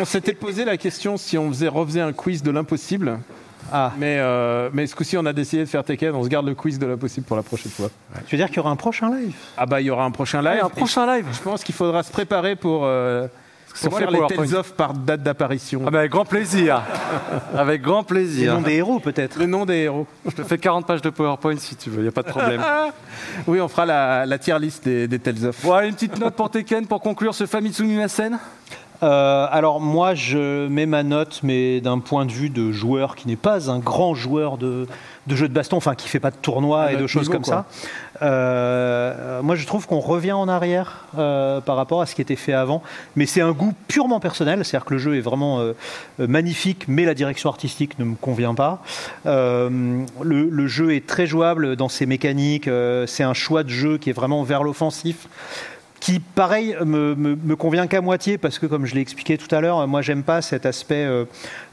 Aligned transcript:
on 0.00 0.04
s'était 0.04 0.34
posé 0.34 0.64
la 0.64 0.76
question 0.76 1.16
si 1.16 1.36
on 1.38 1.48
faisait, 1.48 1.68
refaisait 1.68 2.00
un 2.00 2.12
quiz 2.12 2.42
de 2.42 2.50
l'impossible. 2.50 3.18
Ah. 3.72 3.92
Mais, 3.98 4.16
euh, 4.18 4.70
mais 4.72 4.86
ce 4.86 4.94
coup-ci, 4.94 5.18
on 5.18 5.26
a 5.26 5.32
décidé 5.32 5.64
de 5.64 5.68
faire 5.68 5.84
Tekken. 5.84 6.14
On 6.14 6.24
se 6.24 6.28
garde 6.28 6.46
le 6.46 6.54
quiz 6.54 6.78
de 6.78 6.86
l'impossible 6.86 7.26
pour 7.26 7.36
la 7.36 7.42
prochaine 7.42 7.70
fois. 7.70 7.90
Tu 8.26 8.34
veux 8.36 8.38
dire 8.38 8.48
qu'il 8.48 8.56
y 8.56 8.60
aura 8.60 8.70
un 8.70 8.76
prochain 8.76 9.10
live? 9.14 9.34
Ah 9.56 9.66
bah, 9.66 9.80
il 9.80 9.86
y 9.86 9.90
aura 9.90 10.04
un 10.04 10.10
prochain 10.10 10.40
live. 10.40 10.60
un 10.64 10.68
prochain 10.70 11.06
live. 11.14 11.26
Je 11.32 11.42
pense 11.42 11.62
qu'il 11.62 11.74
faudra 11.74 12.02
se 12.02 12.10
préparer 12.10 12.56
pour, 12.56 12.82
euh, 12.86 13.28
pour 13.82 13.98
faire 13.98 14.10
les. 14.10 14.20
Tales 14.26 14.54
of 14.54 14.72
par 14.72 14.94
date 14.94 15.22
d'apparition. 15.22 15.82
Ah 15.86 15.90
bah, 15.90 15.98
avec 15.98 16.12
grand 16.12 16.24
plaisir. 16.24 16.82
avec 17.54 17.82
grand 17.82 18.00
Les 18.00 18.06
plaisir. 18.06 18.54
noms 18.54 18.62
des 18.62 18.74
héros, 18.74 19.00
peut-être 19.00 19.38
Le 19.38 19.44
nom 19.46 19.66
des 19.66 19.74
héros. 19.80 20.06
Je 20.24 20.30
te 20.30 20.42
fais 20.44 20.56
40 20.56 20.86
pages 20.86 21.02
de 21.02 21.10
PowerPoint 21.10 21.56
si 21.58 21.76
tu 21.76 21.90
veux, 21.90 21.98
il 21.98 22.02
n'y 22.02 22.08
a 22.08 22.12
pas 22.12 22.22
de 22.22 22.30
problème. 22.30 22.62
Oui, 23.46 23.60
on 23.60 23.68
fera 23.68 23.84
la, 23.84 24.26
la 24.26 24.38
tier 24.38 24.58
list 24.58 24.84
des, 24.84 25.06
des 25.06 25.18
Tales 25.18 25.44
of. 25.44 25.62
Bon, 25.62 25.72
allez, 25.72 25.88
une 25.88 25.94
petite 25.94 26.18
note 26.18 26.34
pour 26.34 26.50
Tekken 26.50 26.86
pour 26.86 27.00
conclure 27.00 27.34
ce 27.34 27.46
Famitsu 27.46 27.84
Mimasen. 27.84 28.38
Euh, 29.02 29.46
alors 29.50 29.80
moi, 29.80 30.14
je 30.14 30.66
mets 30.68 30.86
ma 30.86 31.02
note, 31.02 31.40
mais 31.42 31.80
d'un 31.80 31.98
point 31.98 32.26
de 32.26 32.32
vue 32.32 32.50
de 32.50 32.72
joueur 32.72 33.16
qui 33.16 33.28
n'est 33.28 33.36
pas 33.36 33.70
un 33.70 33.78
grand 33.78 34.14
joueur 34.14 34.58
de, 34.58 34.86
de 35.26 35.36
jeux 35.36 35.48
de 35.48 35.54
baston, 35.54 35.76
enfin 35.76 35.94
qui 35.94 36.08
fait 36.08 36.20
pas 36.20 36.30
de 36.30 36.36
tournois 36.36 36.82
À 36.82 36.92
et 36.92 36.96
de 36.96 37.06
choses 37.06 37.28
comme 37.28 37.44
ça. 37.44 37.66
Euh, 38.20 39.40
moi, 39.42 39.54
je 39.54 39.66
trouve 39.66 39.86
qu'on 39.86 40.00
revient 40.00 40.32
en 40.32 40.48
arrière 40.48 41.06
euh, 41.16 41.60
par 41.60 41.76
rapport 41.76 42.00
à 42.00 42.06
ce 42.06 42.14
qui 42.14 42.22
était 42.22 42.36
fait 42.36 42.52
avant, 42.52 42.82
mais 43.14 43.26
c'est 43.26 43.40
un 43.40 43.52
goût 43.52 43.74
purement 43.86 44.20
personnel, 44.20 44.64
c'est-à-dire 44.64 44.86
que 44.86 44.94
le 44.94 44.98
jeu 44.98 45.16
est 45.16 45.20
vraiment 45.20 45.62
magnifique, 46.18 46.86
mais 46.88 47.04
la 47.04 47.14
direction 47.14 47.48
artistique 47.48 47.98
ne 47.98 48.04
me 48.04 48.14
convient 48.16 48.54
pas. 48.54 48.82
Euh, 49.26 50.02
le, 50.22 50.48
le 50.48 50.66
jeu 50.66 50.94
est 50.94 51.06
très 51.06 51.26
jouable 51.26 51.76
dans 51.76 51.88
ses 51.88 52.06
mécaniques, 52.06 52.68
euh, 52.68 53.06
c'est 53.06 53.22
un 53.22 53.34
choix 53.34 53.62
de 53.62 53.68
jeu 53.68 53.98
qui 53.98 54.10
est 54.10 54.12
vraiment 54.12 54.42
vers 54.42 54.62
l'offensif 54.62 55.28
qui, 56.00 56.20
pareil, 56.20 56.76
me, 56.84 57.14
me- 57.16 57.34
me 57.36 57.56
convient 57.56 57.86
qu'à 57.88 58.00
moitié, 58.00 58.38
parce 58.38 58.58
que, 58.58 58.66
comme 58.66 58.86
je 58.86 58.94
l'ai 58.94 59.00
expliqué 59.00 59.36
tout 59.36 59.52
à 59.54 59.60
l'heure, 59.60 59.86
moi, 59.88 60.00
j'aime 60.00 60.22
pas 60.22 60.42
cet 60.42 60.64
aspect 60.64 61.04
euh, 61.04 61.24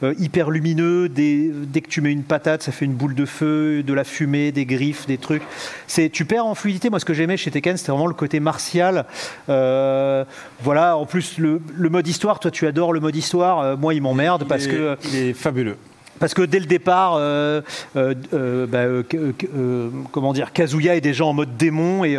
euh, 0.03 0.13
hyper 0.17 0.49
lumineux. 0.49 1.09
Dès, 1.09 1.51
dès 1.53 1.81
que 1.81 1.87
tu 1.89 2.01
mets 2.01 2.11
une 2.11 2.23
patate, 2.23 2.63
ça 2.63 2.71
fait 2.71 2.85
une 2.85 2.93
boule 2.95 3.13
de 3.15 3.25
feu, 3.25 3.83
de 3.83 3.93
la 3.93 4.03
fumée, 4.03 4.51
des 4.51 4.65
griffes, 4.65 5.05
des 5.05 5.17
trucs. 5.19 5.43
C'est, 5.87 6.09
tu 6.09 6.25
perds 6.25 6.45
en 6.47 6.55
fluidité. 6.55 6.89
Moi, 6.89 6.99
ce 6.99 7.05
que 7.05 7.13
j'aimais 7.13 7.37
chez 7.37 7.51
Tekken, 7.51 7.77
c'était 7.77 7.91
vraiment 7.91 8.07
le 8.07 8.13
côté 8.15 8.39
martial. 8.39 9.05
Euh, 9.49 10.25
voilà, 10.61 10.97
en 10.97 11.05
plus, 11.05 11.37
le, 11.37 11.61
le 11.75 11.89
mode 11.89 12.07
histoire, 12.07 12.39
toi, 12.39 12.49
tu 12.51 12.65
adores 12.67 12.93
le 12.93 12.99
mode 12.99 13.15
histoire. 13.15 13.77
Moi, 13.77 13.93
il 13.93 14.01
m'emmerde 14.01 14.45
parce 14.47 14.65
il 14.65 14.71
est, 14.71 14.75
que. 14.75 14.97
il 15.09 15.15
est 15.15 15.33
fabuleux. 15.33 15.77
Parce 16.19 16.33
que 16.33 16.41
dès 16.43 16.59
le 16.59 16.65
départ, 16.65 17.15
euh, 17.17 17.61
euh, 17.97 18.13
euh, 18.33 18.65
bah, 18.67 18.79
euh, 18.79 19.89
comment 20.11 20.31
dire, 20.33 20.53
Kazuya 20.53 20.95
est 20.95 21.01
déjà 21.01 21.25
en 21.25 21.33
mode 21.33 21.57
démon 21.57 22.03
et 22.05 22.17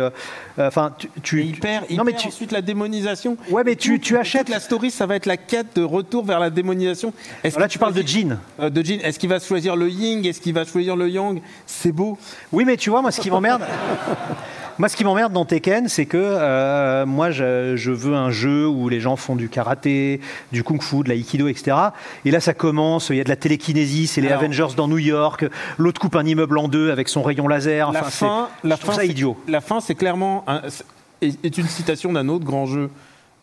enfin, 0.59 0.93
tu, 0.97 1.09
tu- 1.23 1.43
Il 1.43 1.59
perd, 1.59 1.85
il 1.89 1.97
non 1.97 2.03
mais 2.03 2.11
perd 2.11 2.21
tu, 2.23 2.27
ensuite 2.29 2.51
la 2.51 2.61
démonisation. 2.61 3.37
ouais 3.49 3.63
mais 3.63 3.75
tu, 3.75 3.99
tu 3.99 4.15
achètes. 4.17 4.49
la 4.49 4.59
story, 4.59 4.91
ça 4.91 5.05
va 5.07 5.15
être 5.15 5.25
la 5.25 5.37
quête 5.37 5.75
de 5.75 5.83
retour 5.83 6.23
vers 6.25 6.39
la 6.39 6.49
démonisation. 6.49 7.11
Est-ce 7.43 7.59
Là, 7.59 7.67
tu 7.67 7.79
parles 7.79 7.93
de 7.93 8.03
Jin. 8.05 8.37
de 8.59 8.81
Jin. 8.85 8.99
Est-ce 9.03 9.17
qu'il 9.17 9.29
va 9.29 9.39
choisir 9.39 9.75
le 9.75 9.89
Ying? 9.89 10.27
Est-ce 10.27 10.41
qu'il 10.41 10.53
va 10.53 10.63
choisir 10.63 10.95
le 10.95 11.09
Yang? 11.09 11.41
C'est 11.65 11.91
beau. 11.91 12.17
Oui, 12.51 12.65
mais 12.65 12.77
tu 12.77 12.89
vois, 12.91 13.01
moi, 13.01 13.11
ce 13.11 13.19
qui 13.19 13.31
m'emmerde. 13.31 13.63
Moi, 14.79 14.89
ce 14.89 14.95
qui 14.95 15.03
m'emmerde 15.03 15.33
dans 15.33 15.43
Tekken, 15.45 15.87
c'est 15.87 16.05
que 16.05 16.17
euh, 16.17 17.05
moi, 17.07 17.31
je, 17.31 17.75
je 17.75 17.91
veux 17.91 18.13
un 18.13 18.29
jeu 18.29 18.67
où 18.67 18.89
les 18.89 18.99
gens 18.99 19.15
font 19.15 19.35
du 19.35 19.49
karaté, 19.49 20.21
du 20.51 20.63
kung-fu, 20.63 20.97
de 21.03 21.09
l'aïkido, 21.09 21.47
etc. 21.47 21.75
Et 22.25 22.31
là, 22.31 22.39
ça 22.39 22.53
commence, 22.53 23.09
il 23.09 23.15
y 23.15 23.21
a 23.21 23.23
de 23.23 23.29
la 23.29 23.35
télékinésie, 23.35 24.05
c'est 24.05 24.21
les 24.21 24.27
Alors- 24.27 24.41
Avengers 24.43 24.67
dans 24.77 24.87
New 24.87 24.99
York, 24.99 25.45
l'autre 25.79 25.99
coupe 25.99 26.15
un 26.15 26.25
immeuble 26.25 26.59
en 26.59 26.67
deux 26.67 26.91
avec 26.91 27.09
son 27.09 27.23
rayon 27.23 27.47
laser. 27.47 27.91
la 27.91 28.03
fin, 28.03 28.49
c'est- 28.61 28.67
la 28.67 28.75
je 28.75 28.81
fin, 28.81 28.93
ça 28.93 29.01
c'est- 29.01 29.07
idiot. 29.07 29.35
La 29.47 29.61
fin, 29.61 29.79
c'est 29.79 29.95
clairement 29.95 30.43
un- 30.45 30.61
est, 31.21 31.43
est 31.43 31.57
une 31.57 31.67
citation 31.67 32.13
d'un 32.13 32.27
autre 32.29 32.45
grand 32.45 32.67
jeu 32.67 32.91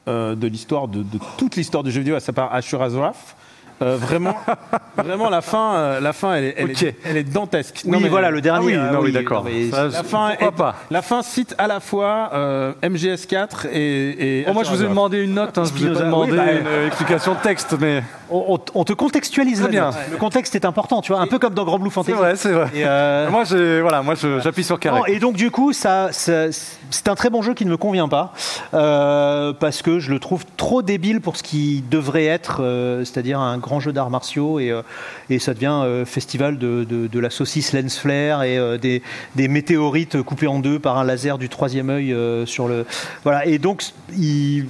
euh, 0.07 0.35
de 0.37 0.47
l'histoire 0.47 0.87
de, 0.87 1.03
de 1.03 1.19
toute 1.37 1.57
l'histoire 1.57 1.83
du 1.83 1.91
jeu 1.91 2.01
vidéo, 2.01 2.15
à 2.15 2.21
savoir 2.21 2.55
Ashura's 2.55 2.93
Wrath. 2.93 3.35
Euh, 3.83 3.97
vraiment, 3.97 4.37
vraiment 4.97 5.29
la 5.29 5.41
fin, 5.41 5.75
euh, 5.75 6.01
la 6.01 6.13
fin, 6.13 6.35
elle 6.35 6.45
est, 6.45 6.55
elle 6.57 6.71
est- 6.71 6.85
Ok. 6.89 6.95
elle 7.05 7.17
est 7.17 7.25
dantesque. 7.25 7.83
Oui, 7.85 7.91
Non, 7.91 8.01
mais- 8.01 8.09
voilà, 8.09 8.31
le 8.31 8.41
dernier. 8.41 8.61
Ah 8.63 8.67
oui, 8.67 8.75
euh, 8.89 8.93
non, 8.93 8.99
oui, 9.01 9.07
oui, 9.07 9.13
d'accord. 9.13 9.45
non, 9.45 9.51
mais- 9.53 9.71
Ça, 9.71 9.85
La 9.89 10.03
fin, 10.05 10.29
pourquoi 10.31 10.49
est- 10.49 10.53
pas 10.53 10.75
la 10.91 11.03
fin 11.03 11.23
cite 11.23 11.55
à 11.59 11.67
la 11.67 11.81
fois 11.81 12.31
euh, 12.35 12.73
MGS4 12.83 13.67
et. 13.73 14.41
et 14.41 14.45
Bon, 14.45 14.55
moi, 14.55 14.63
je 14.65 14.71
vous 14.71 14.83
ai 14.83 14.87
demandé 14.89 15.23
une 15.25 15.35
note, 15.35 15.59
hein, 15.59 15.65
je 15.65 15.73
vous 15.73 15.87
ai 15.87 15.93
pas 15.93 16.01
demandé 16.05 16.31
oui, 16.33 16.37
bah, 16.39 16.53
une 16.53 16.67
euh, 16.67 16.87
explication 16.87 17.35
de 17.35 17.39
texte, 17.41 17.75
mais 17.81 18.03
on, 18.31 18.55
on- 18.75 18.81
on 18.81 18.85
te 18.85 18.93
contextualise 18.93 19.61
Très 19.61 19.71
bien. 19.71 19.91
Le 20.11 20.17
contexte 20.19 20.55
est 20.55 20.65
important, 20.65 21.01
tu 21.03 21.13
vois, 21.13 21.21
un 21.21 21.27
peu 21.27 21.39
comme 21.39 21.55
dans 21.55 21.65
Grand 21.65 21.79
Blue 21.79 21.91
c'est 21.91 21.95
Fantasy. 21.95 22.13
vrai, 22.17 22.37
c'est 22.37 22.53
vrai. 22.53 22.69
Et, 22.75 22.85
euh, 22.87 23.29
Moi, 23.31 23.43
j'ai- 23.45 23.81
voilà, 23.81 24.03
moi, 24.03 24.15
je- 24.15 24.39
j'appuie 24.41 24.65
sur 24.65 24.79
carré. 24.79 24.99
Non, 25.01 25.07
et 25.07 25.19
donc 25.19 25.35
du 25.35 25.51
coup, 25.51 25.73
ça, 25.73 26.09
ça- 26.13 26.47
c'est 26.95 27.09
un 27.09 27.15
très 27.15 27.29
bon 27.31 27.43
jeu 27.43 27.55
qui 27.55 27.65
ne 27.67 27.71
me 27.71 27.77
convient 27.77 28.09
pas 28.09 28.33
euh, 28.73 29.53
parce 29.53 29.83
que 29.83 29.99
je 29.99 30.11
le 30.13 30.19
trouve 30.21 30.45
trop 30.57 30.83
débile 30.83 31.21
pour 31.21 31.37
ce 31.37 31.43
qui 31.43 31.83
devrait 31.91 32.27
être, 32.27 32.59
euh, 32.63 33.05
c'est-à-dire 33.05 33.41
un 33.41 33.59
grand 33.59 33.81
jeu 33.81 33.93
d'arts 33.93 34.11
martiaux 34.11 34.59
et, 34.61 34.71
euh, 34.71 34.83
et 35.31 35.39
ça 35.39 35.55
devient 35.55 36.05
festival 36.07 36.59
de, 36.59 36.85
de- 36.85 37.07
de 37.07 37.19
la 37.19 37.31
saucisse 37.31 37.73
lens 37.73 37.99
flare 37.99 38.43
et 38.45 38.79
des, 38.79 39.03
des 39.35 39.49
météorites 39.49 40.23
coupées 40.23 40.47
en 40.47 40.59
deux 40.61 40.79
par 40.79 40.99
un 40.99 41.05
laser 41.05 41.39
du 41.39 41.49
troisième 41.49 41.91
œil 41.91 42.15
sur 42.47 42.69
le 42.69 42.87
voilà 43.25 43.45
et 43.47 43.59
donc 43.59 43.83
il, 44.17 44.67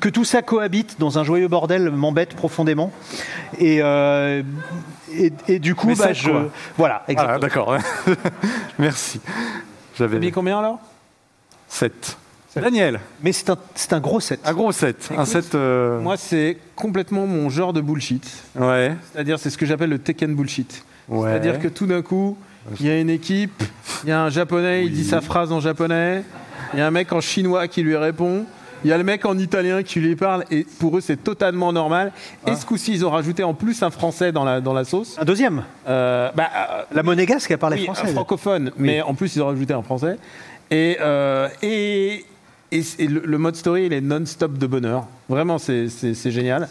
que 0.00 0.08
tout 0.08 0.24
ça 0.24 0.42
cohabite 0.42 0.96
dans 0.98 1.18
un 1.18 1.24
joyeux 1.24 1.48
bordel 1.48 1.90
m'embête 1.90 2.34
profondément 2.34 2.90
et, 3.58 3.78
euh, 3.82 4.42
et, 5.14 5.32
et 5.48 5.58
du 5.58 5.74
coup 5.74 5.94
bah, 5.96 6.12
je 6.12 6.30
voilà 6.76 7.04
exactement. 7.08 7.38
Voilà, 7.38 7.38
d'accord. 7.38 7.76
Merci. 8.78 9.20
T'as 9.96 10.04
mis 10.06 10.12
J'avais 10.12 10.30
combien 10.30 10.58
alors? 10.58 10.78
7. 11.68 12.16
Daniel, 12.56 13.00
Mais 13.22 13.32
c'est 13.32 13.50
un, 13.50 13.58
c'est 13.74 13.92
un 13.92 14.00
gros 14.00 14.18
set. 14.18 14.40
un 14.44 14.54
gros 14.54 14.72
7. 14.72 15.10
Un 15.18 15.26
7. 15.26 15.54
euh, 15.54 16.00
Moi, 16.00 16.16
c'est 16.16 16.56
complètement 16.74 17.26
mon 17.26 17.50
genre 17.50 17.74
de 17.74 17.82
bullshit. 17.82 18.26
Ouais. 18.58 18.94
C'est-à-dire, 19.12 19.38
c'est 19.38 19.50
ce 19.50 19.58
que 19.58 19.66
j'appelle 19.66 19.90
le 19.90 19.98
Tekken 19.98 20.34
bullshit. 20.34 20.82
Ouais. 21.08 21.28
C'est-à-dire 21.28 21.58
que 21.58 21.68
tout 21.68 21.84
d'un 21.86 22.00
coup, 22.00 22.38
il 22.80 22.86
y 22.86 22.90
a 22.90 22.98
une 22.98 23.10
équipe, 23.10 23.62
il 24.04 24.08
y 24.08 24.12
a 24.12 24.22
un 24.22 24.30
japonais, 24.30 24.86
il 24.86 24.92
dit 24.92 25.04
sa 25.04 25.20
phrase 25.20 25.52
en 25.52 25.60
japonais, 25.60 26.22
il 26.72 26.78
y 26.78 26.82
a 26.82 26.86
un 26.86 26.90
mec 26.90 27.12
en 27.12 27.20
chinois 27.20 27.68
qui 27.68 27.82
lui 27.82 27.96
répond, 27.96 28.46
il 28.84 28.90
y 28.90 28.92
a 28.92 28.98
le 28.98 29.04
mec 29.04 29.24
en 29.24 29.36
italien 29.38 29.82
qui 29.82 30.00
lui 30.00 30.16
parle, 30.16 30.44
et 30.50 30.66
pour 30.78 30.96
eux, 30.96 31.00
c'est 31.00 31.16
totalement 31.22 31.72
normal. 31.72 32.12
Et 32.46 32.54
ce 32.54 32.64
coup-ci, 32.66 32.92
ils 32.92 33.04
ont 33.04 33.10
rajouté 33.10 33.42
en 33.44 33.54
plus 33.54 33.82
un 33.82 33.90
français 33.90 34.32
dans 34.32 34.44
la, 34.44 34.60
dans 34.60 34.72
la 34.74 34.84
sauce. 34.84 35.16
Un 35.20 35.24
deuxième. 35.24 35.64
Euh, 35.88 36.30
bah, 36.34 36.48
euh, 36.54 36.82
La 36.92 37.02
monégasque 37.02 37.50
a 37.50 37.58
parlé 37.58 37.76
oui, 37.78 37.84
français. 37.84 38.08
un 38.08 38.12
francophone, 38.12 38.70
mais 38.76 39.02
en 39.02 39.14
plus, 39.14 39.34
ils 39.36 39.42
ont 39.42 39.46
rajouté 39.46 39.72
un 39.74 39.82
français. 39.82 40.18
Et, 40.70 40.98
euh, 41.00 41.48
et, 41.62 42.24
et, 42.72 42.82
et 42.98 43.06
le, 43.06 43.22
le 43.24 43.38
mode 43.38 43.56
story, 43.56 43.86
il 43.86 43.92
est 43.92 44.00
non-stop 44.00 44.58
de 44.58 44.66
bonheur. 44.66 45.06
Vraiment, 45.28 45.58
c'est 45.58 45.88
c'est- 45.88 46.14
c'est 46.14 46.30
génial. 46.30 46.68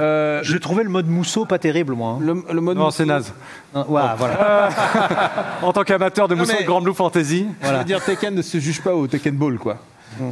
Euh, 0.00 0.40
Je 0.42 0.56
trouvais 0.58 0.82
le 0.82 0.90
mode 0.90 1.06
mousseau 1.06 1.44
pas 1.44 1.58
terrible, 1.58 1.94
moi. 1.94 2.12
hein. 2.12 2.18
le, 2.20 2.42
le 2.52 2.60
mode 2.60 2.76
Non, 2.76 2.90
c'est 2.90 3.04
naze. 3.04 3.32
Voilà. 3.72 4.16
En 5.62 5.72
tant 5.72 5.82
qu'amateur 5.84 6.26
de 6.28 6.34
mais- 6.34 6.42
de 6.44 6.66
Grand 6.66 6.80
Blue 6.80 6.94
Fantasy. 6.94 7.46
Je 7.62 7.72
veux 7.72 7.84
dire, 7.84 8.02
Tekken 8.04 8.34
ne 8.34 8.42
se 8.42 8.58
juge 8.58 8.80
pas 8.82 8.94
au 8.94 9.06
Tekken 9.06 9.36
Ball, 9.36 9.56
quoi. 9.58 9.78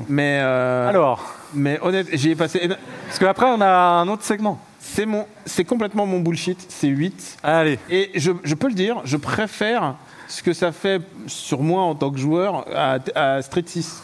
Mais, 0.09 0.39
euh, 0.43 0.89
Alors, 0.89 1.35
mais 1.55 1.79
honnête, 1.83 2.07
j'y 2.13 2.31
ai 2.31 2.35
passé. 2.37 2.69
parce 3.07 3.19
qu'après, 3.19 3.47
on 3.47 3.61
a 3.61 3.67
un 3.69 4.09
autre 4.09 4.25
segment. 4.25 4.59
C'est 4.81 5.07
mon, 5.07 5.27
c'est 5.47 5.65
complètement 5.65 6.07
mon 6.07 6.21
bullshit. 6.21 6.65
C'est 6.69 6.89
8. 6.89 7.39
Allez. 7.43 7.79
Et 7.89 8.11
je, 8.15 8.33
je 8.45 8.55
peux 8.55 8.69
le 8.69 8.75
dire, 8.75 9.01
je 9.05 9.17
préfère 9.17 9.95
ce 10.29 10.43
que 10.43 10.53
ça 10.53 10.73
fait 10.73 11.01
sur 11.27 11.63
moi 11.63 11.83
en 11.83 11.95
tant 11.95 12.11
que 12.11 12.19
joueur 12.19 12.65
à, 12.75 12.99
à 13.15 13.43
Street 13.43 13.65
6. 13.67 14.03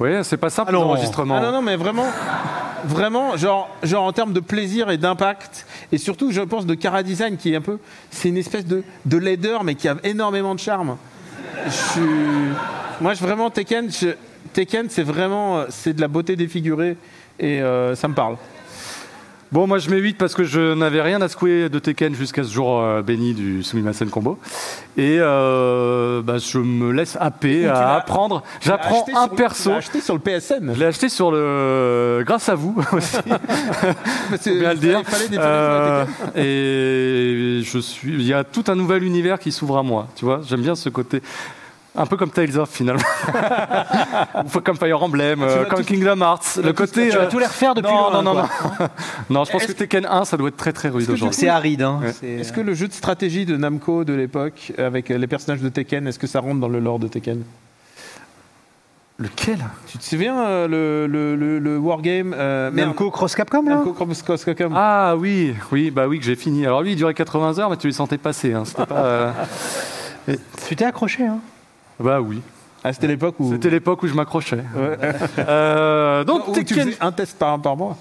Oui, 0.00 0.10
c'est 0.22 0.38
pas 0.38 0.48
simple 0.48 0.70
Alors, 0.70 0.84
l'enregistrement. 0.84 1.36
Ah 1.36 1.42
non, 1.42 1.52
non, 1.52 1.60
mais 1.62 1.76
vraiment, 1.76 2.06
vraiment, 2.84 3.36
genre, 3.36 3.68
genre 3.82 4.04
en 4.04 4.12
termes 4.12 4.32
de 4.32 4.40
plaisir 4.40 4.90
et 4.90 4.96
d'impact, 4.96 5.66
et 5.92 5.98
surtout, 5.98 6.32
je 6.32 6.40
pense, 6.40 6.64
de 6.64 6.74
Cara 6.74 7.02
Design, 7.02 7.36
qui 7.36 7.52
est 7.52 7.56
un 7.56 7.60
peu, 7.60 7.78
c'est 8.10 8.30
une 8.30 8.38
espèce 8.38 8.64
de, 8.64 8.82
de 9.04 9.16
laideur, 9.18 9.62
mais 9.62 9.74
qui 9.74 9.88
a 9.88 9.96
énormément 10.02 10.54
de 10.54 10.60
charme. 10.60 10.96
Je 11.66 11.70
suis, 11.70 12.00
moi, 13.02 13.12
je 13.12 13.20
vraiment 13.22 13.50
Tekken, 13.50 13.90
je- 13.92 14.14
Tekken, 14.52 14.86
c'est 14.88 15.02
vraiment, 15.02 15.58
euh, 15.58 15.66
c'est 15.68 15.92
de 15.92 16.00
la 16.00 16.08
beauté 16.08 16.36
défigurée, 16.36 16.96
et 17.38 17.62
euh, 17.62 17.94
ça 17.94 18.08
me 18.08 18.14
parle. 18.14 18.36
Bon, 19.52 19.66
moi 19.66 19.78
je 19.78 19.90
mets 19.90 19.96
8 19.98 20.16
parce 20.16 20.34
que 20.34 20.44
je 20.44 20.74
n'avais 20.74 21.02
rien 21.02 21.20
à 21.22 21.28
secouer 21.28 21.68
de 21.68 21.78
Tekken 21.80 22.14
jusqu'à 22.14 22.44
ce 22.44 22.52
jour 22.52 22.78
euh, 22.78 23.02
béni 23.02 23.34
du 23.34 23.64
Sumimasen 23.64 24.08
Combo. 24.08 24.38
Et 24.96 25.16
euh, 25.18 26.22
bah, 26.22 26.38
je 26.38 26.58
me 26.58 26.92
laisse 26.92 27.16
happer 27.18 27.66
à 27.66 27.96
apprendre. 27.96 28.44
J'apprends 28.60 29.04
un 29.12 29.26
sur 29.26 29.34
perso. 29.34 29.62
tu 29.64 29.68
l'as 29.70 29.76
acheté 29.78 30.00
sur 30.00 30.14
le 30.14 30.20
PSN. 30.20 30.72
Je 30.72 30.78
l'ai 30.78 30.86
acheté 30.86 31.08
sur 31.08 31.32
le. 31.32 32.22
grâce 32.24 32.48
à 32.48 32.54
vous 32.54 32.76
aussi, 32.92 33.16
bien 34.52 34.72
le 34.72 34.78
dire. 34.78 35.02
Euh, 35.32 36.04
et 36.36 37.64
je 37.64 37.78
suis. 37.80 38.12
Il 38.12 38.22
y 38.22 38.32
a 38.32 38.44
tout 38.44 38.64
un 38.68 38.76
nouvel 38.76 39.02
univers 39.02 39.40
qui 39.40 39.50
s'ouvre 39.50 39.78
à 39.78 39.82
moi. 39.82 40.06
Tu 40.14 40.24
vois, 40.24 40.42
j'aime 40.46 40.62
bien 40.62 40.76
ce 40.76 40.90
côté. 40.90 41.22
Un 42.02 42.06
peu 42.06 42.16
comme 42.16 42.30
Tales 42.30 42.58
of 42.58 42.70
finalement. 42.70 43.02
Ou 44.56 44.60
comme 44.60 44.76
Fire 44.76 45.02
Emblem, 45.02 45.42
euh, 45.42 45.58
vas 45.60 45.64
comme 45.66 45.80
tout- 45.80 45.92
Kingdom 45.92 46.20
Hearts. 46.22 46.58
Le 46.64 46.72
côté. 46.72 47.10
Tu 47.10 47.16
vas 47.16 47.24
euh, 47.24 47.28
tout 47.30 47.38
les 47.38 47.46
refaire 47.46 47.74
depuis 47.74 47.92
non, 47.92 48.08
le 48.08 48.14
non, 48.16 48.22
non, 48.22 48.34
non. 48.34 48.48
non, 49.30 49.44
je 49.44 49.52
pense 49.52 49.66
que 49.66 49.72
Tekken 49.72 50.06
1, 50.06 50.24
ça 50.24 50.36
doit 50.38 50.48
être 50.48 50.56
très 50.56 50.72
très 50.72 50.88
rude 50.88 51.10
aujourd'hui. 51.10 51.36
C'est 51.38 51.48
aride. 51.48 51.82
Hein. 51.82 52.00
Ouais. 52.22 52.28
Est-ce 52.40 52.52
que 52.52 52.60
le 52.62 52.72
jeu 52.74 52.88
de 52.88 52.92
stratégie 52.94 53.44
de 53.44 53.56
Namco 53.56 54.04
de 54.04 54.14
l'époque, 54.14 54.72
avec 54.78 55.10
les 55.10 55.26
personnages 55.26 55.60
de 55.60 55.68
Tekken, 55.68 56.06
est-ce 56.06 56.18
que 56.18 56.26
ça 56.26 56.40
rentre 56.40 56.58
dans 56.60 56.68
le 56.68 56.80
lore 56.80 56.98
de 57.00 57.08
Tekken? 57.08 57.42
Lequel? 59.18 59.58
Tu 59.86 59.98
te 59.98 60.02
souviens 60.04 60.40
euh, 60.40 60.66
le, 60.66 61.06
le, 61.06 61.36
le, 61.36 61.58
le 61.58 61.76
Wargame 61.76 62.34
euh, 62.34 62.70
Namco 62.70 63.10
Cross 63.10 63.34
Capcom 63.34 63.62
là? 63.64 63.74
Namco 63.74 63.92
Cross 63.92 64.22
Cross 64.22 64.44
Capcom. 64.46 64.70
Ah 64.74 65.14
oui, 65.18 65.54
oui, 65.70 65.90
bah 65.90 66.08
oui, 66.08 66.18
que 66.18 66.24
j'ai 66.24 66.36
fini. 66.36 66.64
Alors 66.64 66.80
lui, 66.80 66.92
il 66.92 66.96
durait 66.96 67.12
80 67.12 67.58
heures, 67.58 67.68
mais 67.68 67.76
tu 67.76 67.86
les 67.88 67.92
sentais 67.92 68.16
passer. 68.16 68.54
Hein. 68.54 68.64
C'était 68.64 68.86
pas. 68.86 68.96
euh, 69.04 69.32
Tu 70.66 70.76
t'es 70.76 70.84
accroché, 70.86 71.26
hein? 71.26 71.38
Bah 72.00 72.20
oui. 72.20 72.40
Ah, 72.82 72.92
c'était 72.92 73.06
l'époque 73.06 73.34
où. 73.38 73.52
C'était 73.52 73.70
l'époque 73.70 74.02
où 74.02 74.06
je 74.06 74.14
m'accrochais. 74.14 74.64
Ouais. 74.74 74.98
Euh, 75.38 76.24
donc 76.24 76.46
tu 76.46 76.64
Tekken. 76.64 76.84
faisais 76.84 76.96
un 77.00 77.12
test 77.12 77.38
par, 77.38 77.60
par 77.60 77.76
mois. 77.76 77.96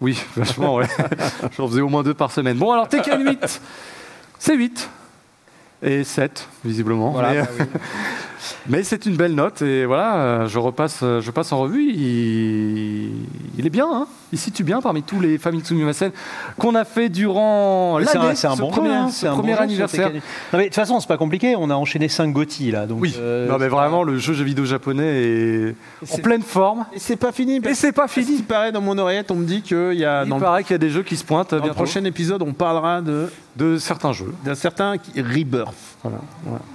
Oui, 0.00 0.22
vachement, 0.36 0.74
ouais. 0.76 0.86
J'en 1.56 1.66
faisais 1.68 1.80
au 1.80 1.88
moins 1.88 2.02
deux 2.02 2.12
par 2.12 2.30
semaine. 2.30 2.58
Bon, 2.58 2.70
alors 2.72 2.88
Tekken 2.88 3.26
8, 3.26 3.60
c'est 4.38 4.54
8. 4.54 4.90
Et 5.82 6.04
7, 6.04 6.46
visiblement. 6.64 7.10
Voilà, 7.10 7.32
mais 7.32 7.40
bah 7.40 7.48
oui. 7.58 7.64
mais 8.68 8.82
c'est 8.82 9.06
une 9.06 9.16
belle 9.16 9.34
note. 9.34 9.62
Et 9.62 9.84
voilà, 9.84 10.16
euh, 10.16 10.48
je 10.48 10.58
repasse, 10.58 11.00
euh, 11.02 11.20
je 11.20 11.30
passe 11.30 11.52
en 11.52 11.60
revue. 11.60 11.92
Il, 11.92 13.10
il 13.58 13.66
est 13.66 13.70
bien, 13.70 13.88
hein 13.90 14.06
il 14.32 14.38
situe 14.38 14.64
bien 14.64 14.80
parmi 14.80 15.02
tous 15.02 15.20
les 15.20 15.38
familles 15.38 15.64
Sumimasen 15.64 16.10
qu'on 16.58 16.74
a 16.74 16.84
fait 16.84 17.08
durant 17.08 17.98
Mais 17.98 18.06
c'est 18.06 18.18
un- 18.18 18.22
l'année. 18.22 18.34
C'est 18.34 18.46
un, 18.48 18.56
bon 18.56 18.70
premier, 18.70 18.92
hein, 18.92 19.08
ce 19.08 19.26
un 19.26 19.38
anniversaire. 19.56 20.06
Tekken. 20.06 20.20
Non, 20.52 20.58
mais 20.58 20.64
de 20.64 20.68
toute 20.68 20.74
façon, 20.74 20.98
c'est 21.00 21.06
pas 21.06 21.16
compliqué. 21.16 21.54
On 21.56 21.70
a 21.70 21.74
enchaîné 21.74 22.08
5 22.08 22.32
GOTY 22.32 22.72
là. 22.72 22.86
Donc, 22.86 23.00
Oui, 23.00 23.14
euh, 23.18 23.48
non, 23.48 23.56
mais 23.58 23.68
vraiment, 23.68 24.02
le 24.02 24.18
jeu 24.18 24.34
jeu 24.34 24.44
vidéo 24.44 24.64
japonais 24.64 25.22
est 25.22 25.74
en 26.12 26.18
pleine 26.18 26.42
forme. 26.42 26.86
Et 26.92 26.98
c'est 26.98 27.16
pas 27.16 27.32
fini. 27.32 27.60
Et 27.64 27.74
c'est 27.74 27.92
pas 27.92 28.08
fini. 28.08 28.42
paraît 28.42 28.72
dans 28.72 28.80
mon 28.80 28.98
oreillette, 28.98 29.30
on 29.30 29.36
me 29.36 29.46
dit 29.46 29.62
qu'il 29.62 29.94
y 29.94 30.04
a 30.04 30.24
Il 30.24 30.28
dans, 30.28 30.36
le, 30.36 30.42
paraît 30.42 30.62
qu'il 30.62 30.72
y 30.72 30.74
a 30.74 30.78
des 30.78 30.90
jeux 30.90 31.02
qui 31.02 31.16
se 31.16 31.24
pointent 31.24 31.54
dans 31.54 31.64
le 31.64 31.72
prochain 31.72 32.04
épisode, 32.04 32.42
on 32.42 32.52
parlera 32.52 33.00
de 33.00 33.30
de 33.56 33.78
certains 33.78 34.12
jeux. 34.12 34.34
d'un 34.44 34.54
certain 34.54 34.96
Rebirth. 35.16 35.74
Voilà. 36.02 36.18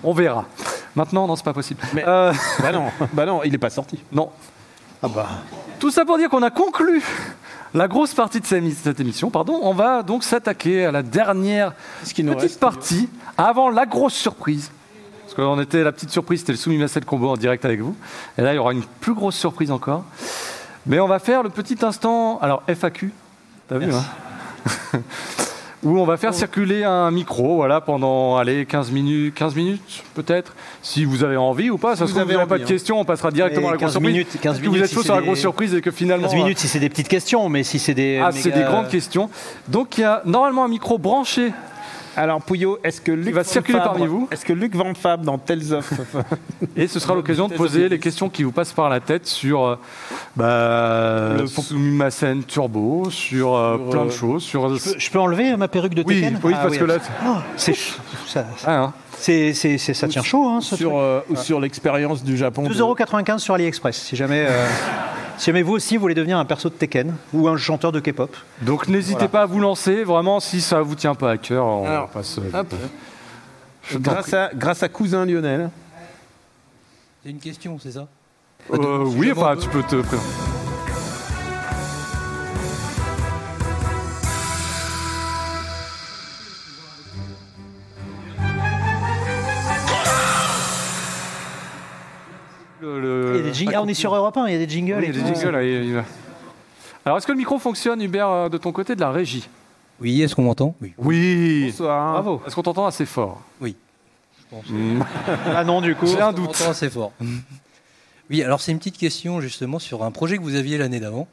On 0.03 0.13
verra. 0.13 0.45
Maintenant, 0.95 1.27
non, 1.27 1.35
c'est 1.35 1.45
pas 1.45 1.53
possible. 1.53 1.80
Mais- 1.93 2.03
Euh, 2.07 2.33
bah 2.61 2.71
non, 2.71 2.85
bah 3.13 3.25
non, 3.25 3.43
il 3.43 3.53
est 3.53 3.57
pas 3.59 3.69
sorti. 3.69 3.99
non. 4.11 4.29
Ah 5.03 5.07
bah. 5.07 5.27
Tout 5.79 5.89
ça 5.89 6.05
pour 6.05 6.17
dire 6.19 6.29
qu'on 6.29 6.43
a 6.43 6.51
conclu 6.51 7.01
la 7.73 7.87
grosse 7.87 8.13
partie 8.13 8.39
de 8.39 8.45
cette 8.45 8.61
émi- 8.63 8.75
cette 8.75 8.99
émission. 8.99 9.31
Pardon. 9.31 9.59
On 9.63 9.73
va 9.73 10.03
donc 10.03 10.23
s'attaquer 10.23 10.85
à 10.85 10.91
la 10.91 11.01
dernière 11.01 11.73
Ce 12.03 12.13
qui 12.13 12.23
nous 12.23 12.33
petite 12.33 12.49
reste. 12.49 12.59
partie 12.59 13.09
avant 13.37 13.69
la 13.71 13.85
grosse 13.87 14.13
surprise. 14.13 14.69
Parce 15.23 15.33
qu'on 15.33 15.59
était 15.61 15.83
la 15.83 15.91
petite 15.91 16.11
surprise, 16.11 16.41
c'était 16.41 16.51
le 16.51 16.57
Sumimasen 16.57 17.03
combo 17.05 17.29
en 17.29 17.37
direct 17.37 17.65
avec 17.65 17.79
vous. 17.79 17.95
Et 18.37 18.41
là, 18.43 18.53
il 18.53 18.57
y 18.57 18.59
aura 18.59 18.73
une 18.73 18.83
plus 18.83 19.13
grosse 19.15 19.35
surprise 19.37 19.71
encore. 19.71 20.03
Mais 20.85 20.99
on 20.99 21.07
va 21.07 21.17
faire 21.19 21.41
le 21.41 21.49
petit 21.49 21.77
instant. 21.83 22.37
Alors 22.41 22.61
FAQ, 22.67 23.11
t'as 23.69 23.77
vu 23.79 23.91
hein? 23.91 24.03
Où 25.83 25.97
on 25.99 26.05
va 26.05 26.15
faire 26.17 26.33
circuler 26.35 26.83
un 26.83 27.09
micro, 27.09 27.55
voilà, 27.55 27.81
pendant 27.81 28.37
allez 28.37 28.67
15 28.67 28.91
minutes, 28.91 29.33
15 29.33 29.55
minutes 29.55 30.03
peut-être, 30.13 30.53
si 30.83 31.05
vous 31.05 31.23
avez 31.23 31.37
envie 31.37 31.71
ou 31.71 31.79
pas. 31.79 31.95
Ça 31.95 32.05
Si 32.05 32.13
se 32.13 32.19
vous 32.19 32.23
n'avez 32.25 32.45
pas 32.45 32.59
de 32.59 32.63
hein. 32.63 32.67
questions, 32.67 32.99
on 32.99 33.03
passera 33.05 33.31
directement 33.31 33.69
à 33.69 33.71
la 33.71 33.77
15 33.77 33.81
grosse 33.85 33.91
surprise. 33.93 34.11
minutes, 34.13 34.27
15 34.39 34.53
Est-ce 34.55 34.61
que 34.61 34.65
vous 34.67 34.71
minutes, 34.73 34.83
êtes 34.85 34.89
si 34.89 34.95
chaud 34.95 35.01
c'est 35.01 35.05
sur 35.07 35.15
la 35.15 35.21
des- 35.21 35.25
grosse 35.27 35.39
surprise 35.39 35.73
et 35.73 35.81
que 35.81 35.89
finalement. 35.89 36.27
15 36.27 36.35
minutes 36.35 36.59
si 36.59 36.67
c'est 36.67 36.79
des 36.79 36.89
petites 36.89 37.07
questions, 37.07 37.49
mais 37.49 37.63
si 37.63 37.79
c'est 37.79 37.95
des. 37.95 38.19
Ah, 38.23 38.29
méga- 38.29 38.41
c'est 38.41 38.51
des 38.51 38.61
grandes 38.63 38.89
questions. 38.89 39.31
Donc 39.69 39.97
il 39.97 40.01
y 40.01 40.03
a 40.03 40.21
normalement 40.25 40.63
un 40.65 40.67
micro 40.67 40.99
branché. 40.99 41.51
Alors 42.17 42.41
Pouillot, 42.41 42.77
est-ce 42.83 42.99
que 42.99 43.11
Luc 43.11 43.33
va 43.33 43.41
Van 43.43 43.47
circuler 43.47 43.77
Fabre- 43.79 43.91
parmi 43.91 44.05
vous. 44.07 44.27
Est-ce 44.31 44.43
que 44.45 44.53
Luc 44.53 44.75
Van 44.75 44.93
Fab 44.93 45.23
dans 45.23 45.37
Tales 45.37 45.71
of 45.73 45.91
Et 46.75 46.87
ce 46.87 46.99
sera 46.99 47.15
l'occasion 47.15 47.47
de 47.47 47.53
poser 47.53 47.87
les 47.89 47.99
questions 47.99 48.29
qui 48.29 48.43
vous 48.43 48.51
passent 48.51 48.73
par 48.73 48.89
la 48.89 48.99
tête 48.99 49.27
sur 49.27 49.63
euh, 49.65 49.75
bah, 50.35 51.37
Le- 51.39 51.47
Sumimasen 51.47 52.43
Turbo, 52.43 53.09
sur 53.09 53.55
euh, 53.55 53.77
Sur, 53.77 53.89
plein 53.89 54.05
de 54.05 54.09
euh, 54.09 54.11
choses. 54.11 54.43
Sur... 54.43 54.75
Je 54.75 54.83
peux- 54.93 54.99
Je 54.99 55.09
peux 55.11 55.19
enlever 55.19 55.55
ma 55.57 55.67
perruque 55.67 55.93
de 55.93 56.03
Tekken 56.03 56.39
oui, 56.43 56.53
Ah 56.55 56.63
parce 56.63 56.77
que 56.77 56.83
là, 56.83 56.95
Oh, 57.25 57.35
c'est 57.55 57.75
ça, 58.27 58.45
ah, 58.65 58.71
hein. 58.77 58.93
c'est, 59.17 59.53
c'est- 59.53 59.77
c'est- 59.77 59.93
ça 59.93 60.07
tient 60.07 60.23
chaud, 60.23 60.47
hein, 60.49 60.59
ce 60.61 60.75
sur, 60.75 60.89
truc. 60.89 60.99
euh, 61.01 61.19
ou 61.29 61.35
sur 61.35 61.59
l'expérience 61.59 62.23
du 62.23 62.35
Japon 62.37 62.63
de- 62.67 62.73
2,95€ 62.73 63.37
sur 63.39 63.53
AliExpress, 63.55 63.95
si 63.97 64.15
jamais, 64.15 64.45
euh, 64.49 64.67
si 65.41 65.47
jamais 65.47 65.63
vous 65.63 65.73
aussi 65.73 65.97
voulez 65.97 66.13
devenir 66.13 66.37
un 66.37 66.45
perso 66.45 66.69
de 66.69 66.75
Tekken 66.75 67.15
ou 67.33 67.47
un 67.47 67.57
chanteur 67.57 67.91
de 67.91 67.99
K-pop. 67.99 68.37
Donc 68.61 68.87
n'hésitez 68.87 69.13
Voilà. 69.13 69.27
pas 69.29 69.41
à 69.41 69.45
vous 69.47 69.59
lancer. 69.59 70.03
Vraiment, 70.03 70.39
si 70.39 70.61
ça 70.61 70.83
vous 70.83 70.93
tient 70.93 71.15
pas 71.15 71.31
à 71.31 71.37
cœur, 71.39 71.65
on 71.65 71.87
Alors, 71.87 72.09
passe. 72.09 72.37
euh, 72.37 72.59
hop. 72.59 72.71
Je 73.89 73.97
t'en 73.97 74.11
grâce, 74.11 74.33
à, 74.35 74.51
grâce 74.53 74.83
à 74.83 74.87
cousin 74.89 75.25
Lionel. 75.25 75.71
C'est 77.23 77.31
une 77.31 77.39
question, 77.39 77.79
c'est 77.81 77.93
ça? 77.93 78.07
Euh, 78.71 79.03
oui, 79.17 79.31
enfin, 79.31 79.53
un 79.53 79.55
peu. 79.55 79.61
tu 79.61 79.69
peux 79.69 79.81
te 79.81 79.95
présenter. 79.95 80.50
Jingles. 93.65 93.75
Ah, 93.75 93.81
on 93.83 93.87
est 93.87 93.93
sur 93.93 94.13
Europe 94.15 94.35
1, 94.37 94.47
il 94.47 94.53
y 94.53 94.55
a 94.55 94.59
des 94.65 94.69
jingles. 94.69 94.97
Oui, 94.99 95.05
il 95.09 95.15
y 95.15 95.17
et 95.17 95.21
a 95.21 95.23
des 95.23 95.33
tout. 95.33 95.39
jingles, 95.39 95.51
là, 95.53 95.63
il- 95.63 95.85
il 95.85 95.93
va. 95.93 96.05
Alors, 97.05 97.17
est-ce 97.17 97.25
que 97.27 97.31
le 97.31 97.37
micro 97.37 97.57
fonctionne, 97.59 98.01
Hubert, 98.01 98.29
euh, 98.29 98.49
de 98.49 98.57
ton 98.57 98.71
côté 98.71 98.95
de 98.95 98.99
la 99.01 99.11
régie 99.11 99.47
Oui, 99.99 100.21
est-ce 100.21 100.35
qu'on 100.35 100.43
m'entend 100.43 100.75
Oui. 100.81 100.93
Oui. 100.97 101.65
Bonsoir. 101.71 102.11
Bravo. 102.13 102.41
Est-ce 102.45 102.55
qu'on 102.55 102.63
t'entend 102.63 102.85
assez 102.85 103.05
fort 103.05 103.41
Oui, 103.59 103.75
je 104.39 104.55
pense. 104.55 104.69
Mm. 104.69 105.03
Ah 105.55 105.63
non, 105.63 105.81
du 105.81 105.95
coup. 105.95 106.05
J'ai 106.07 106.21
un 106.21 106.29
On 106.29 106.33
doute. 106.33 106.59
assez 106.61 106.89
fort. 106.89 107.11
Oui, 108.29 108.41
alors 108.43 108.61
c'est 108.61 108.71
une 108.71 108.77
petite 108.77 108.97
question 108.97 109.41
justement 109.41 109.77
sur 109.77 110.03
un 110.05 110.11
projet 110.11 110.37
que 110.37 110.41
vous 110.41 110.55
aviez 110.55 110.77
l'année 110.77 111.01
d'avant. 111.01 111.27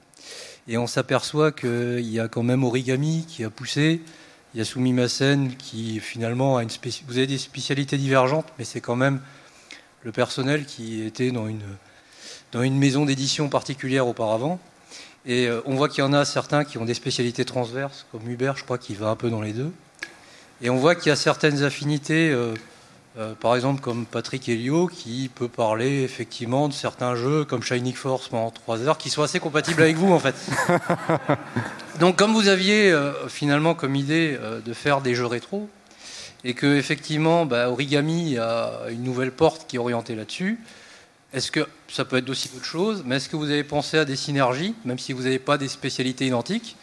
Et 0.67 0.77
on 0.79 0.89
s'aperçoit 0.89 1.53
qu'il 1.53 2.01
y 2.11 2.19
a 2.19 2.27
quand 2.27 2.43
même 2.43 2.65
Origami 2.65 3.25
qui 3.29 3.45
a 3.45 3.51
poussé. 3.51 4.01
Il 4.53 4.59
y 4.59 4.61
a 4.61 4.65
Sumimasen 4.65 5.55
qui 5.57 6.01
finalement 6.01 6.57
a 6.57 6.65
une 6.65 6.71
spéci... 6.71 7.05
Vous 7.07 7.17
avez 7.19 7.29
des 7.29 7.39
spécialités 7.39 7.99
divergentes, 7.99 8.47
mais 8.59 8.65
c'est 8.65 8.81
quand 8.81 8.97
même 8.97 9.21
le 10.03 10.11
personnel 10.11 10.65
qui 10.67 11.03
était 11.03 11.31
dans 11.31 11.47
une, 11.47 11.61
dans 12.53 12.62
une 12.62 12.79
maison 12.79 13.05
d'édition 13.05 13.49
particulière 13.49 14.06
auparavant. 14.06 14.59
Et 15.27 15.47
euh, 15.47 15.61
on 15.67 15.75
voit 15.75 15.89
qu'il 15.89 16.03
y 16.03 16.06
en 16.06 16.12
a 16.12 16.25
certains 16.25 16.65
qui 16.65 16.79
ont 16.79 16.85
des 16.85 16.95
spécialités 16.95 17.45
transverses, 17.45 18.06
comme 18.12 18.29
Hubert, 18.29 18.56
je 18.56 18.65
crois 18.65 18.79
qu'il 18.79 18.97
va 18.97 19.09
un 19.09 19.17
peu 19.17 19.31
dans 19.31 19.43
les 19.43 19.53
deux. 19.53 19.71
Et 20.62 20.71
on 20.71 20.77
voit 20.77 20.95
qu'il 20.95 21.09
y 21.09 21.12
a 21.12 21.17
certaines 21.17 21.62
affinités, 21.62 22.31
euh, 22.31 22.55
euh, 23.19 23.35
par 23.35 23.55
exemple 23.55 23.81
comme 23.81 24.06
Patrick 24.06 24.49
Helio, 24.49 24.87
qui 24.87 25.31
peut 25.33 25.49
parler 25.49 26.03
effectivement 26.03 26.69
de 26.69 26.73
certains 26.73 27.15
jeux 27.15 27.45
comme 27.45 27.62
Shining 27.62 27.95
Force 27.95 28.29
pendant 28.29 28.50
3 28.50 28.81
heures, 28.83 28.99
qui 28.99 29.11
sont 29.11 29.23
assez 29.23 29.39
compatibles 29.39 29.83
avec 29.83 29.97
vous 29.97 30.12
en 30.12 30.19
fait. 30.19 30.35
Donc 32.00 32.17
comme 32.17 32.33
vous 32.33 32.49
aviez 32.49 32.91
euh, 32.91 33.29
finalement 33.29 33.75
comme 33.75 33.97
idée 33.97 34.39
de 34.65 34.73
faire 34.73 35.00
des 35.00 35.15
jeux 35.15 35.27
rétro, 35.27 35.69
et 36.45 36.55
que 36.55 36.77
effectivement 36.77 37.45
bah, 37.45 37.69
Origami 37.69 38.39
a 38.39 38.73
une 38.91 39.03
nouvelle 39.03 39.33
porte 39.33 39.67
qui 39.69 39.77
est 39.77 39.81
orientée 39.81 40.15
là-dessus, 40.15 40.59
est-ce 41.33 41.51
que 41.51 41.67
ça 41.89 42.05
peut 42.05 42.17
être 42.17 42.29
aussi 42.31 42.51
autre 42.57 42.65
chose, 42.65 43.03
mais 43.07 43.17
est-ce 43.17 43.29
que 43.29 43.37
vous 43.37 43.51
avez 43.51 43.65
pensé 43.65 43.99
à 43.99 44.05
des 44.05 44.17
synergies, 44.17 44.75
même 44.85 44.99
si 44.99 45.13
vous 45.13 45.23
n'avez 45.23 45.39
pas 45.39 45.59
des 45.59 45.69
spécialités 45.69 46.27
identiques, 46.27 46.77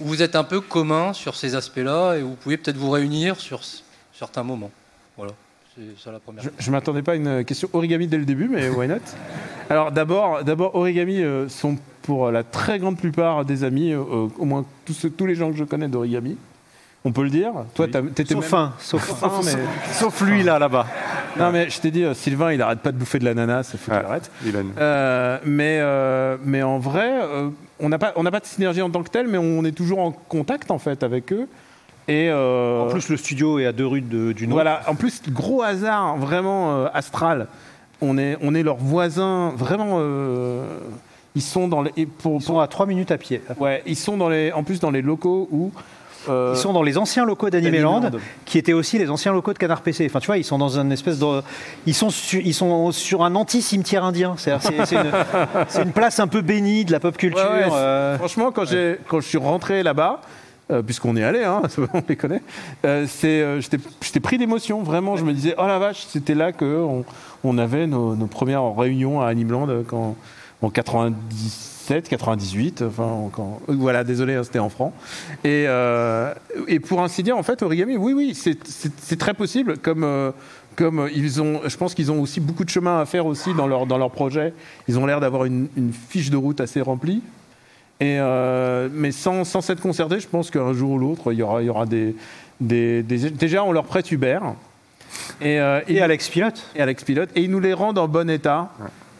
où 0.00 0.04
vous 0.06 0.22
êtes 0.22 0.36
un 0.36 0.44
peu 0.44 0.60
commun 0.60 1.12
sur 1.12 1.36
ces 1.36 1.54
aspects-là 1.54 2.16
et 2.16 2.22
vous 2.22 2.34
pouvez 2.34 2.56
peut-être 2.56 2.76
vous 2.76 2.90
réunir 2.90 3.38
sur 3.40 3.60
s- 3.60 3.82
certains 4.18 4.42
moments? 4.42 4.70
Voilà, 5.16 5.32
c'est 5.74 6.02
ça 6.02 6.12
la 6.12 6.18
première. 6.18 6.42
Je, 6.42 6.48
je 6.58 6.70
m'attendais 6.70 7.02
pas 7.02 7.12
à 7.12 7.14
une 7.16 7.44
question 7.44 7.68
origami 7.72 8.06
dès 8.06 8.18
le 8.18 8.24
début, 8.24 8.48
mais 8.48 8.68
why 8.68 8.88
not? 8.88 8.96
Alors 9.70 9.90
d'abord, 9.92 10.44
d'abord 10.44 10.74
origami 10.74 11.20
euh, 11.22 11.48
sont 11.48 11.76
pour 12.02 12.30
la 12.30 12.44
très 12.44 12.78
grande 12.78 12.98
plupart 12.98 13.44
des 13.44 13.64
amis, 13.64 13.92
euh, 13.92 14.28
au 14.38 14.44
moins 14.44 14.64
tous, 14.84 15.24
les 15.26 15.34
gens 15.34 15.50
que 15.50 15.56
je 15.56 15.64
connais 15.64 15.88
d'origami. 15.88 16.36
On 17.04 17.12
peut 17.12 17.22
le 17.22 17.30
dire. 17.30 17.52
Toi, 17.74 17.86
t'as- 17.88 18.02
t'étais 18.02 18.34
Sauf 18.34 18.52
même- 18.52 18.60
un, 18.60 18.72
sauf 18.80 19.22
un. 19.22 19.40
Mais, 19.44 19.52
Sauf 19.92 20.20
lui, 20.22 20.42
là, 20.42 20.58
là-bas. 20.58 20.86
Non, 21.38 21.50
mais 21.52 21.70
je 21.70 21.80
t'ai 21.80 21.90
dit, 21.90 22.04
euh, 22.04 22.14
Sylvain, 22.14 22.52
il 22.52 22.60
arrête 22.62 22.80
pas 22.80 22.92
de 22.92 22.96
bouffer 22.98 23.18
de 23.18 23.24
l'ananas, 23.24 23.70
il 23.74 23.78
faut 23.78 23.90
qu'il 23.90 24.00
Ouais. 24.00 24.06
arrête. 24.06 24.30
Euh, 24.78 25.38
mais, 25.44 25.78
euh, 25.80 26.36
mais 26.44 26.62
en 26.62 26.78
vrai, 26.78 27.10
euh, 27.22 27.48
on 27.80 27.88
n'a 27.88 27.98
pas, 27.98 28.12
on 28.16 28.22
n'a 28.22 28.30
pas 28.30 28.40
de 28.40 28.46
synergie 28.46 28.82
en 28.82 28.90
tant 28.90 29.02
que 29.02 29.10
tel, 29.10 29.28
mais 29.28 29.38
on 29.38 29.64
est 29.64 29.72
toujours 29.72 29.98
en 30.00 30.12
contact 30.12 30.70
en 30.70 30.78
fait 30.78 31.02
avec 31.02 31.32
eux. 31.32 31.48
Et 32.08 32.28
euh, 32.30 32.82
En 32.82 32.86
plus, 32.88 33.08
le 33.08 33.16
studio 33.16 33.58
est 33.58 33.66
à 33.66 33.72
deux 33.72 33.86
rues 33.86 34.00
de- 34.00 34.32
du 34.32 34.46
nôtre. 34.46 34.54
voilà, 34.54 34.82
en 34.86 34.94
plus, 34.94 35.20
gros 35.30 35.62
hasard 35.62 36.16
vraiment 36.16 36.76
euh, 36.84 36.86
astral. 36.94 37.48
On 38.00 38.16
est, 38.18 38.36
on 38.42 38.54
est 38.54 38.62
leurs 38.62 38.76
voisins, 38.76 39.52
vraiment. 39.56 39.96
euh, 40.00 40.64
ils 41.34 41.42
sont 41.42 41.68
dans 41.68 41.82
les, 41.82 41.90
et 41.96 42.06
pour, 42.06 42.36
Ils 42.40 42.42
sont 42.44 42.60
à 42.60 42.66
trois 42.68 42.86
minutes 42.86 43.10
à 43.10 43.18
pied. 43.18 43.42
ouais, 43.58 43.82
ils 43.86 43.96
sont 43.96 44.16
dans 44.16 44.28
les, 44.28 44.52
en 44.52 44.62
plus 44.62 44.80
dans 44.80 44.90
les 44.90 45.02
locaux 45.02 45.48
où. 45.50 45.70
Euh, 46.28 46.52
Ils 46.54 46.58
sont 46.58 46.72
dans 46.72 46.82
les 46.82 46.98
anciens 46.98 47.24
locaux 47.24 47.50
d'Animeland, 47.50 48.10
qui 48.44 48.58
étaient 48.58 48.72
aussi 48.72 48.98
les 48.98 49.10
anciens 49.10 49.32
locaux 49.32 49.52
de 49.52 49.58
Canard 49.58 49.82
PC. 49.82 50.06
Enfin, 50.08 50.20
tu 50.20 50.26
vois, 50.26 50.38
ils 50.38 50.44
sont 50.44 50.58
dans 50.58 50.78
un 50.78 50.90
espèce 50.90 51.18
de, 51.18 51.42
ils 51.86 51.94
sont 51.94 52.10
sur, 52.10 52.40
ils 52.40 52.54
sont 52.54 52.92
sur 52.92 53.24
un 53.24 53.34
anti-cimetière 53.34 54.04
indien. 54.04 54.34
C'est 54.38 54.52
une, 54.92 55.12
une 55.82 55.92
place 55.92 56.20
un 56.20 56.28
peu 56.28 56.40
bénie 56.40 56.84
de 56.84 56.92
la 56.92 57.00
pop 57.00 57.16
culture. 57.16 57.42
Ouais, 57.42 57.64
ouais, 57.64 57.72
euh, 57.72 58.16
Franchement, 58.18 58.52
quand, 58.52 58.64
j'ai, 58.64 58.98
quand 59.08 59.20
je 59.20 59.26
suis 59.26 59.38
rentré 59.38 59.82
là-bas, 59.82 60.20
euh, 60.72 60.82
puisqu'on 60.82 61.14
est 61.16 61.22
allé, 61.22 61.44
hein, 61.44 61.62
on 61.94 62.02
les 62.08 62.16
connaît, 62.16 62.42
euh, 62.84 63.06
euh, 63.24 63.60
j'étais, 63.60 64.20
pris 64.20 64.36
d'émotion. 64.36 64.82
Vraiment, 64.82 65.16
je 65.16 65.24
me 65.24 65.32
disais, 65.32 65.54
oh 65.58 65.66
la 65.66 65.78
vache, 65.78 66.06
c'était 66.08 66.34
là 66.34 66.52
qu'on 66.52 67.04
on 67.44 67.58
avait 67.58 67.86
nos, 67.86 68.16
nos 68.16 68.26
premières 68.26 68.74
réunions 68.74 69.20
à 69.20 69.28
Animeland 69.28 69.68
euh, 69.68 69.82
quand, 69.86 70.16
en 70.62 70.70
97, 71.86 72.08
98. 72.08 72.82
Enfin, 72.82 73.30
quand, 73.32 73.60
voilà, 73.68 74.02
désolé, 74.04 74.34
hein, 74.34 74.42
c'était 74.44 74.58
en 74.58 74.68
francs. 74.68 74.92
Et, 75.44 75.64
euh, 75.68 76.34
et 76.66 76.80
pour 76.80 77.02
ainsi 77.02 77.22
dire, 77.22 77.36
en 77.38 77.42
fait, 77.42 77.62
Origami, 77.62 77.96
oui, 77.96 78.12
oui, 78.12 78.34
c'est, 78.34 79.16
très 79.18 79.34
possible. 79.34 79.78
Comme, 79.78 80.02
euh, 80.04 80.32
comme 80.74 81.08
ils 81.14 81.40
ont, 81.40 81.60
je 81.66 81.76
pense 81.76 81.94
qu'ils 81.94 82.10
ont 82.10 82.20
aussi 82.20 82.40
beaucoup 82.40 82.64
de 82.64 82.70
chemin 82.70 83.00
à 83.00 83.06
faire 83.06 83.26
aussi 83.26 83.54
dans 83.54 83.66
leur, 83.66 83.86
dans 83.86 83.98
leur 83.98 84.10
projet. 84.10 84.52
Ils 84.88 84.98
ont 84.98 85.06
l'air 85.06 85.20
d'avoir 85.20 85.44
une, 85.44 85.68
une 85.76 85.92
fiche 85.92 86.30
de 86.30 86.36
route 86.36 86.60
assez 86.60 86.80
remplie. 86.80 87.22
Et, 88.00 88.18
euh, 88.20 88.88
mais 88.92 89.10
sans, 89.12 89.44
sans 89.44 89.60
s'être 89.62 89.80
concerté, 89.80 90.20
je 90.20 90.28
pense 90.28 90.50
qu'un 90.50 90.72
jour 90.74 90.90
ou 90.92 90.98
l'autre, 90.98 91.32
il 91.32 91.38
y 91.38 91.42
aura, 91.42 91.62
il 91.62 91.66
y 91.66 91.70
aura 91.70 91.86
des, 91.86 92.14
des, 92.60 93.02
des- 93.02 93.30
Déjà, 93.30 93.64
on 93.64 93.72
leur 93.72 93.84
prête 93.84 94.10
Uber. 94.10 94.40
Et, 95.40 95.58
euh, 95.60 95.80
Alex 96.02 96.28
Pilote 96.28 96.62
et 96.74 96.82
Alex 96.82 97.04
Pilote. 97.04 97.30
Et 97.36 97.42
ils 97.42 97.50
nous 97.50 97.60
les 97.60 97.72
rendent 97.72 97.98
en 97.98 98.08
bon 98.08 98.28
état. 98.28 98.70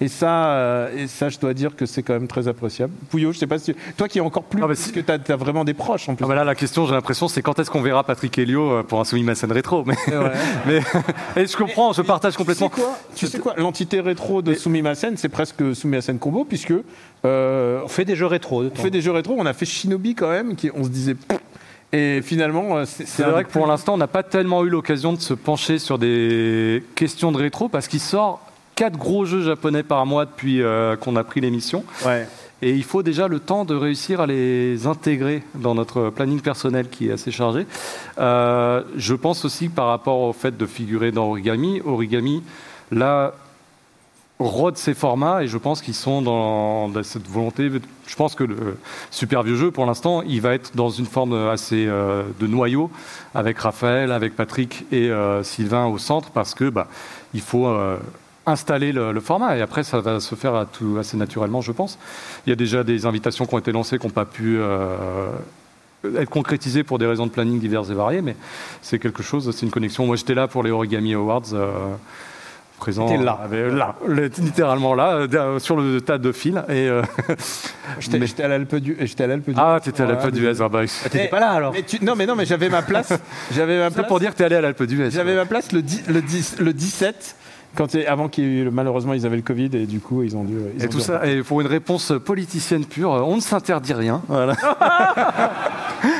Et 0.00 0.09
ça, 0.09 0.50
euh, 0.50 0.95
et 0.95 1.07
ça, 1.07 1.31
je 1.31 1.38
dois 1.38 1.55
dire 1.55 1.75
que 1.75 1.87
c'est 1.87 2.03
quand 2.03 2.12
même 2.12 2.29
très 2.29 2.49
appréciable. 2.49 2.93
Pouillot, 3.09 3.33
je 3.33 3.38
sais 3.38 3.47
pas 3.47 3.59
si. 3.59 3.75
Toi 3.97 4.09
qui 4.09 4.19
es 4.19 4.21
encore 4.21 4.43
plus. 4.45 4.59
Ah 4.62 4.67
bah 4.67 4.75
parce 4.75 4.93
que 4.93 5.00
tu 5.00 5.33
as, 5.33 5.37
vraiment 5.37 5.65
des 5.65 5.73
proches 5.73 6.09
en 6.09 6.15
plus. 6.15 6.25
Ah 6.25 6.29
bah 6.29 6.35
là, 6.35 6.45
la 6.45 6.55
question, 6.55 6.87
j'ai 6.87 6.93
l'impression, 6.93 7.29
c'est 7.29 7.41
quand 7.41 7.59
est-ce 7.59 7.71
qu'on 7.71 7.81
verra 7.81 8.05
Patrick 8.05 8.37
Helio 8.37 8.71
euh, 8.71 8.83
pour 8.83 9.00
un 9.00 9.05
Soumis 9.05 9.35
scène 9.35 9.53
rétro 9.53 9.85
mais, 9.87 9.97
Ouais. 10.09 10.33
mais 10.67 11.43
et 11.43 11.47
je 11.47 11.57
comprends, 11.57 11.93
je 11.95 12.03
partage 12.03 12.37
complètement. 12.37 12.69
Tu 12.69 12.76
sais 12.76 12.83
quoi, 12.83 12.99
tu 13.15 13.26
sais 13.26 13.38
quoi 13.38 13.55
L'entité 13.57 14.00
rétro 14.00 14.43
de 14.43 14.53
Sumimasen, 14.53 15.17
c'est 15.17 15.31
presque 15.31 15.75
Sumimasen 15.75 16.19
Combo, 16.19 16.45
puisque 16.45 16.75
euh, 17.25 17.81
On 17.83 17.88
fait 17.88 18.05
des 18.05 18.17
jeux 18.17 18.26
rétro. 18.26 18.62
de 18.62 18.69
on 18.69 18.71
temps. 18.71 18.83
fait 18.83 18.91
des 18.91 19.00
jeux 19.00 19.12
rétro. 19.12 19.35
On 19.38 19.47
a 19.47 19.55
fait 19.55 19.67
Shinobi 19.67 20.15
quand 20.15 20.29
même, 20.31 20.57
qui, 20.57 20.71
on 20.75 20.85
se 20.85 20.91
disait. 20.91 21.17
Et 21.93 22.21
finalement, 22.21 22.85
c'est 22.85 23.23
vrai 23.23 23.45
que 23.45 23.50
pour 23.50 23.67
l'instant, 23.67 23.95
on 23.95 23.97
n'a 23.97 24.09
pas 24.09 24.23
tellement 24.23 24.62
eu 24.65 24.69
l'occasion 24.69 25.15
de 25.15 25.21
se 25.21 25.33
pencher 25.33 25.79
sur 25.79 25.99
des 25.99 26.85
questions 26.97 27.33
de 27.33 27.38
rétro 27.38 27.69
parce 27.69 27.88
qu'il 27.88 28.00
sort 28.00 28.46
quatre 28.76 28.97
gros 28.97 29.25
jeux 29.25 29.42
japonais 29.42 29.83
par 29.83 30.06
mois 30.06 30.26
depuis 30.26 30.62
euh, 30.62 30.95
qu'on 30.95 31.16
a 31.16 31.25
pris 31.25 31.40
l'émission. 31.40 31.83
Ouais. 32.04 32.28
Et 32.62 32.71
il 32.71 32.85
faut 32.85 33.02
déjà 33.02 33.28
le 33.28 33.38
temps 33.38 33.64
de 33.64 33.75
réussir 33.75 34.21
à 34.21 34.26
les 34.26 34.87
intégrer 34.87 35.42
dans 35.54 35.75
notre 35.75 36.11
planning 36.11 36.40
personnel 36.40 36.88
qui 36.88 37.09
est 37.09 37.12
assez 37.12 37.30
chargé. 37.30 37.66
Euh, 38.18 38.83
je 38.97 39.14
pense 39.14 39.45
aussi 39.45 39.68
par 39.68 39.88
rapport 39.88 40.21
au 40.21 40.33
fait 40.33 40.56
de 40.56 40.64
figurer 40.64 41.12
dans 41.12 41.26
Origami, 41.26 41.83
Origami, 41.85 42.42
là, 42.90 43.35
rôde 44.38 44.78
ses 44.78 44.95
formats 44.95 45.42
et 45.42 45.49
je 45.49 45.59
pense 45.59 45.83
qu'ils 45.83 45.95
sont 45.95 46.23
dans, 46.23 46.88
dans 46.88 47.02
cette 47.02 47.28
volonté. 47.28 47.71
Je 48.06 48.16
pense 48.16 48.35
que 48.35 48.45
le 48.45 48.78
super 49.11 49.42
vieux 49.42 49.56
jeu, 49.56 49.71
pour 49.71 49.85
l'instant, 49.85 50.23
il 50.23 50.40
va 50.40 50.54
être 50.54 50.75
dans 50.75 50.90
une 50.90 51.06
forme 51.06 51.35
assez 51.49 51.87
euh, 51.87 52.23
de 52.40 52.47
noyau 52.47 52.90
avec 53.35 53.59
Raphaël, 53.59 54.12
avec 54.12 54.35
Patrick 54.35 54.87
et 54.92 55.11
euh, 55.11 55.42
Sylvain 55.42 55.87
au 55.87 55.99
centre 55.99 56.30
parce 56.30 56.54
que 56.54 56.71
bah, 56.71 56.88
il 57.35 57.42
faut 57.42 57.66
installer 58.47 58.93
le, 58.93 59.12
le 59.12 59.21
format 59.21 59.57
et 59.57 59.61
après 59.61 59.83
ça 59.83 60.00
va 60.00 60.21
se 60.21 60.35
faire 60.35 60.55
à 60.55 60.67
tout, 60.67 60.97
assez 60.99 61.17
naturellement, 61.17 61.61
je 61.61 61.73
pense. 61.73 61.99
Il 62.47 62.50
y 62.50 62.53
a 62.53 62.57
déjà 62.57 62.85
des 62.85 63.05
invitations 63.07 63.45
qui 63.47 63.55
ont 63.55 63.59
été 63.59 63.73
lancées 63.73 63.99
qui 63.99 64.07
n'ont 64.07 64.12
pas 64.12 64.25
pu 64.25 64.57
euh, 64.59 65.29
être 66.19 66.31
concrétisées 66.31 66.85
pour 66.85 66.99
des 66.99 67.07
raisons 67.07 67.26
de 67.26 67.33
planning 67.33 67.59
diverses 67.59 67.91
et 67.91 67.95
variées, 67.95 68.23
mais 68.23 68.37
c'est 68.83 68.99
quelque 68.99 69.23
chose, 69.23 69.50
c'est 69.55 69.67
une 69.67 69.73
connexion. 69.73 70.07
Moi 70.07 70.17
j'étais 70.17 70.35
là 70.35 70.47
pour 70.49 70.62
les 70.62 70.71
Origami 70.71 71.15
Awards. 71.15 71.43
euh, 71.53 71.71
Présent, 72.79 73.07
là. 73.17 73.41
avec- 73.43 73.73
là, 73.73 73.95
le- 74.07 74.26
littéralement 74.26 74.95
là, 74.95 75.15
euh, 75.33 75.59
sur 75.59 75.76
le 75.76 75.99
tas 76.03 76.19
de 76.19 76.31
fils. 76.31 76.57
Et, 76.69 76.87
euh, 76.91 77.00
J'étais 78.00 78.19
mais- 78.19 78.26
j'étais 78.26 78.43
à 78.43 78.49
l'Alpe 78.49 78.75
du. 78.76 78.95
J'étais 79.00 79.25
à 79.25 79.26
l'Alpe 79.29 79.49
du. 79.49 79.55
ah, 79.57 79.81
t'étais 79.83 80.03
à 80.03 80.07
l'Alpe 80.07 80.29
d'Huez. 80.31 80.61
Ah 80.61 80.69
bah, 80.69 80.81
T'étais 81.05 81.29
pas 81.29 81.41
là 81.41 81.53
alors 81.53 81.73
Mais 81.73 81.85
tu- 81.85 82.05
non, 82.05 82.15
mais 82.15 82.26
non, 82.26 82.35
mais 82.37 82.45
j'avais 82.45 82.69
ma 82.69 82.83
place. 82.83 83.15
J'avais 83.50 83.79
ma 83.79 83.88
c'est 83.88 83.95
place. 83.95 84.07
pour 84.09 84.21
dire 84.21 84.33
que 84.33 84.37
t'es 84.37 84.45
allé 84.45 84.57
à 84.57 84.61
l'Alpe 84.61 84.83
d'Huez. 84.83 85.11
J'avais 85.11 85.35
ma 85.37 85.47
place 85.47 85.73
le, 85.73 85.81
le 85.81 86.73
17, 86.75 87.37
quand, 87.76 87.95
il- 87.95 88.06
avant 88.06 88.28
qu'il 88.28 88.45
y 88.45 88.47
ait 88.47 88.50
eu, 88.61 88.64
le- 88.64 88.71
malheureusement 88.71 89.12
ils 89.12 89.25
avaient 89.26 89.37
le 89.37 89.42
Covid 89.42 89.71
et 89.75 89.87
du 89.87 90.00
coup 90.00 90.23
ils 90.23 90.37
ont 90.37 90.45
dû. 90.45 90.54
ils 90.76 90.83
Et 90.83 90.87
ont 90.87 90.90
tout 90.90 90.99
dû- 90.99 91.04
ça, 91.04 91.26
et 91.26 91.42
pour 91.42 91.61
une 91.61 91.66
réponse 91.66 92.12
politicienne 92.25 92.85
pure, 92.85 93.12
euh, 93.14 93.21
on 93.21 93.37
ne 93.37 93.40
s'interdit 93.40 93.92
rien. 93.95 94.23
Voilà. 94.28 94.54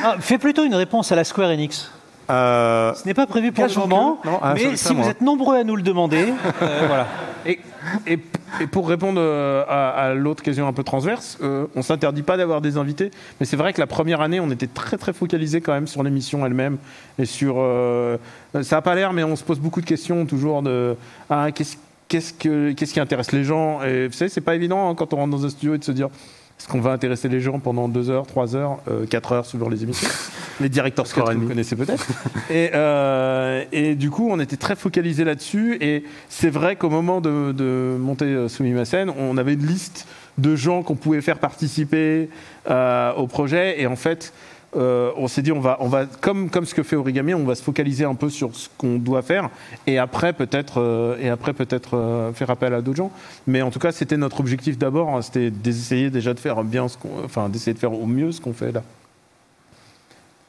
Ah, 0.03 0.15
Fais 0.19 0.37
plutôt 0.37 0.63
une 0.63 0.75
réponse 0.75 1.11
à 1.11 1.15
la 1.15 1.23
Square 1.23 1.49
Enix. 1.49 1.91
Euh, 2.29 2.93
Ce 2.93 3.05
n'est 3.07 3.13
pas 3.13 3.25
prévu 3.27 3.51
pour 3.51 3.65
le 3.65 3.73
moment, 3.75 4.19
que- 4.21 4.27
non, 4.27 4.39
ah, 4.41 4.53
mais 4.53 4.75
si 4.75 4.89
vous 4.93 4.99
moi. 5.01 5.09
êtes 5.09 5.21
nombreux 5.21 5.55
à 5.57 5.63
nous 5.63 5.75
le 5.75 5.81
demander, 5.81 6.25
euh, 6.61 6.83
voilà. 6.87 7.07
Et, 7.45 7.59
et- 8.05 8.19
et 8.61 8.67
pour 8.67 8.87
répondre 8.89 9.19
euh, 9.21 9.63
à, 9.67 9.89
à 9.89 10.13
l'autre 10.13 10.41
question 10.43 10.67
un 10.67 10.73
peu 10.73 10.83
transverse, 10.83 11.37
euh, 11.41 11.67
on 11.75 11.81
s'interdit 11.81 12.21
pas 12.23 12.35
d'avoir 12.37 12.59
des 12.61 12.77
invités, 12.77 13.11
mais 13.39 13.45
c'est 13.45 13.55
vrai 13.57 13.71
que 13.73 13.79
la 13.79 13.87
première 13.87 14.19
année, 14.21 14.39
on 14.39 14.49
était 14.51 14.67
très 14.67 14.97
très 14.97 15.13
focalisé 15.13 15.61
quand 15.61 15.73
même 15.73 15.87
sur 15.87 16.01
l'émission 16.03 16.45
elle-même 16.45 16.77
et 17.19 17.25
sur. 17.25 17.55
euh, 17.57 18.17
ça 18.61 18.77
n'a 18.77 18.81
pas 18.81 18.95
l'air, 18.95 19.13
mais 19.13 19.23
on 19.23 19.35
se 19.35 19.43
pose 19.43 19.59
beaucoup 19.59 19.81
de 19.81 19.85
questions 19.85 20.25
toujours 20.25 20.61
de 20.63 20.95
ah, 21.29 21.51
qu'est-ce 21.53 21.77
qu'est-ce 22.07 22.33
que 22.33 22.71
qu'est-ce 22.71 22.93
qui 22.93 22.99
intéresse 23.01 23.31
les 23.33 23.43
gens 23.43 23.81
Et 23.83 24.07
vous 24.07 24.13
savez, 24.13 24.29
c'est 24.29 24.41
pas 24.41 24.55
évident 24.55 24.89
hein, 24.89 24.95
quand 24.95 25.13
on 25.13 25.17
rentre 25.17 25.31
dans 25.37 25.45
un 25.45 25.49
studio 25.49 25.75
et 25.75 25.77
de 25.77 25.83
se 25.83 25.91
dire. 25.91 26.09
Est-ce 26.59 26.67
qu'on 26.67 26.81
va 26.81 26.91
intéresser 26.91 27.29
les 27.29 27.39
gens 27.39 27.59
pendant 27.59 27.87
2 27.87 28.09
heures, 28.09 28.25
3 28.25 28.55
heures, 28.55 28.79
4 29.09 29.31
heures 29.31 29.45
suivant 29.45 29.69
les 29.69 29.83
émissions 29.83 30.09
Les 30.59 30.69
directeurs 30.69 31.05
que 31.05 31.33
vous 31.35 31.47
connaissez 31.47 31.75
peut-être. 31.75 32.07
Et, 32.49 32.71
euh, 32.73 33.63
et 33.71 33.93
du 33.93 34.09
coup, 34.09 34.27
on 34.31 34.39
était 34.39 34.57
très 34.57 34.75
focalisé 34.75 35.23
là-dessus. 35.23 35.77
Et 35.81 36.03
c'est 36.29 36.49
vrai 36.49 36.75
qu'au 36.75 36.89
moment 36.89 37.21
de, 37.21 37.51
de 37.51 37.95
monter 37.99 38.25
euh, 38.25 38.47
Sumimasen, 38.47 39.11
on 39.19 39.37
avait 39.37 39.53
une 39.53 39.67
liste 39.67 40.07
de 40.39 40.55
gens 40.55 40.81
qu'on 40.81 40.95
pouvait 40.95 41.21
faire 41.21 41.37
participer 41.37 42.29
euh, 42.69 43.13
au 43.13 43.27
projet. 43.27 43.79
Et 43.79 43.85
en 43.85 43.95
fait, 43.95 44.33
euh, 44.77 45.11
on 45.17 45.27
s'est 45.27 45.41
dit, 45.41 45.51
on 45.51 45.59
va, 45.59 45.77
on 45.79 45.87
va 45.87 46.05
comme, 46.05 46.49
comme 46.49 46.65
ce 46.65 46.73
que 46.75 46.83
fait 46.83 46.95
Origami, 46.95 47.33
on 47.33 47.43
va 47.43 47.55
se 47.55 47.63
focaliser 47.63 48.05
un 48.05 48.15
peu 48.15 48.29
sur 48.29 48.55
ce 48.55 48.69
qu'on 48.77 48.97
doit 48.97 49.21
faire. 49.21 49.49
Et 49.87 49.97
après, 49.97 50.33
peut-être 50.33 50.79
euh, 50.79 51.17
et 51.19 51.29
après 51.29 51.53
peut-être 51.53 51.97
euh, 51.97 52.31
faire 52.33 52.49
appel 52.49 52.73
à 52.73 52.81
d'autres 52.81 52.97
gens. 52.97 53.11
Mais 53.47 53.61
en 53.61 53.71
tout 53.71 53.79
cas, 53.79 53.91
c'était 53.91 54.17
notre 54.17 54.39
objectif 54.39 54.77
d'abord. 54.77 55.09
hein, 55.09 55.21
c'était 55.21 55.49
d'essayer 55.51 56.09
déjà 56.09 56.33
de 56.33 56.39
faire 56.39 56.63
bien 56.63 56.87
ce 56.87 56.97
enfin, 57.25 57.49
d'essayer 57.49 57.73
de 57.73 57.79
faire 57.79 57.93
au 57.93 58.05
mieux 58.05 58.31
ce 58.31 58.39
qu'on 58.39 58.53
fait 58.53 58.71
là. 58.71 58.83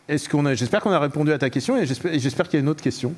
Est-ce 0.08 0.28
qu'on 0.28 0.46
a, 0.46 0.54
j'espère 0.54 0.80
qu'on 0.80 0.92
a 0.92 0.98
répondu 0.98 1.32
à 1.32 1.38
ta 1.38 1.50
question 1.50 1.76
et 1.76 1.84
j'espère, 1.84 2.48
qu'il 2.48 2.58
y 2.58 2.60
a 2.60 2.62
une 2.62 2.68
autre 2.70 2.82
question. 2.82 3.12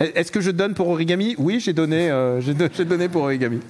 Est-ce 0.00 0.32
que 0.32 0.40
je 0.40 0.50
donne 0.50 0.74
pour 0.74 0.88
origami? 0.88 1.34
Oui, 1.38 1.60
j'ai 1.60 1.72
donné, 1.72 2.08
j'ai, 2.40 2.54
don- 2.54 2.70
j'ai 2.72 2.84
donné 2.84 3.08
pour 3.08 3.22
origami. 3.22 3.60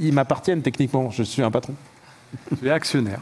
Ils 0.00 0.12
m'appartiennent 0.12 0.62
techniquement, 0.62 1.10
je 1.10 1.22
suis 1.22 1.42
un 1.42 1.50
patron. 1.50 1.74
Tu 2.60 2.66
es 2.66 2.70
actionnaire. 2.70 3.20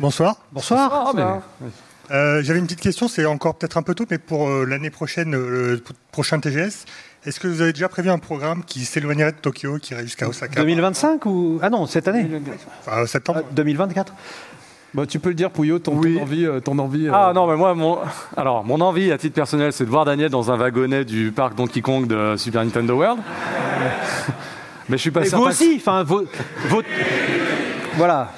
Bonsoir. 0.00 0.36
Bonsoir. 0.52 0.90
Ah, 0.92 1.12
mais- 1.60 1.68
Euh, 2.10 2.40
J'avais 2.42 2.58
une 2.58 2.64
petite 2.64 2.80
question, 2.80 3.06
c'est 3.06 3.26
encore 3.26 3.56
peut-être 3.56 3.76
un 3.76 3.82
peu 3.82 3.94
tôt, 3.94 4.06
mais 4.10 4.16
pour 4.16 4.48
euh, 4.48 4.64
l'année 4.64 4.88
prochaine, 4.88 5.34
euh, 5.34 5.72
le 5.72 5.82
prochain 6.10 6.40
TGS, 6.40 6.86
est-ce 7.26 7.38
que 7.38 7.46
vous 7.48 7.60
avez 7.60 7.74
déjà 7.74 7.88
prévu 7.90 8.08
un 8.08 8.16
programme 8.18 8.64
qui 8.64 8.86
s'éloignerait 8.86 9.32
de 9.32 9.36
Tokyo, 9.36 9.76
qui 9.76 9.92
irait 9.92 10.04
jusqu'à 10.04 10.26
Osaka? 10.26 10.58
2025 10.62 11.26
ou? 11.26 11.58
Ah 11.60 11.68
non 11.68 11.84
cette 11.86 12.08
année 12.08 12.26
Enfin, 12.86 13.04
septembre 13.06 13.40
Ah, 13.42 13.52
2024 13.52 14.14
Bah, 14.94 15.04
tu 15.06 15.18
peux 15.18 15.28
le 15.28 15.34
dire, 15.34 15.50
Pouillot, 15.50 15.80
ton, 15.80 15.96
Oui. 15.98 16.14
ton 16.16 16.22
envie. 16.22 16.46
euh, 16.46 16.60
ton 16.60 16.78
envie 16.78 17.08
euh, 17.08 17.12
Ah 17.12 17.32
non, 17.34 17.46
mais 17.46 17.56
moi, 17.56 17.74
mon, 17.74 17.98
alors, 18.38 18.64
mon 18.64 18.80
envie 18.80 19.12
à 19.12 19.18
titre 19.18 19.34
personnel, 19.34 19.74
c'est 19.74 19.84
de 19.84 19.90
voir 19.90 20.06
Daniel 20.06 20.30
dans 20.30 20.50
un 20.50 20.56
wagonnet 20.56 21.04
du 21.04 21.30
parc 21.30 21.56
Donkey 21.56 21.82
Kong 21.82 22.06
de 22.06 22.36
Super 22.38 22.64
Nintendo 22.64 22.94
World. 22.96 23.20
Mais 24.88 24.96
je 24.96 25.02
suis 25.02 25.10
pas 25.10 25.20
Et 25.20 25.24
certain. 25.24 25.44
vous 25.44 25.50
aussi 25.50 25.74
enfin 25.76 26.02
vos, 26.04 26.22
vos- 26.68 26.82
voilà 27.98 28.32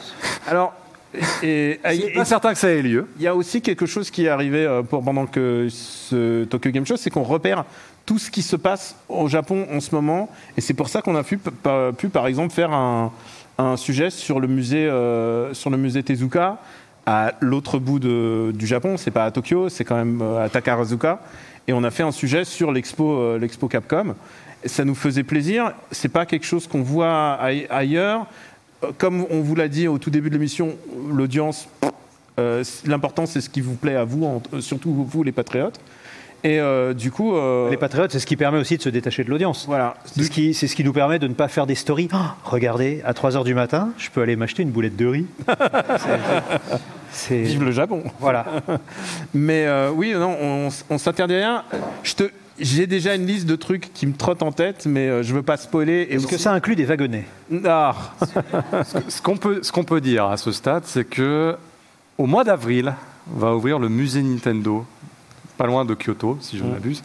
Alors, 0.48 0.72
et, 1.42 1.80
Je 1.84 1.90
suis 1.92 2.12
pas 2.14 2.24
certain 2.24 2.52
que 2.52 2.58
ça 2.58 2.68
ait 2.70 2.82
lieu. 2.82 3.06
il 3.16 3.22
y 3.22 3.26
a 3.26 3.34
aussi 3.34 3.60
quelque 3.62 3.86
chose 3.86 4.10
qui 4.10 4.26
est 4.26 4.28
arrivé 4.28 4.64
euh, 4.64 4.82
pour, 4.82 5.02
pendant 5.04 5.26
que 5.26 5.68
ce 5.70 6.44
Tokyo 6.44 6.70
Game 6.70 6.86
Show, 6.86 6.96
c'est 6.96 7.10
qu'on 7.10 7.22
repère 7.22 7.64
tout 8.06 8.18
ce 8.18 8.30
qui 8.30 8.42
se 8.42 8.56
passe 8.56 8.96
au 9.08 9.28
Japon 9.28 9.66
en 9.72 9.80
ce 9.80 9.94
moment. 9.94 10.28
Et 10.56 10.60
c'est 10.60 10.74
pour 10.74 10.88
ça 10.88 11.02
qu'on 11.02 11.14
a 11.16 11.22
pu, 11.22 11.38
pu, 11.98 12.08
par 12.08 12.26
exemple, 12.26 12.52
faire 12.52 12.72
un, 12.72 13.12
un 13.58 13.76
sujet 13.76 14.10
sur 14.10 14.40
le 14.40 14.48
musée, 14.48 14.86
euh, 14.88 15.52
sur 15.54 15.70
le 15.70 15.76
musée 15.76 16.02
Tezuka 16.02 16.58
à 17.06 17.32
l'autre 17.40 17.78
bout 17.78 17.98
de- 17.98 18.52
du 18.54 18.66
Japon. 18.66 18.96
C'est 18.96 19.10
pas 19.10 19.24
à 19.24 19.30
Tokyo, 19.30 19.68
c'est 19.68 19.84
quand 19.84 19.96
même 19.96 20.20
euh, 20.22 20.44
à 20.44 20.48
Takarazuka. 20.48 21.20
Et 21.68 21.72
on 21.72 21.84
a 21.84 21.90
fait 21.90 22.02
un 22.02 22.10
sujet 22.12 22.44
sur 22.44 22.72
l'expo, 22.72 23.12
euh, 23.20 23.38
l'expo 23.38 23.68
Capcom. 23.68 24.14
Et 24.64 24.68
ça 24.68 24.84
nous 24.84 24.94
faisait 24.94 25.22
plaisir. 25.22 25.72
C'est 25.90 26.08
pas 26.08 26.26
quelque 26.26 26.46
chose 26.46 26.66
qu'on 26.66 26.82
voit 26.82 27.32
aille- 27.34 27.66
ailleurs. 27.70 28.26
Comme 28.98 29.26
on 29.30 29.40
vous 29.40 29.54
l'a 29.54 29.68
dit 29.68 29.88
au 29.88 29.98
tout 29.98 30.10
début 30.10 30.28
de 30.30 30.34
l'émission, 30.34 30.74
l'audience, 31.10 31.68
euh, 32.38 32.64
l'important 32.86 33.26
c'est 33.26 33.40
ce 33.40 33.50
qui 33.50 33.60
vous 33.60 33.74
plaît 33.74 33.96
à 33.96 34.04
vous, 34.04 34.24
en- 34.24 34.42
euh, 34.54 34.60
surtout 34.60 34.92
vous 35.06 35.22
les 35.22 35.32
patriotes. 35.32 35.78
Et 36.42 36.58
euh, 36.58 36.94
du 36.94 37.10
coup, 37.10 37.36
euh, 37.36 37.68
les 37.68 37.76
patriotes 37.76 38.10
c'est 38.12 38.18
ce 38.18 38.24
qui 38.24 38.36
permet 38.36 38.58
aussi 38.58 38.78
de 38.78 38.82
se 38.82 38.88
détacher 38.88 39.24
de 39.24 39.28
l'audience 39.28 39.66
voilà. 39.66 39.96
c'est 40.06 40.22
ce, 40.22 40.30
qui, 40.30 40.54
c'est 40.54 40.66
ce 40.66 40.74
qui 40.74 40.82
nous 40.82 40.94
permet 40.94 41.18
de 41.18 41.28
ne 41.28 41.34
pas 41.34 41.48
faire 41.48 41.66
des 41.66 41.74
stories. 41.74 42.08
Ah, 42.12 42.36
regardez, 42.44 43.02
à 43.04 43.12
3h 43.12 43.44
du 43.44 43.52
matin, 43.54 43.90
je 43.98 44.08
peux 44.08 44.22
aller 44.22 44.36
m'acheter 44.36 44.62
une 44.62 44.70
boulette 44.70 44.96
de 44.96 45.04
riz. 45.06 45.26
C'est-. 47.12 47.42
Vive 47.42 47.64
le 47.64 47.72
Japon. 47.72 48.04
Voilà. 48.20 48.46
Mais 49.34 49.66
oui, 49.94 50.12
non, 50.14 50.34
on, 50.40 50.68
on 50.88 50.98
s'interdit 50.98 51.34
rien. 51.34 51.64
Je 52.02 52.14
te, 52.14 52.24
j'ai 52.60 52.86
déjà 52.86 53.14
une 53.14 53.26
liste 53.26 53.46
de 53.46 53.56
trucs 53.56 53.92
qui 53.92 54.06
me 54.06 54.14
trottent 54.14 54.42
en 54.42 54.52
tête, 54.52 54.86
mais 54.86 55.08
euh, 55.08 55.22
je 55.22 55.34
veux 55.34 55.42
pas 55.42 55.56
spoiler. 55.56 56.06
Est-ce 56.10 56.26
que 56.26 56.38
ça 56.38 56.52
inclut 56.52 56.76
des 56.76 56.84
wagonnets 56.84 57.26
Ah, 57.64 57.94
Ce 59.08 59.22
qu'on 59.22 59.36
peut, 59.36 59.60
ce 59.62 59.72
qu'on 59.72 59.84
peut 59.84 60.00
dire 60.00 60.26
à 60.26 60.36
ce 60.36 60.52
stade, 60.52 60.84
c'est 60.86 61.04
que 61.04 61.56
au 62.18 62.26
mois 62.26 62.44
d'avril 62.44 62.94
va 63.34 63.54
ouvrir 63.54 63.78
le 63.78 63.88
musée 63.88 64.22
Nintendo, 64.22 64.84
pas 65.56 65.66
loin 65.66 65.84
de 65.84 65.94
Kyoto, 65.94 66.38
si 66.40 66.58
je 66.58 66.64
ne 66.64 66.70
m'abuse, 66.70 67.02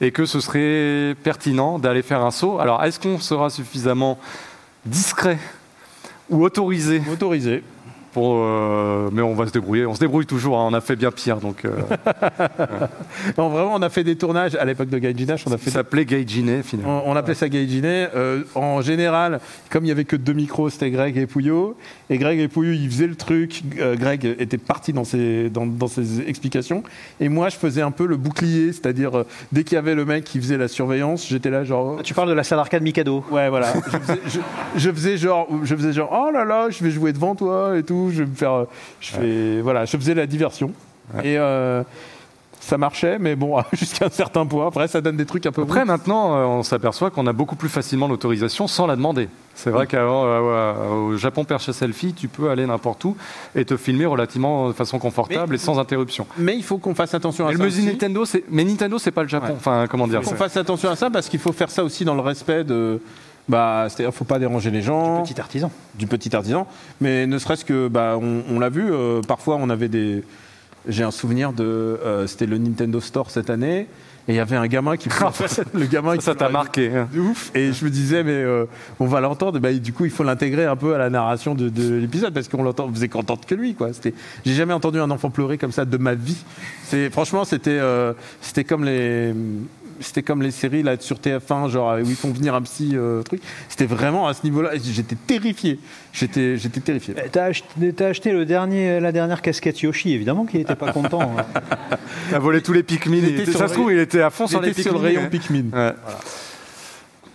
et 0.00 0.12
que 0.12 0.26
ce 0.26 0.40
serait 0.40 1.14
pertinent 1.22 1.78
d'aller 1.78 2.02
faire 2.02 2.22
un 2.22 2.30
saut. 2.30 2.58
Alors, 2.58 2.82
est-ce 2.84 3.00
qu'on 3.00 3.18
sera 3.18 3.50
suffisamment 3.50 4.18
discret 4.84 5.38
ou 6.28 6.44
autorisé 6.44 7.02
autorisé. 7.12 7.62
Pour, 8.12 8.38
euh, 8.42 9.08
mais 9.12 9.22
on 9.22 9.34
va 9.34 9.46
se 9.46 9.52
débrouiller. 9.52 9.86
On 9.86 9.94
se 9.94 10.00
débrouille 10.00 10.26
toujours. 10.26 10.58
hein. 10.58 10.68
On 10.70 10.74
a 10.74 10.80
fait 10.80 10.96
bien 10.96 11.10
pire. 11.12 11.36
Donc, 11.36 11.64
euh, 11.64 11.70
Non, 13.38 13.48
vraiment, 13.50 13.74
on 13.74 13.82
a 13.82 13.88
fait 13.88 14.04
des 14.04 14.16
tournages 14.16 14.54
à 14.56 14.64
l'époque 14.64 14.88
de 14.88 14.98
Gaijinash. 14.98 15.44
On 15.46 15.52
a 15.52 15.58
fait 15.58 15.70
ça 15.70 15.76
s'appelait 15.80 16.04
Gaijine 16.04 16.62
finalement. 16.62 17.02
On, 17.06 17.12
on 17.12 17.16
appelait 17.16 17.34
ça 17.34 17.48
Gaijine. 17.48 17.84
Euh, 17.86 18.42
en 18.54 18.80
général, 18.82 19.40
comme 19.70 19.84
il 19.84 19.88
y 19.88 19.90
avait 19.92 20.04
que 20.04 20.16
deux 20.16 20.32
micros, 20.32 20.70
c'était 20.70 20.90
Greg 20.90 21.16
et 21.16 21.26
Pouillot. 21.26 21.76
Et 22.08 22.18
Greg 22.18 22.38
et 22.40 22.48
Pouillot, 22.48 22.72
ils 22.72 22.90
faisaient 22.90 23.06
le 23.06 23.14
truc. 23.14 23.62
Euh, 23.78 23.96
Greg 23.96 24.24
était 24.38 24.58
parti 24.58 24.92
dans 24.92 25.04
ses, 25.04 25.48
dans, 25.50 25.66
dans 25.66 25.88
ses 25.88 26.20
explications. 26.28 26.82
Et 27.20 27.28
moi, 27.28 27.48
je 27.48 27.56
faisais 27.56 27.82
un 27.82 27.90
peu 27.92 28.06
le 28.06 28.16
bouclier, 28.16 28.72
c'est-à-dire 28.72 29.18
euh, 29.18 29.24
dès 29.52 29.64
qu'il 29.64 29.74
y 29.76 29.78
avait 29.78 29.94
le 29.94 30.04
mec 30.04 30.24
qui 30.24 30.38
faisait 30.40 30.58
la 30.58 30.68
surveillance, 30.68 31.26
j'étais 31.28 31.50
là 31.50 31.64
genre. 31.64 31.96
Ah, 32.00 32.02
Tu 32.02 32.14
parles 32.14 32.28
de 32.28 32.34
la 32.34 32.44
salle 32.44 32.58
arcade 32.58 32.82
Mikado. 32.82 33.24
Ouais, 33.30 33.48
voilà. 33.48 33.68
Je 33.72 33.98
faisais, 33.98 34.20
je- 34.26 34.40
je 34.80 34.90
faisais 34.90 35.16
genre, 35.16 35.46
je 35.62 35.74
faisais 35.76 35.92
genre, 35.92 36.10
oh 36.12 36.30
là 36.32 36.44
là, 36.44 36.70
je 36.70 36.82
vais 36.82 36.90
jouer 36.90 37.12
devant 37.12 37.34
toi 37.34 37.76
et 37.78 37.82
tout. 37.82 37.99
Je 38.08 38.22
vais 38.22 38.30
me 38.30 38.34
faire, 38.34 38.64
je 39.00 39.10
fais, 39.10 39.60
voilà, 39.60 39.84
je 39.84 39.96
faisais 39.96 40.14
la 40.14 40.26
diversion. 40.26 40.72
Et 41.24 41.36
euh, 41.38 41.82
ça 42.60 42.78
marchait, 42.78 43.18
mais 43.18 43.34
bon, 43.36 43.56
jusqu'à 43.72 44.06
un 44.06 44.10
certain 44.10 44.46
point. 44.46 44.68
Après, 44.68 44.86
ça 44.86 45.00
donne 45.00 45.16
des 45.16 45.26
trucs 45.26 45.44
un 45.46 45.50
peu. 45.52 45.62
Après, 45.62 45.84
maintenant, 45.84 46.36
euh, 46.36 46.44
on 46.44 46.62
s'aperçoit 46.62 47.10
qu'on 47.10 47.26
a 47.26 47.32
beaucoup 47.32 47.56
plus 47.56 47.68
facilement 47.68 48.06
l'autorisation 48.06 48.66
sans 48.68 48.86
la 48.86 48.96
demander. 48.96 49.28
C'est 49.54 49.70
vrai 49.70 49.86
qu'avant, 49.86 50.22
euh, 50.24 50.88
au 50.90 51.16
Japon 51.16 51.44
Perche 51.44 51.70
Selfie, 51.72 52.14
tu 52.14 52.28
peux 52.28 52.48
aller 52.48 52.64
n'importe 52.66 53.04
où 53.04 53.16
et 53.56 53.64
te 53.64 53.76
filmer 53.76 54.06
relativement 54.06 54.68
de 54.68 54.72
façon 54.72 54.98
confortable 54.98 55.50
Mais- 55.50 55.54
et 55.56 55.58
sans 55.58 55.78
interruption. 55.78 56.26
Mais 56.38 56.56
il 56.56 56.62
faut 56.62 56.78
qu'on 56.78 56.94
fasse 56.94 57.12
attention 57.12 57.46
à 57.46 57.52
Et 57.52 57.56
ça. 57.56 57.80
Nintendo, 57.82 58.24
mais 58.50 58.64
Nintendo, 58.64 58.98
c'est 58.98 59.10
pas 59.10 59.22
le 59.22 59.28
Japon. 59.28 59.48
Ouais. 59.48 59.54
Enfin, 59.56 59.86
comment 59.90 60.06
dire 60.06 60.20
Qu'on 60.20 60.30
c'est- 60.30 60.36
fasse 60.36 60.56
attention 60.56 60.90
à 60.90 60.96
ça 60.96 61.10
parce 61.10 61.28
qu'il 61.28 61.40
faut 61.40 61.52
faire 61.52 61.70
ça 61.70 61.82
aussi 61.82 62.04
dans 62.04 62.14
le 62.14 62.20
respect 62.22 62.62
de. 62.64 63.00
Bah, 63.50 63.86
c'est-à-dire, 63.88 64.14
faut 64.14 64.24
pas 64.24 64.38
déranger 64.38 64.70
les 64.70 64.80
gens, 64.82 65.22
Petit 65.22 65.40
artisan. 65.40 65.70
du 65.96 66.06
petit 66.06 66.34
artisan. 66.36 66.66
Mais 67.00 67.26
ne 67.26 67.36
serait-ce 67.38 67.64
que, 67.64 67.88
bah, 67.88 68.16
on, 68.20 68.42
on 68.48 68.58
l'a 68.60 68.68
vu, 68.68 68.92
euh, 68.92 69.20
parfois 69.22 69.56
on 69.56 69.68
avait 69.70 69.88
des. 69.88 70.22
J'ai 70.88 71.02
un 71.02 71.10
souvenir 71.10 71.52
de. 71.52 71.64
euh, 71.64 72.26
C'était 72.26 72.46
le 72.46 72.58
Nintendo 72.58 73.00
Store 73.00 73.30
cette 73.30 73.50
année. 73.50 73.86
Et 74.28 74.34
il 74.34 74.36
y 74.36 74.38
avait 74.38 74.54
un 74.56 74.66
gamin 74.68 74.96
qui. 74.96 75.08
le 75.74 75.86
gamin 75.86 76.18
Ça, 76.20 76.34
t'a 76.34 76.48
marqué. 76.50 76.90
hein. 76.94 77.08
de 77.12 77.18
ouf. 77.20 77.50
Et 77.54 77.72
je 77.72 77.84
me 77.84 77.90
disais, 77.90 78.22
mais 78.22 78.32
euh, 78.32 78.66
on 79.00 79.06
va 79.06 79.20
l'entendre. 79.20 79.58
Bah, 79.58 79.72
du 79.72 79.92
coup, 79.92 80.04
il 80.04 80.10
faut 80.10 80.22
l'intégrer 80.24 80.66
un 80.66 80.76
peu 80.76 80.94
à 80.94 80.98
la 80.98 81.10
narration 81.10 81.54
de, 81.54 81.68
de 81.68 81.94
l'épisode 81.96 82.32
parce 82.32 82.46
qu'on 82.48 82.62
l'entend, 82.62 82.88
faisait 82.92 83.08
qu'entendre 83.08 83.40
que 83.46 83.54
lui. 83.54 83.74
Quoi. 83.74 83.92
C'était, 83.92 84.14
j'ai 84.46 84.54
jamais 84.54 84.74
entendu 84.74 85.00
un 85.00 85.10
enfant 85.10 85.30
pleurer 85.30 85.58
comme 85.58 85.72
ça 85.72 85.84
de 85.84 85.96
ma 85.96 86.14
vie. 86.14 86.36
C'est, 86.84 87.10
franchement, 87.10 87.44
c'était, 87.44 87.70
euh, 87.80 88.12
c'était 88.40 88.64
comme 88.64 88.84
les. 88.84 89.34
C'était 90.00 90.22
comme 90.22 90.40
les 90.42 90.50
séries 90.50 90.82
là 90.82 90.96
sur 90.98 91.18
TF1, 91.18 91.68
genre 91.68 91.94
où 91.94 91.98
ils 92.08 92.16
font 92.16 92.30
venir 92.32 92.54
un 92.54 92.62
psy 92.62 92.92
euh, 92.94 93.22
truc. 93.22 93.42
C'était 93.68 93.86
vraiment 93.86 94.26
à 94.26 94.34
ce 94.34 94.42
niveau-là. 94.44 94.70
J'étais 94.82 95.14
terrifié. 95.14 95.78
J'étais, 96.12 96.56
j'étais 96.56 96.80
terrifié. 96.80 97.14
Eh, 97.24 97.28
T'as 97.28 97.44
acheté, 97.44 97.92
t'as 97.94 98.06
acheté 98.08 98.32
le 98.32 98.44
dernier, 98.46 98.98
la 99.00 99.12
dernière 99.12 99.42
casquette 99.42 99.80
Yoshi, 99.82 100.12
évidemment 100.14 100.46
qu'il 100.46 100.58
n'était 100.60 100.74
pas 100.74 100.92
content. 100.92 101.32
hein. 101.38 101.44
Il 102.30 102.34
a 102.34 102.38
volé 102.38 102.62
tous 102.62 102.72
les 102.72 102.82
Pikmin. 102.82 103.18
Il 103.18 103.40
était 103.40 103.52
ça 103.52 103.68
se 103.68 103.74
trouve, 103.74 103.92
il 103.92 103.98
était 103.98 104.22
à 104.22 104.30
fond 104.30 104.46
sur 104.46 104.60
les 104.60 104.68
J'étais 104.68 104.82
sur 104.82 104.92
le 104.94 104.98
Pikmin. 105.00 105.18
rayon 105.20 105.30
Pikmin. 105.30 105.64
Ouais. 105.72 105.94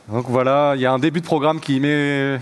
Donc 0.09 0.25
voilà, 0.29 0.73
il 0.75 0.81
y 0.81 0.85
a 0.85 0.91
un 0.91 0.99
début 0.99 1.21
de 1.21 1.25
programme 1.25 1.59
qui 1.59 1.79
met. 1.79 2.39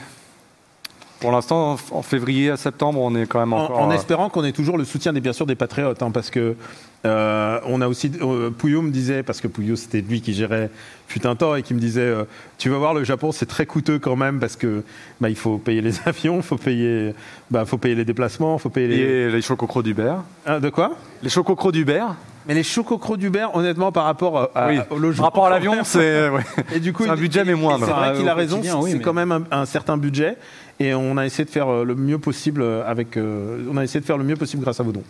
Pour 1.20 1.32
l'instant, 1.32 1.78
en 1.92 2.02
février 2.02 2.50
à 2.50 2.58
septembre, 2.58 3.00
on 3.00 3.16
est 3.16 3.26
quand 3.26 3.40
même 3.40 3.54
En, 3.54 3.64
encore. 3.64 3.80
en 3.80 3.90
euh, 3.92 3.94
espérant 3.96 4.30
qu'on 4.30 4.44
ait 4.44 4.52
toujours 4.52 4.78
le 4.78 4.84
soutien 4.84 5.14
des 5.14 5.22
bien 5.22 5.32
sûr 5.32 5.46
des 5.46 5.56
patriotes, 5.56 6.02
hein, 6.04 6.12
parce 6.12 6.30
que 6.30 6.56
euh, 7.06 7.60
on 7.66 7.82
a 7.82 7.88
aussi 7.88 8.12
euh, 8.22 8.50
Pouillot 8.50 8.82
me 8.82 8.92
disait 8.92 9.24
parce 9.24 9.42
que 9.42 9.48
Pouillot 9.50 9.76
c'était 9.76 10.02
lui 10.02 10.22
qui 10.22 10.34
gérait 10.34 10.70
fut 11.08 11.28
un 11.28 11.36
temps 11.36 11.56
et 11.56 11.62
qui 11.62 11.74
me 11.74 11.80
disait 11.80 12.00
euh, 12.02 12.24
tu 12.58 12.70
vas 12.70 12.78
voir 12.78 12.94
le 12.94 13.04
Japon 13.04 13.32
c'est 13.34 13.46
très 13.46 13.66
coûteux 13.66 14.00
quand 14.00 14.16
même 14.16 14.40
parce 14.40 14.56
que 14.56 14.84
bah, 15.20 15.30
il 15.30 15.36
faut 15.36 15.58
payer 15.58 15.82
les 15.82 15.94
avions, 16.06 16.42
faut 16.42 16.56
payer 16.58 17.14
bah, 17.52 17.66
faut 17.66 17.78
payer 17.78 17.96
les 17.96 18.06
déplacements, 18.06 18.58
faut 18.58 18.70
payer 18.70 18.88
les 18.88 18.96
Et 18.98 19.30
les 19.30 19.42
chococros 19.42 19.84
d'Uber. 19.84 20.14
Hein, 20.46 20.60
de 20.60 20.70
quoi? 20.70 20.96
Les 21.22 21.30
chococros 21.30 21.72
d'Uber. 21.74 22.06
Mais 22.48 22.54
les 22.54 22.64
chococros 22.64 23.16
d'Uber 23.18 23.48
honnêtement 23.54 23.92
par 23.94 24.04
rapport 24.06 24.50
à, 24.56 24.68
Oui. 24.68 24.78
au 24.80 24.84
Par 24.84 24.98
logement 25.00 25.24
rapport 25.26 25.46
à 25.46 25.50
l'avion, 25.50 25.76
c'est. 25.84 26.30
ouais. 26.30 26.42
Et 26.76 26.80
du 26.82 26.92
coup, 26.92 27.04
C'est 27.04 27.10
un 27.10 27.16
il- 27.16 27.22
budget, 27.22 27.42
et- 27.42 27.46
mais 27.46 27.54
moindre. 27.56 27.86
C'est 27.86 27.92
vrai 27.94 28.12
Ah, 28.14 28.18
qu'il 28.18 28.28
a 28.28 28.34
raison, 28.34 28.60
oui, 28.62 28.92
c'est 28.92 28.98
mais- 28.98 29.02
quand 29.04 29.14
même 29.14 29.32
un, 29.32 29.44
un 29.52 29.66
certain 29.66 29.96
budget, 29.96 30.36
et 30.80 30.94
on 30.94 31.16
a 31.18 31.26
essayé 31.26 31.46
de 31.46 31.50
faire 31.50 31.70
euh, 31.70 31.86
le 31.86 31.96
mieux 31.96 32.18
possible 32.18 32.62
euh, 32.62 32.84
avec, 32.86 33.16
euh, 33.16 33.64
on 33.72 33.78
a 33.78 33.84
essayé 33.86 34.02
de 34.02 34.06
faire 34.06 34.18
le 34.18 34.26
mieux 34.26 34.36
possible 34.36 34.62
grâce 34.64 34.80
à 34.82 34.84
vos 34.84 34.92
dons. 34.92 35.04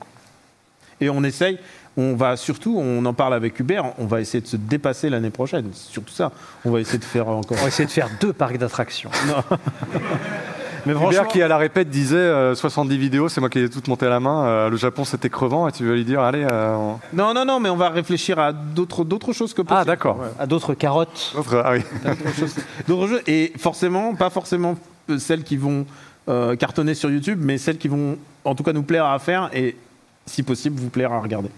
Et 1.02 1.10
on 1.10 1.24
essaye, 1.24 1.58
on 1.98 2.16
va 2.16 2.38
surtout, 2.38 2.78
on 2.80 3.06
en 3.06 3.14
parle 3.14 3.34
avec 3.36 3.60
Hubert, 3.60 3.94
on 4.00 4.06
va 4.06 4.20
essayer 4.22 4.42
de 4.42 4.48
se 4.48 4.58
dépasser 4.58 5.10
l'année 5.10 5.30
prochaine, 5.30 5.70
c'est 5.74 5.92
surtout 5.92 6.14
ça. 6.14 6.32
On 6.66 6.72
va 6.72 6.80
essayer 6.80 6.98
de 7.00 7.04
faire 7.04 7.28
encore. 7.28 7.58
On 7.60 7.62
va 7.62 7.68
essayer 7.68 7.86
de 7.86 7.92
faire 7.92 8.10
deux 8.20 8.34
parcs 8.34 8.58
d'attractions. 8.58 9.10
Mais 10.86 10.92
Hubert 10.92 11.02
franchement, 11.02 11.26
qui 11.32 11.42
à 11.42 11.48
la 11.48 11.58
répète 11.58 11.90
disait 11.90 12.18
euh, 12.18 12.56
70 12.56 12.98
vidéos, 12.98 13.30
c'est 13.30 13.40
moi 13.40 13.50
qui 13.50 13.60
ai 13.60 13.70
toutes 13.70 13.88
montées 13.88 14.06
à 14.06 14.10
la 14.10 14.20
main. 14.20 14.46
euh, 14.46 14.70
le 14.70 14.76
Japon 14.76 15.06
c'était 15.06 15.30
crevant 15.30 15.68
et 15.68 15.72
tu 15.72 15.86
veux 15.86 15.96
lui 15.96 16.04
dire 16.04 16.20
allez. 16.20 16.44
euh, 16.44 16.76
on- 16.76 17.00
non, 17.14 17.34
non, 17.34 17.46
non, 17.46 17.60
mais 17.62 17.70
on 17.70 17.78
va 17.78 17.90
réfléchir 17.90 18.38
à 18.38 18.52
d'autres, 18.52 19.06
d'autres 19.06 19.32
choses 19.32 19.54
que 19.54 19.62
possible. 19.62 19.80
Ah 19.82 19.86
d'accord. 19.86 20.20
À 20.40 20.46
d'autres 20.46 20.74
carottes. 20.74 21.34
Autre- 21.38 21.62
ah 21.64 21.72
oui. 21.74 21.84
D'autres 22.04 22.36
choses- 22.38 22.56
d'autres 22.88 23.08
jeux. 23.08 23.22
Et 23.28 23.54
forcément, 23.58 24.14
pas 24.16 24.30
forcément 24.30 24.76
euh, 25.10 25.20
celles 25.20 25.44
qui 25.44 25.56
vont 25.56 25.86
euh, 26.28 26.56
cartonner 26.58 26.96
sur 26.96 27.10
YouTube, 27.10 27.40
mais 27.42 27.58
celles 27.58 27.78
qui 27.78 27.88
vont 27.88 28.18
en 28.44 28.54
tout 28.56 28.64
cas 28.64 28.74
nous 28.74 28.84
plaire 28.84 29.06
à 29.06 29.20
faire 29.20 29.50
et 29.54 29.78
si 30.26 30.44
possible 30.44 30.78
vous 30.82 30.90
plaire 30.90 31.14
à 31.14 31.20
regarder. 31.22 31.50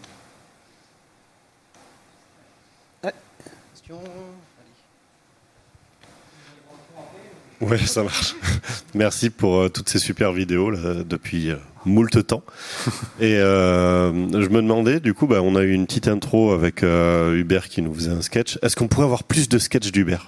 Ouais, 7.61 7.77
ça 7.79 8.03
marche. 8.03 8.35
Merci 8.93 9.29
pour 9.29 9.55
euh, 9.55 9.69
toutes 9.69 9.89
ces 9.89 9.99
super 9.99 10.31
vidéos 10.31 10.69
là, 10.69 11.03
depuis 11.03 11.51
euh, 11.51 11.55
moult 11.85 12.25
temps. 12.27 12.43
Et 13.19 13.37
euh, 13.37 14.11
je 14.11 14.49
me 14.49 14.61
demandais, 14.61 14.99
du 14.99 15.13
coup, 15.13 15.27
bah, 15.27 15.41
on 15.41 15.55
a 15.55 15.61
eu 15.61 15.71
une 15.71 15.85
petite 15.85 16.07
intro 16.07 16.51
avec 16.51 16.83
euh, 16.83 17.35
Hubert 17.35 17.69
qui 17.69 17.81
nous 17.81 17.93
faisait 17.93 18.11
un 18.11 18.21
sketch. 18.21 18.59
Est-ce 18.61 18.75
qu'on 18.75 18.87
pourrait 18.87 19.05
avoir 19.05 19.23
plus 19.23 19.47
de 19.47 19.57
sketchs 19.57 19.91
d'Hubert? 19.91 20.27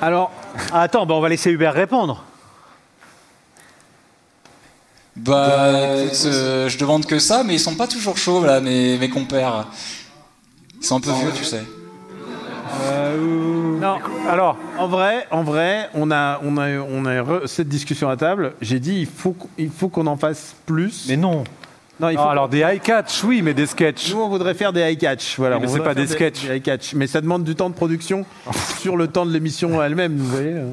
Alors, 0.00 0.32
attends, 0.72 1.06
bah, 1.06 1.14
on 1.14 1.20
va 1.20 1.28
laisser 1.28 1.50
Hubert 1.50 1.74
répondre. 1.74 2.24
Bah, 5.16 5.96
écoute, 6.04 6.22
euh, 6.26 6.68
je 6.68 6.78
demande 6.78 7.04
que 7.04 7.18
ça, 7.18 7.42
mais 7.44 7.54
ils 7.54 7.60
sont 7.60 7.74
pas 7.74 7.88
toujours 7.88 8.16
chauds, 8.16 8.44
là, 8.44 8.60
mes, 8.60 8.98
mes 8.98 9.10
compères. 9.10 9.66
Ils 10.80 10.86
sont 10.86 10.96
un 10.96 11.00
peu 11.00 11.10
vieux, 11.10 11.32
tu 11.36 11.44
sais. 11.44 11.64
Non, 13.80 13.98
Alors, 14.28 14.56
en 14.78 14.88
vrai, 14.88 15.26
en 15.30 15.42
vrai, 15.42 15.88
on 15.94 16.10
a, 16.10 16.40
on 16.44 16.56
a, 16.58 16.78
on 16.80 17.04
a 17.04 17.22
re- 17.22 17.46
cette 17.46 17.68
discussion 17.68 18.08
à 18.08 18.16
table. 18.16 18.52
J'ai 18.60 18.80
dit 18.80 19.00
il 19.00 19.06
faut, 19.06 19.32
qu'- 19.32 19.46
il 19.58 19.70
faut 19.70 19.88
qu'on 19.88 20.06
en 20.06 20.16
fasse 20.16 20.54
plus. 20.66 21.06
Mais 21.08 21.16
non. 21.16 21.44
non, 22.00 22.08
il 22.10 22.16
non, 22.16 22.22
faut 22.24 22.28
alors 22.28 22.48
des 22.48 22.60
high 22.60 22.80
catch, 22.80 23.22
oui, 23.24 23.42
mais 23.42 23.54
des 23.54 23.66
sketchs. 23.66 24.12
Nous, 24.12 24.20
on 24.20 24.28
voudrait 24.28 24.54
faire 24.54 24.72
des 24.72 24.80
high 24.90 24.98
catch. 24.98 25.36
Voilà, 25.38 25.56
Oui, 25.56 25.62
mais 25.62 25.68
on 25.68 25.70
c'est 25.72 25.78
voudrait 25.78 25.94
pas 25.94 26.00
faire 26.00 26.06
des 26.06 26.12
sketchs. 26.12 26.46
Des 26.46 26.56
high 26.56 26.62
catch, 26.62 26.94
mais 26.94 27.06
ça 27.06 27.20
demande 27.20 27.44
du 27.44 27.54
temps 27.54 27.70
de 27.70 27.74
production 27.74 28.24
sur 28.80 28.96
le 28.96 29.08
temps 29.08 29.26
de 29.26 29.32
l'émission 29.32 29.82
elle-même. 29.82 30.16
Vous 30.16 30.26
voyez. 30.28 30.52
euh. 30.54 30.72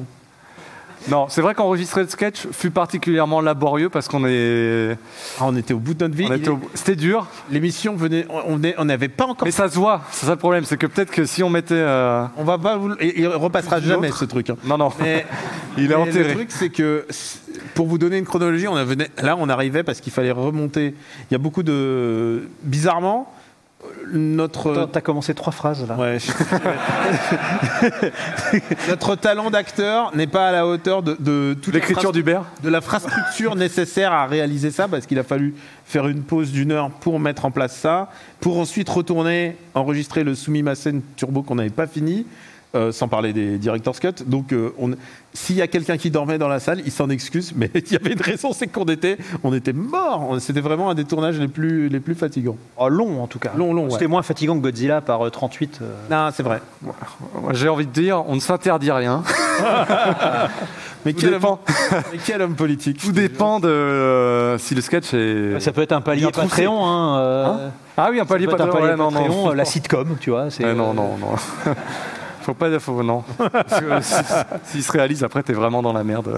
Non, 1.08 1.26
c'est 1.28 1.40
vrai 1.40 1.54
qu'enregistrer 1.54 2.02
le 2.02 2.08
sketch 2.08 2.46
fut 2.52 2.70
particulièrement 2.70 3.40
laborieux 3.40 3.88
parce 3.88 4.08
qu'on 4.08 4.24
est. 4.26 4.96
Ah, 5.38 5.44
on 5.46 5.56
était 5.56 5.72
au 5.74 5.78
bout 5.78 5.94
de 5.94 6.04
notre 6.06 6.16
vie. 6.16 6.28
C'était 6.74 6.96
dur, 6.96 7.26
L'émission 7.50 7.94
venait, 7.96 8.26
on- 8.78 8.84
n'avait 8.84 9.08
pas 9.08 9.24
encore. 9.26 9.46
mais 9.46 9.52
ça 9.52 9.68
se 9.68 9.76
voit. 9.76 10.02
C'est 10.10 10.26
ça 10.26 10.32
le 10.32 10.38
problème, 10.38 10.64
c'est 10.64 10.76
que 10.76 10.86
peut-être 10.86 11.10
que 11.10 11.24
si 11.24 11.42
on 11.42 11.50
mettait. 11.50 11.74
euh, 11.74 12.24
On 12.36 12.44
va 12.44 12.58
pas 12.58 12.76
vous, 12.76 12.92
il 13.00 13.26
repassera 13.28 13.80
jamais 13.80 14.10
ce 14.10 14.24
truc. 14.24 14.50
hein. 14.50 14.56
Non, 14.64 14.78
non. 14.78 14.90
Mais, 15.00 15.26
Il 15.78 15.92
est 15.92 15.94
enterré. 15.94 16.28
Le 16.28 16.34
truc, 16.34 16.50
c'est 16.50 16.70
que 16.70 17.06
pour 17.74 17.86
vous 17.86 17.98
donner 17.98 18.16
une 18.18 18.24
chronologie, 18.24 18.66
on 18.66 18.82
venait, 18.84 19.10
là, 19.22 19.36
on 19.38 19.48
arrivait 19.50 19.82
parce 19.82 20.00
qu'il 20.00 20.12
fallait 20.12 20.30
remonter. 20.32 20.94
Il 21.30 21.32
y 21.32 21.34
a 21.34 21.38
beaucoup 21.38 21.62
de. 21.62 22.48
Bizarrement, 22.62 23.30
notre. 24.12 24.88
T'as 24.92 25.00
commencé 25.00 25.34
trois 25.34 25.52
phrases 25.52 25.86
là. 25.86 25.96
Ouais, 25.96 26.18
notre 28.88 29.16
talent 29.16 29.50
d'acteur 29.50 30.14
n'est 30.14 30.26
pas 30.26 30.48
à 30.48 30.52
la 30.52 30.66
hauteur 30.66 31.02
de, 31.02 31.16
de 31.18 31.56
toute 31.60 31.74
la 31.74 31.80
L'écriture 31.80 32.12
d'Hubert 32.12 32.44
de 32.62 32.68
l'infrastructure 32.68 33.56
nécessaire 33.56 34.12
à 34.12 34.26
réaliser 34.26 34.70
ça, 34.70 34.88
parce 34.88 35.06
qu'il 35.06 35.18
a 35.18 35.24
fallu 35.24 35.54
faire 35.84 36.08
une 36.08 36.22
pause 36.22 36.52
d'une 36.52 36.72
heure 36.72 36.90
pour 36.90 37.20
mettre 37.20 37.44
en 37.44 37.50
place 37.50 37.76
ça, 37.76 38.10
pour 38.40 38.58
ensuite 38.58 38.88
retourner 38.88 39.56
enregistrer 39.74 40.24
le 40.24 40.34
Sumimasen 40.34 41.02
Turbo 41.16 41.42
qu'on 41.42 41.56
n'avait 41.56 41.70
pas 41.70 41.86
fini, 41.86 42.26
euh, 42.76 42.92
sans 42.92 43.08
parler 43.08 43.32
des 43.32 43.58
Director's 43.58 43.98
Cut. 44.00 44.22
Donc, 44.26 44.52
euh, 44.52 44.72
on- 44.78 44.92
s'il 45.34 45.56
y 45.56 45.62
a 45.62 45.66
quelqu'un 45.66 45.96
qui 45.98 46.10
dormait 46.10 46.38
dans 46.38 46.48
la 46.48 46.60
salle, 46.60 46.80
il 46.86 46.90
s'en 46.92 47.10
excuse, 47.10 47.52
mais 47.56 47.70
il 47.74 47.92
y 47.92 47.96
avait 47.96 48.12
une 48.12 48.22
raison, 48.22 48.52
c'est 48.52 48.68
qu'on 48.68 48.84
était, 48.84 49.18
on 49.44 49.52
était 49.52 49.72
morts. 49.74 50.36
C'était 50.40 50.60
vraiment 50.62 50.88
un 50.90 50.94
des 50.94 51.04
tournages 51.04 51.38
les 51.38 51.48
plus, 51.48 51.88
les 51.88 52.00
plus 52.00 52.14
fatigants. 52.14 52.56
Oh, 52.78 52.88
long 52.88 53.22
en 53.22 53.26
tout 53.26 53.38
cas. 53.38 53.52
Long, 53.56 53.74
long, 53.74 53.90
C'était 53.90 54.04
ouais. 54.04 54.10
moins 54.10 54.22
fatigant 54.22 54.56
que 54.56 54.62
Godzilla 54.62 55.00
par 55.00 55.26
euh, 55.26 55.30
38. 55.30 55.80
euh. 55.82 55.90
Non, 56.10 56.30
c'est 56.34 56.42
vrai. 56.42 56.60
J'ai 57.52 57.68
envie 57.68 57.86
de 57.86 57.92
dire, 57.92 58.22
on 58.28 58.34
ne 58.36 58.40
s'interdit 58.40 58.90
rien. 58.92 59.22
Mais 61.04 61.12
quel, 61.12 61.30
dépend. 61.30 61.52
homme, 61.52 61.58
mais 62.12 62.18
quel 62.24 62.42
homme 62.42 62.56
politique. 62.56 62.98
Tout 62.98 63.12
dépend 63.12 63.60
de 63.60 63.68
euh, 63.68 64.58
si 64.58 64.74
le 64.74 64.80
sketch 64.80 65.14
est. 65.14 65.60
Ça 65.60 65.70
peut 65.70 65.82
être 65.82 65.92
un 65.92 66.00
palier. 66.00 66.26
Patreon. 66.32 66.84
Hein, 66.84 67.18
euh, 67.20 67.68
Ah 67.96 68.08
oui, 68.10 68.18
un 68.18 68.24
palier 68.26 68.46
Patreon. 68.48 68.72
palier 68.72 68.86
ouais, 68.88 68.96
non, 68.96 69.12
non. 69.12 69.50
Euh, 69.50 69.54
la 69.54 69.64
sitcom, 69.64 70.16
tu 70.18 70.30
vois. 70.30 70.48
euh, 70.60 70.74
non, 70.74 70.94
non, 70.94 71.16
non. 71.16 71.28
Faut 72.46 72.54
pas, 72.54 72.78
faut, 72.78 73.02
non. 73.02 73.24
Parce 73.38 73.80
que, 73.80 73.84
euh, 73.86 74.00
si- 74.00 74.14
S'il 74.70 74.82
se 74.84 74.92
réalise, 74.92 75.24
après, 75.24 75.42
t'es 75.42 75.52
vraiment 75.52 75.82
dans 75.82 75.92
la 75.92 76.04
merde. 76.04 76.28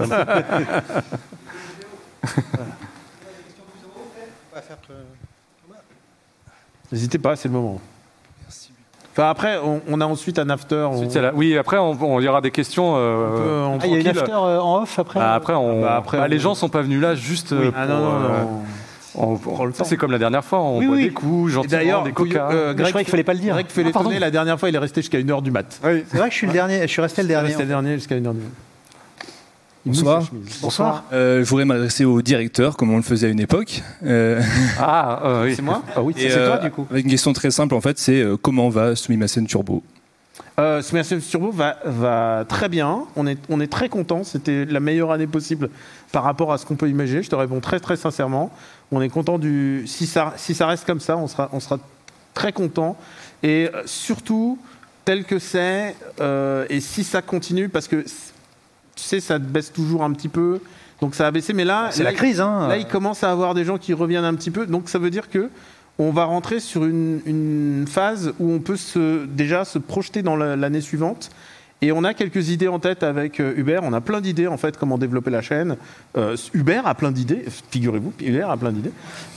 N'hésitez 6.91 7.19
pas, 7.19 7.35
c'est 7.35 7.47
le 7.47 7.53
moment. 7.53 7.79
Enfin, 9.11 9.29
après, 9.29 9.57
on, 9.57 9.81
on 9.87 10.01
a 10.01 10.05
ensuite 10.05 10.39
un 10.39 10.49
after. 10.49 10.75
on- 10.75 10.93
Ensuite, 10.95 11.11
c'est 11.11 11.21
la- 11.21 11.33
Oui, 11.33 11.57
après, 11.57 11.77
on, 11.77 11.91
on- 12.01 12.19
il 12.19 12.23
y 12.23 12.27
aura 12.27 12.41
des 12.41 12.51
questions. 12.51 12.93
euh, 12.95 13.27
on 13.27 13.37
peut- 13.37 13.49
on 13.49 13.77
Ah, 13.81 13.85
il 13.87 13.91
y 13.91 13.95
a 13.95 13.99
une 13.99 14.07
after 14.07 14.31
euh, 14.31 14.61
en 14.61 14.81
off 14.81 14.97
après 14.97 15.19
Bah, 15.19 15.33
après, 15.35 15.53
on- 15.53 15.81
Bah, 15.81 15.97
après, 15.97 16.17
bah, 16.17 16.23
on- 16.25 16.27
les 16.27 16.39
gens 16.39 16.55
sont 16.55 16.69
pas 16.69 16.81
venus 16.81 17.01
là 17.01 17.15
juste 17.15 17.51
euh, 17.51 17.71
Ah 17.75 17.85
pour, 17.85 17.95
non, 17.95 18.01
non, 18.19 18.25
euh, 18.25 18.41
non. 18.43 18.61
On- 19.19 19.39
on- 19.45 19.73
ça, 19.73 19.83
c'est 19.83 19.97
comme 19.97 20.11
la 20.11 20.17
dernière 20.17 20.43
fois, 20.43 20.59
on 20.61 20.79
Oui, 20.79 20.87
boit 20.87 20.95
oui. 20.95 21.03
des 21.03 21.09
coups, 21.11 21.51
gentiment, 21.51 21.71
d'ailleurs, 21.71 22.03
des 22.03 22.11
couillou- 22.11 22.31
coca. 22.33 22.49
euh, 22.49 22.67
Mais 22.67 22.71
je 22.71 22.75
Greg, 22.77 22.89
croyais 22.89 23.05
qu'il 23.05 23.11
fallait 23.11 23.23
pas 23.23 23.33
le 23.33 23.39
dire. 23.39 23.53
Greg 23.53 23.67
fait 23.69 23.83
Ah, 23.93 24.19
la 24.19 24.31
dernière 24.31 24.59
fois, 24.59 24.69
il 24.69 24.75
est 24.75 24.79
resté 24.79 25.01
jusqu'à 25.01 25.19
1h 25.19 25.41
du 25.41 25.51
mat. 25.51 25.79
Oui. 25.83 26.03
C'est 26.09 26.17
vrai 26.17 26.27
que 26.29 26.33
je 26.33 26.37
suis 26.37 26.47
le 26.47 26.53
dernier, 26.53 26.81
je 26.81 26.87
suis 26.87 27.01
resté 27.01 27.21
le 27.21 27.27
dernier. 27.27 27.47
resté 27.49 27.63
le 27.63 27.67
dernier 27.69 27.93
jusqu'à 27.95 28.15
1h 28.15 28.33
du 28.33 28.39
mat. 28.39 28.45
Bonsoir. 29.85 30.23
Bonsoir. 30.61 31.03
Euh, 31.13 31.43
je 31.43 31.49
voudrais 31.49 31.65
m'adresser 31.65 32.03
au 32.05 32.21
directeur, 32.21 32.75
comme 32.77 32.91
on 32.93 32.97
le 32.97 33.01
faisait 33.01 33.27
à 33.27 33.29
une 33.29 33.39
époque. 33.39 33.81
Euh, 34.05 34.41
Ah, 34.79 35.21
euh, 35.23 35.43
oui. 35.45 35.55
C'est 35.55 35.61
moi 35.61 35.81
Ah 35.95 36.01
oui, 36.01 36.13
c'est 36.17 36.27
toi, 36.29 36.37
euh, 36.37 36.57
du 36.59 36.69
coup. 36.71 36.85
Avec 36.91 37.05
une 37.05 37.11
question 37.11 37.31
très 37.33 37.49
simple, 37.49 37.73
en 37.73 37.81
fait, 37.81 37.97
c'est 37.97 38.21
euh, 38.21 38.35
comment 38.39 38.69
va 38.69 38.95
Sumimasen 38.95 39.47
Turbo? 39.47 39.81
Euh, 40.59 40.81
Smash 40.81 41.07
Turbo 41.29 41.51
va, 41.51 41.77
va 41.85 42.43
très 42.47 42.67
bien. 42.67 43.03
On 43.15 43.25
est, 43.25 43.37
on 43.49 43.61
est 43.61 43.71
très 43.71 43.87
content. 43.87 44.25
C'était 44.25 44.65
la 44.65 44.81
meilleure 44.81 45.11
année 45.11 45.27
possible 45.27 45.69
par 46.11 46.23
rapport 46.23 46.51
à 46.51 46.57
ce 46.57 46.65
qu'on 46.65 46.75
peut 46.75 46.89
imaginer. 46.89 47.23
Je 47.23 47.29
te 47.29 47.35
réponds 47.35 47.61
très 47.61 47.79
très 47.79 47.95
sincèrement. 47.95 48.51
On 48.91 49.01
est 49.01 49.09
content 49.09 49.37
du. 49.37 49.83
Si 49.87 50.07
ça, 50.07 50.33
si 50.37 50.55
ça 50.55 50.65
reste 50.67 50.85
comme 50.85 50.99
ça, 50.99 51.15
on 51.17 51.27
sera, 51.27 51.49
on 51.53 51.59
sera 51.59 51.77
très 52.33 52.51
content. 52.53 52.97
Et 53.43 53.69
surtout, 53.85 54.57
tel 55.05 55.23
que 55.25 55.39
c'est, 55.39 55.95
euh, 56.19 56.65
et 56.69 56.79
si 56.81 57.03
ça 57.03 57.21
continue, 57.21 57.69
parce 57.69 57.87
que 57.87 57.97
tu 57.97 59.03
sais, 59.05 59.19
ça 59.19 59.37
baisse 59.39 59.71
toujours 59.71 60.03
un 60.03 60.11
petit 60.13 60.29
peu. 60.29 60.59
Donc 61.01 61.15
ça 61.15 61.27
a 61.27 61.31
baissé. 61.31 61.53
Mais 61.53 61.65
là, 61.65 61.89
C'est 61.91 62.03
là, 62.03 62.11
la 62.11 62.17
crise, 62.17 62.41
hein. 62.41 62.67
Là, 62.67 62.77
il 62.77 62.85
commence 62.87 63.23
à 63.23 63.31
avoir 63.31 63.53
des 63.53 63.63
gens 63.63 63.77
qui 63.77 63.93
reviennent 63.93 64.25
un 64.25 64.35
petit 64.35 64.51
peu. 64.51 64.65
Donc, 64.65 64.89
ça 64.89 64.99
veut 64.99 65.09
dire 65.09 65.29
que 65.29 65.49
on 65.97 66.11
va 66.11 66.23
rentrer 66.25 66.59
sur 66.59 66.85
une, 66.85 67.21
une 67.25 67.85
phase 67.87 68.33
où 68.39 68.51
on 68.51 68.59
peut 68.59 68.77
se, 68.77 69.25
déjà 69.25 69.65
se 69.65 69.77
projeter 69.79 70.21
dans 70.21 70.35
la- 70.35 70.55
l'année 70.55 70.81
suivante. 70.81 71.29
Et 71.81 71.93
on 71.93 72.03
a 72.03 72.13
quelques 72.13 72.49
idées 72.49 72.67
en 72.67 72.79
tête 72.79 73.03
avec 73.03 73.39
euh, 73.39 73.53
Hubert. 73.55 73.83
On 73.83 73.93
a 73.93 74.01
plein 74.01 74.19
d'idées 74.19 74.47
en 74.47 74.57
fait 74.57 74.77
comment 74.77 74.97
développer 74.97 75.31
la 75.31 75.41
chaîne. 75.41 75.77
Euh, 76.17 76.35
Hubert 76.53 76.85
a 76.85 76.93
plein 76.93 77.11
d'idées, 77.11 77.45
figurez-vous. 77.71 78.11
Hubert 78.21 78.49
a 78.49 78.57
plein 78.57 78.71
d'idées. 78.73 78.91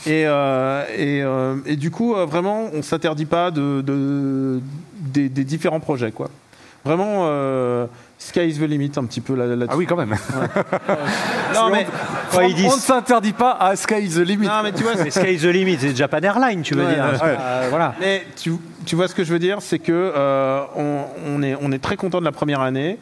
Et, 0.06 0.24
euh, 0.26 0.82
et, 0.96 1.22
euh, 1.22 1.54
et 1.66 1.76
du 1.76 1.92
coup, 1.92 2.14
euh, 2.16 2.26
vraiment, 2.26 2.68
on 2.74 2.82
s'interdit 2.82 3.26
pas 3.26 3.52
de, 3.52 3.80
de- 3.80 4.60
des, 4.98 5.28
des 5.28 5.44
différents 5.44 5.78
projets, 5.80 6.10
quoi. 6.10 6.30
Vraiment, 6.84 7.26
euh, 7.28 7.86
sky 8.18 8.40
is 8.48 8.54
the 8.58 8.62
limit 8.62 8.90
un 8.96 9.04
petit 9.04 9.20
peu 9.20 9.36
là. 9.36 9.46
là 9.54 9.66
Ah 9.68 9.76
oui, 9.76 9.86
quand 9.86 9.94
même. 9.94 10.10
non 11.54 11.70
mais, 11.70 11.86
on, 12.34 12.48
ne 12.48 12.70
s'interdit 12.72 13.32
pas 13.34 13.52
à 13.52 13.76
Sky 13.76 14.00
is 14.04 14.14
the 14.14 14.26
limit. 14.26 14.46
non 14.48 14.62
mais 14.64 14.72
tu 14.72 14.82
vois, 14.82 14.94
Mais 14.96 15.10
Sky 15.10 15.34
is 15.34 15.38
the 15.42 15.52
limit, 15.52 15.76
c'est 15.78 15.94
Japan 15.96 16.18
Airlines, 16.22 16.62
tu 16.62 16.74
veux 16.74 16.84
Ouais, 16.84 16.94
dire. 16.94 17.04
ouais. 17.22 17.36
Euh, 17.38 17.66
voilà. 17.70 17.94
Mais 18.00 18.24
tu, 18.34 18.50
tu 18.86 18.96
vois 18.96 19.08
ce 19.08 19.14
que 19.14 19.24
je 19.24 19.32
veux 19.32 19.38
dire, 19.38 19.62
c'est 19.62 19.78
que 19.78 19.92
euh, 19.92 20.62
on, 20.76 21.04
on 21.26 21.42
est, 21.42 21.56
on 21.60 21.72
est 21.72 21.78
très 21.78 21.96
content 21.96 22.20
de 22.20 22.24
la 22.24 22.32
première 22.32 22.60
année 22.60 22.98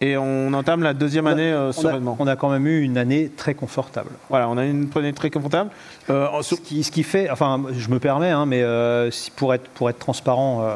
et 0.00 0.16
on 0.16 0.52
entame 0.52 0.82
la 0.82 0.92
deuxième 0.92 1.26
année 1.26 1.50
euh, 1.50 1.66
On 1.66 1.70
a, 1.70 1.72
sereinement. 1.72 2.16
on 2.18 2.26
a 2.26 2.36
quand 2.36 2.50
même 2.50 2.66
eu 2.66 2.82
une 2.82 2.98
année 2.98 3.30
très 3.34 3.54
confortable. 3.54 4.10
Voilà, 4.28 4.48
on 4.48 4.58
a 4.58 4.64
une 4.64 4.90
année 4.96 5.12
très 5.12 5.30
confortable. 5.30 5.70
Euh, 6.10 6.26
Ce 6.42 6.54
qui, 6.56 6.82
ce 6.82 6.90
qui 6.90 7.04
fait, 7.04 7.30
enfin, 7.30 7.62
je 7.72 7.88
me 7.88 7.98
permets, 7.98 8.30
hein, 8.30 8.44
mais 8.44 8.62
euh, 8.62 9.10
si 9.10 9.30
pour, 9.30 9.54
être, 9.54 9.68
pour 9.70 9.88
être 9.88 9.98
transparent 9.98 10.66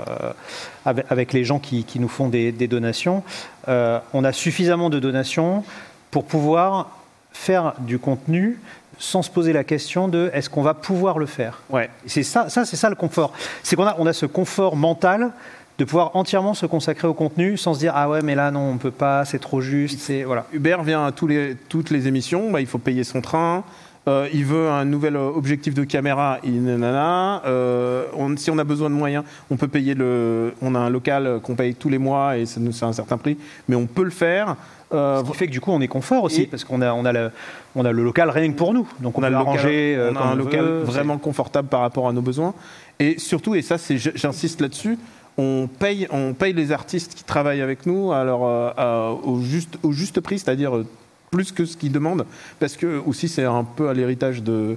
avec, 0.84 1.06
avec 1.10 1.32
les 1.32 1.44
gens 1.44 1.58
qui, 1.58 1.84
qui 1.84 1.98
nous 1.98 2.08
font 2.08 2.28
des, 2.28 2.52
des 2.52 2.68
donations, 2.68 3.22
on 3.66 4.24
a 4.24 4.32
suffisamment 4.32 4.88
de 4.88 4.98
donations 4.98 5.64
pour 6.10 6.24
pouvoir 6.24 6.90
faire 7.32 7.74
du 7.80 7.98
contenu 7.98 8.58
sans 8.98 9.22
se 9.22 9.30
poser 9.30 9.52
la 9.52 9.64
question 9.64 10.08
de 10.08 10.30
est-ce 10.34 10.50
qu'on 10.50 10.62
va 10.62 10.74
pouvoir 10.74 11.18
le 11.18 11.26
faire. 11.26 11.62
ouais. 11.70 11.88
C'est 12.06 12.22
ça, 12.22 12.48
ça 12.48 12.64
c'est 12.64 12.76
ça 12.76 12.88
le 12.90 12.96
confort. 12.96 13.32
C'est 13.62 13.76
qu'on 13.76 13.86
a, 13.86 13.94
on 13.98 14.06
a 14.06 14.12
ce 14.12 14.26
confort 14.26 14.76
mental 14.76 15.30
de 15.78 15.84
pouvoir 15.84 16.16
entièrement 16.16 16.54
se 16.54 16.66
consacrer 16.66 17.06
au 17.06 17.14
contenu 17.14 17.56
sans 17.56 17.74
se 17.74 17.78
dire 17.78 17.92
ah 17.94 18.08
ouais 18.08 18.20
mais 18.22 18.34
là 18.34 18.50
non 18.50 18.70
on 18.72 18.78
peut 18.78 18.90
pas, 18.90 19.24
c'est 19.24 19.38
trop 19.38 19.60
juste, 19.60 20.00
c'est 20.00 20.24
voilà. 20.24 20.46
Hubert 20.52 20.82
vient 20.82 21.06
à 21.06 21.12
tous 21.12 21.28
les, 21.28 21.56
toutes 21.68 21.90
les 21.90 22.08
émissions, 22.08 22.50
bah, 22.50 22.60
il 22.60 22.66
faut 22.66 22.78
payer 22.78 23.04
son 23.04 23.20
train. 23.20 23.62
Euh, 24.08 24.26
il 24.32 24.46
veut 24.46 24.70
un 24.70 24.86
nouvel 24.86 25.16
euh, 25.16 25.28
objectif 25.28 25.74
de 25.74 25.84
caméra, 25.84 26.38
il 26.42 26.64
nanana. 26.64 27.42
Euh, 27.44 28.06
on- 28.16 28.36
si 28.38 28.50
on 28.50 28.56
a 28.56 28.64
besoin 28.64 28.88
de 28.88 28.94
moyens, 28.94 29.22
on 29.50 29.56
peut 29.56 29.68
payer 29.68 29.94
le. 29.94 30.54
On 30.62 30.74
a 30.74 30.78
un 30.78 30.88
local 30.88 31.40
qu'on 31.42 31.54
paye 31.54 31.74
tous 31.74 31.90
les 31.90 31.98
mois 31.98 32.38
et 32.38 32.46
ça 32.46 32.58
nous 32.58 32.72
c'est 32.72 32.86
un 32.86 32.92
certain 32.94 33.18
prix, 33.18 33.36
mais 33.68 33.76
on 33.76 33.86
peut 33.86 34.04
le 34.04 34.10
faire. 34.10 34.56
Euh, 34.94 35.22
Ce 35.22 35.30
qui 35.30 35.36
fait 35.36 35.46
que 35.46 35.52
du 35.52 35.60
coup 35.60 35.70
on 35.70 35.80
est 35.80 35.88
confort 35.88 36.24
aussi 36.24 36.42
Et- 36.42 36.46
parce 36.46 36.64
qu'on 36.64 36.80
a, 36.80 36.92
on 36.94 37.04
a, 37.04 37.12
le, 37.12 37.30
on 37.76 37.84
a 37.84 37.92
le 37.92 38.02
local 38.02 38.30
rien 38.30 38.50
que 38.50 38.56
pour 38.56 38.72
nous. 38.72 38.88
Donc 39.00 39.18
on, 39.18 39.20
on 39.20 39.24
a 39.24 39.30
le 39.30 39.36
local, 39.36 39.60
euh, 39.66 40.10
on 40.12 40.16
a 40.16 40.18
comme 40.18 40.28
un 40.28 40.34
local 40.34 40.64
veut. 40.64 40.78
vraiment 40.80 41.18
confortable 41.18 41.68
par 41.68 41.80
rapport 41.80 42.08
à 42.08 42.12
nos 42.12 42.22
besoins. 42.22 42.54
Et 42.98 43.18
surtout, 43.18 43.54
et 43.54 43.62
ça, 43.62 43.76
c'est, 43.78 43.98
j'insiste 43.98 44.60
là-dessus, 44.62 44.98
on 45.36 45.68
paye, 45.68 46.08
on 46.10 46.32
paye 46.32 46.52
les 46.54 46.72
artistes 46.72 47.14
qui 47.14 47.22
travaillent 47.24 47.60
avec 47.60 47.84
nous 47.86 48.12
alors, 48.12 48.46
euh, 48.46 48.70
à- 48.76 49.10
au, 49.12 49.40
juste, 49.42 49.78
au 49.82 49.92
juste 49.92 50.20
prix, 50.20 50.38
c'est-à-dire 50.38 50.74
euh, 50.76 50.86
plus 51.30 51.52
que 51.52 51.64
ce 51.66 51.76
qu'ils 51.76 51.92
demandent, 51.92 52.24
parce 52.58 52.74
que 52.76 53.00
aussi 53.06 53.28
c'est 53.28 53.44
un 53.44 53.64
peu 53.64 53.88
à 53.90 53.94
l'héritage 53.94 54.42
de 54.42 54.76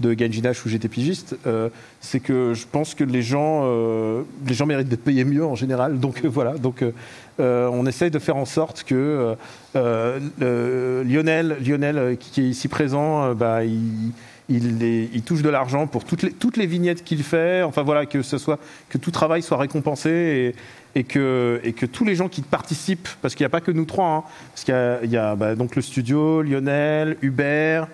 de 0.00 0.16
Genji 0.16 0.40
Dash 0.40 0.64
où 0.64 0.68
j'étais 0.68 0.88
pigiste, 0.88 1.36
euh, 1.46 1.70
c'est 2.00 2.20
que 2.20 2.54
je 2.54 2.66
pense 2.70 2.94
que 2.94 3.04
les 3.04 3.22
gens, 3.22 3.62
euh, 3.64 4.22
les 4.46 4.54
gens 4.54 4.66
méritent 4.66 4.88
d'être 4.88 5.02
payés 5.02 5.24
mieux 5.24 5.44
en 5.44 5.56
général. 5.56 5.98
Donc 5.98 6.24
euh, 6.24 6.28
voilà, 6.28 6.52
donc 6.56 6.82
euh, 6.82 6.92
euh, 7.40 7.68
on 7.72 7.84
essaye 7.86 8.10
de 8.10 8.18
faire 8.18 8.36
en 8.36 8.44
sorte 8.44 8.84
que 8.84 9.34
Lionel, 9.74 11.56
Lionel 11.64 12.16
qui, 12.18 12.42
est 12.42 12.48
ici 12.48 12.68
présent, 12.68 13.34
bah, 13.34 13.64
il, 13.64 14.12
il, 14.48 14.82
il 14.82 15.22
touche 15.22 15.42
de 15.42 15.48
l'argent 15.48 15.86
pour 15.86 16.04
toutes 16.04 16.22
les, 16.22 16.32
toutes 16.32 16.56
les 16.56 16.66
vignettes 16.66 17.02
qu'il 17.04 17.22
fait. 17.22 17.62
Enfin 17.62 17.82
voilà, 17.82 18.06
que 18.06 18.22
ce 18.22 18.38
soit 18.38 18.58
que 18.88 18.98
tout 18.98 19.10
travail 19.10 19.42
soit 19.42 19.58
récompensé 19.58 20.54
et, 20.94 20.98
et 21.00 21.04
que, 21.04 21.60
et 21.64 21.72
que 21.72 21.86
tous 21.86 22.04
les 22.04 22.14
gens 22.14 22.28
qui 22.28 22.42
participent, 22.42 23.08
parce 23.20 23.34
qu'il 23.34 23.44
n'y 23.44 23.48
a 23.48 23.50
pas 23.50 23.60
que 23.60 23.70
nous 23.72 23.84
trois, 23.84 24.08
hein, 24.08 24.24
parce 24.52 24.64
qu'il 24.64 24.74
y 24.74 24.76
a, 24.76 24.98
il 25.02 25.10
y 25.10 25.16
a, 25.16 25.36
bah, 25.36 25.54
donc 25.54 25.76
le 25.76 25.82
studio, 25.82 26.42
Lionel, 26.42 27.16
Hubert. 27.22 27.88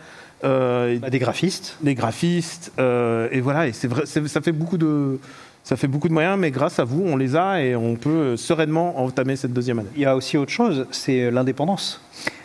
Euh, 0.44 0.98
Bah, 0.98 1.10
des 1.10 1.18
graphistes. 1.18 1.76
les 1.82 1.94
graphistes, 1.94 2.72
euh, 2.78 3.28
et 3.32 3.40
voilà, 3.40 3.66
et 3.66 3.72
c'est 3.72 3.88
vrai, 3.88 4.04
ça 4.06 4.40
fait 4.40 4.52
beaucoup 4.52 4.78
de, 4.78 5.18
ça 5.62 5.76
fait 5.76 5.88
beaucoup 5.88 6.08
de 6.08 6.12
moyens, 6.14 6.38
mais 6.38 6.50
grâce 6.50 6.78
à 6.78 6.84
vous, 6.84 7.02
on 7.06 7.16
les 7.16 7.36
a 7.36 7.62
et 7.62 7.74
on 7.74 7.96
peut 7.96 8.36
sereinement 8.36 9.00
entamer 9.02 9.36
cette 9.36 9.52
deuxième 9.52 9.78
année. 9.78 9.88
Il 9.96 10.02
y 10.02 10.06
a 10.06 10.14
aussi 10.16 10.36
autre 10.36 10.52
chose, 10.52 10.86
c'est 10.90 11.30
l'indépendance. 11.30 12.00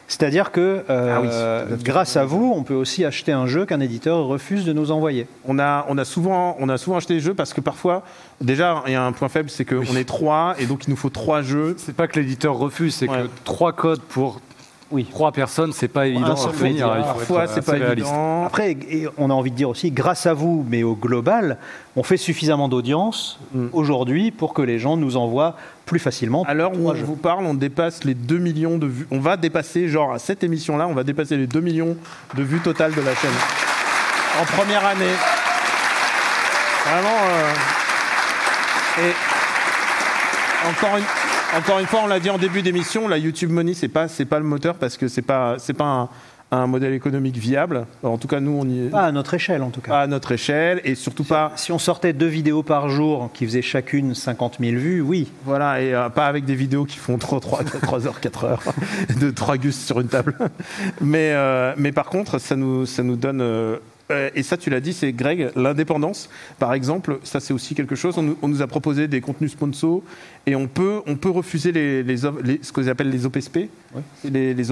C'est-à-dire 0.08 0.52
que 0.52 0.84
euh, 0.90 1.16
Ah 1.16 1.68
oui, 1.70 1.78
grâce 1.84 2.18
à 2.18 2.26
vous, 2.26 2.52
on 2.56 2.64
peut 2.64 2.74
aussi 2.74 3.06
acheter 3.06 3.32
un 3.32 3.46
jeu 3.46 3.68
qu'un 3.68 3.80
éditeur 3.80 4.26
refuse 4.26 4.66
de 4.66 4.74
nous 4.74 4.90
envoyer. 4.90 5.28
On 5.46 5.60
a, 5.60 5.86
on 5.88 6.00
a 6.00 6.04
souvent, 6.06 6.56
on 6.60 6.68
a 6.68 6.80
souvent 6.80 6.98
acheté 6.98 7.14
des 7.14 7.20
jeux 7.20 7.36
parce 7.36 7.54
que 7.54 7.62
parfois, 7.62 8.02
déjà, 8.42 8.82
il 8.88 8.94
y 8.94 8.96
a 8.96 9.04
un 9.04 9.12
point 9.12 9.30
faible, 9.30 9.52
c'est 9.52 9.66
qu'on 9.66 9.96
est 9.96 10.08
trois 10.08 10.56
et 10.58 10.66
donc 10.66 10.88
il 10.88 10.90
nous 10.90 10.96
faut 10.96 11.12
trois 11.12 11.44
jeux. 11.44 11.76
C'est 11.78 11.96
pas 11.96 12.08
que 12.08 12.20
l'éditeur 12.20 12.56
refuse, 12.56 12.96
c'est 12.96 13.08
Ouais. 13.08 13.22
que 13.22 13.28
trois 13.44 13.72
codes 13.72 14.02
pour 14.02 14.42
Oui. 14.92 15.06
trois 15.12 15.32
personnes, 15.32 15.72
c'est 15.72 15.88
pas 15.88 16.08
évident 16.08 16.36
Parfois, 17.04 17.48
c'est 17.48 17.64
pas 17.64 17.74
réaliste. 17.74 18.08
évident. 18.08 18.46
Après, 18.46 18.72
et 18.72 19.08
on 19.18 19.30
a 19.30 19.34
envie 19.34 19.52
de 19.52 19.56
dire 19.56 19.70
aussi, 19.70 19.92
grâce 19.92 20.26
à 20.26 20.34
vous, 20.34 20.66
mais 20.68 20.82
au 20.84 20.96
global, 20.96 21.58
on 21.96 22.02
fait 22.04 22.18
suffisamment 22.18 22.68
d'audience 22.70 23.40
Mm. 23.54 23.68
aujourd'hui 23.74 24.32
pour 24.32 24.54
que 24.54 24.62
les 24.64 24.80
gens 24.80 24.98
nous 24.98 25.16
envoient 25.18 25.56
plus 25.86 26.00
facilement. 26.00 26.44
À 26.48 26.54
l'heure 26.54 26.72
où 26.80 26.94
jeux. 26.96 27.04
vous 27.04 27.16
parle, 27.16 27.46
on 27.46 27.54
dépasse 27.54 28.04
les 28.04 28.14
2 28.16 28.38
millions 28.38 28.78
de 28.78 28.88
vues. 28.88 29.08
On 29.12 29.20
va 29.20 29.38
dépasser, 29.38 29.88
genre 29.90 30.12
à 30.14 30.20
cette 30.20 30.44
émission-là, 30.44 30.88
on 30.88 30.94
va 30.94 31.04
dépasser 31.04 31.38
les 31.38 31.48
2 31.48 31.60
millions 31.62 31.96
de 32.36 32.44
vues 32.44 32.60
totales 32.60 32.94
de 32.94 33.02
la 33.02 33.14
chaîne. 33.16 33.30
En 34.42 34.46
première 34.46 34.86
année. 34.86 35.06
Vraiment. 36.86 37.18
euh, 37.30 37.54
Et 39.06 39.14
encore 40.70 40.98
une, 40.98 41.04
encore 41.58 41.80
une 41.80 41.86
fois, 41.86 42.02
on 42.04 42.08
l'a 42.08 42.20
dit 42.20 42.30
en 42.30 42.38
début 42.38 42.62
d'émission, 42.62 43.08
la 43.08 43.18
YouTube 43.18 43.52
Money, 43.52 43.74
c'est 43.74 43.88
pas, 43.88 44.08
c'est 44.08 44.26
pas 44.26 44.40
le 44.40 44.46
moteur 44.46 44.76
parce 44.76 44.98
que 44.98 45.08
c'est 45.08 45.22
pas, 45.22 45.56
c'est 45.58 45.74
pas 45.74 45.86
un, 45.86 46.10
un 46.52 46.68
modèle 46.68 46.94
économique 46.94 47.38
viable. 47.38 47.86
En 48.04 48.18
tout 48.18 48.28
cas, 48.28 48.40
nous, 48.40 48.52
on 48.52 48.66
y 48.68 48.86
est 48.88 48.90
Pas 48.90 49.04
à 49.06 49.12
notre 49.12 49.34
échelle, 49.34 49.62
en 49.64 49.70
tout 49.70 49.82
cas. 49.82 49.92
pas 49.92 50.02
à 50.02 50.08
notre 50.08 50.32
échelle 50.32 50.82
et 50.84 50.96
surtout 50.96 51.24
pas. 51.24 51.52
Si 51.56 51.72
on 51.72 51.80
sortait 51.80 52.14
deux 52.14 52.28
vidéos 52.28 52.64
par 52.64 52.90
jour 52.90 53.30
qui 53.34 53.46
faisaient 53.46 53.62
chacune 53.62 54.16
50 54.16 54.58
000 54.60 54.74
vues, 54.78 55.02
oui. 55.02 55.32
Voilà, 55.46 55.82
et 55.82 55.94
euh, 55.94 56.10
pas 56.10 56.28
avec 56.28 56.46
des 56.46 56.56
vidéos 56.56 56.86
qui 56.86 56.98
font 56.98 57.18
3, 57.18 57.40
3, 57.40 57.64
3 57.64 58.08
heures, 58.08 58.20
4 58.20 58.44
heures 58.46 58.64
de 59.20 59.30
3 59.32 59.58
gus 59.58 59.78
sur 59.86 60.00
une 60.00 60.08
table. 60.08 60.36
Mais, 61.02 61.32
euh, 61.34 61.74
mais 61.78 61.92
par 61.92 62.06
contre, 62.08 62.40
ça 62.40 62.56
nous, 62.56 62.86
ça 62.86 63.04
nous 63.04 63.16
donne. 63.16 63.42
euh, 63.42 63.78
et 64.34 64.44
ça, 64.44 64.58
tu 64.58 64.70
l'as 64.70 64.80
dit, 64.80 64.94
c'est 64.94 65.12
Greg, 65.14 65.50
l'indépendance. 65.56 66.30
Par 66.58 66.74
exemple, 66.74 67.20
ça, 67.24 67.40
c'est 67.40 67.54
aussi 67.54 67.76
quelque 67.76 67.96
chose. 67.96 68.18
On 68.18 68.24
nous, 68.24 68.38
on 68.42 68.48
nous 68.48 68.62
a 68.62 68.68
proposé 68.68 69.08
des 69.08 69.22
contenus 69.22 69.52
sponsors 69.52 70.02
et 70.46 70.56
on 70.56 70.68
peut, 70.68 71.02
on 71.06 71.16
peut 71.16 71.30
refuser 71.30 71.72
les, 71.72 72.02
les, 72.04 72.26
ov- 72.26 72.42
les- 72.44 72.60
ce 72.64 72.72
qu'ils 72.74 72.90
appellent 72.90 73.10
les 73.12 73.26
OPSP. 73.26 73.70
Les, 74.24 74.54
les. 74.54 74.72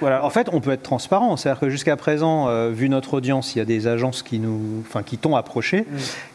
Voilà. 0.00 0.24
En 0.24 0.30
fait, 0.30 0.48
on 0.52 0.60
peut 0.60 0.70
être 0.70 0.82
transparent. 0.82 1.36
C'est-à-dire 1.36 1.60
que 1.60 1.70
jusqu'à 1.70 1.96
présent, 1.96 2.48
euh, 2.48 2.70
vu 2.70 2.88
notre 2.88 3.14
audience, 3.14 3.54
il 3.54 3.58
y 3.58 3.62
a 3.62 3.64
des 3.64 3.86
agences 3.86 4.22
qui 4.22 4.38
nous, 4.38 4.82
enfin, 4.86 5.02
qui 5.02 5.18
t'ont 5.18 5.36
approché, 5.36 5.84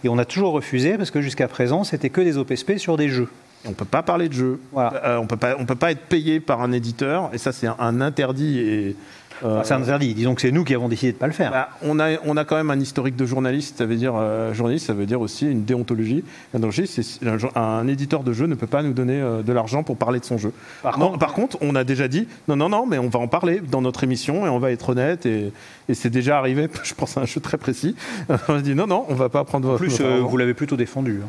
et 0.03 0.09
on 0.09 0.17
a 0.17 0.25
toujours 0.25 0.53
refusé 0.53 0.97
parce 0.97 1.11
que 1.11 1.21
jusqu'à 1.21 1.47
présent, 1.47 1.83
c'était 1.83 2.09
que 2.09 2.21
des 2.21 2.37
OPSP 2.37 2.77
sur 2.77 2.97
des 2.97 3.09
jeux. 3.09 3.29
On 3.65 3.71
peut 3.71 3.85
pas 3.85 4.03
parler 4.03 4.27
de 4.27 4.33
jeu. 4.33 4.59
Voilà. 4.73 4.93
Euh, 5.05 5.17
on 5.19 5.27
on 5.59 5.65
peut 5.65 5.75
pas 5.75 5.91
être 5.91 6.01
payé 6.07 6.39
par 6.41 6.61
un 6.61 6.71
éditeur, 6.73 7.29
et 7.33 7.37
ça 7.37 7.51
c'est 7.53 7.67
un, 7.67 7.75
un 7.79 8.01
interdit. 8.01 8.59
Et 8.59 8.95
Euh, 9.43 9.60
Ah, 9.60 9.63
c'est 9.63 9.74
interdit. 9.74 10.13
Disons 10.13 10.36
que 10.36 10.41
c'est 10.41 10.52
nous 10.52 10.63
qui 10.63 10.74
avons 10.76 10.88
décidé 10.89 11.12
de 11.12 11.17
ne 11.17 11.19
pas 11.19 11.28
le 11.28 11.34
faire. 11.34 11.52
bah, 11.52 11.69
on, 11.82 12.00
a, 12.00 12.12
on 12.26 12.38
a 12.38 12.46
quand 12.46 12.56
même 12.56 12.69
un 12.69 12.80
historique 12.80 13.15
de 13.15 13.26
journaliste, 13.26 13.78
ça 13.78 13.86
veut 13.86 13.96
dire 13.96 14.13
euh, 14.15 14.54
journaliste, 14.54 14.86
ça 14.88 14.93
veut 14.93 15.06
dire 15.06 15.22
aussi 15.22 15.50
une 15.50 15.63
déontologie. 15.65 16.24
La 16.54 16.60
déontologie, 16.60 16.88
c'est 16.88 17.28
un, 17.28 17.62
un 17.62 17.88
éditeur 17.88 18.24
de 18.24 18.34
jeu 18.34 18.46
ne 18.48 18.56
peut 18.56 18.67
pas 18.67 18.84
nous 18.84 18.93
donner 18.93 19.19
euh, 19.19 19.41
de 19.41 19.52
l'argent 19.54 19.84
pour 19.84 19.98
parler 19.98 20.19
de 20.19 20.26
son 20.26 20.38
jeu. 20.38 20.52
Par 20.82 20.98
Non, 21.00 21.08
contre- 21.08 21.19
par 21.19 21.34
contre, 21.34 21.58
on 21.62 21.76
a 21.76 21.84
déjà 21.84 22.08
dit 22.08 22.28
non, 22.48 22.56
non, 22.56 22.69
non, 22.69 22.86
mais 22.86 22.98
on 23.00 23.10
va 23.10 23.19
en 23.19 23.28
parler 23.28 23.62
dans 23.72 23.82
notre 23.82 24.04
émission 24.04 24.46
et 24.46 24.50
on 24.50 24.60
va 24.60 24.72
être 24.72 24.89
honnête 24.89 25.26
et, 25.26 25.52
et 25.89 25.93
c'est 25.93 26.10
déjà 26.10 26.38
arrivé. 26.38 26.67
Je 26.84 26.93
pense 26.93 27.17
à 27.17 27.22
un 27.22 27.26
jeu 27.26 27.41
très 27.41 27.58
précis. 27.58 27.96
on 28.48 28.56
a 28.56 28.62
dit 28.62 28.76
non, 28.76 28.88
non, 28.88 29.06
on 29.10 29.15
va 29.15 29.30
pas 29.30 29.43
prendre. 29.43 29.74
En 29.74 29.78
plus, 29.78 29.89
votre 29.89 30.04
euh, 30.06 30.19
vous 30.22 30.38
l'avez 30.38 30.54
plutôt 30.54 30.76
défendu. 30.78 31.22
hein. 31.24 31.28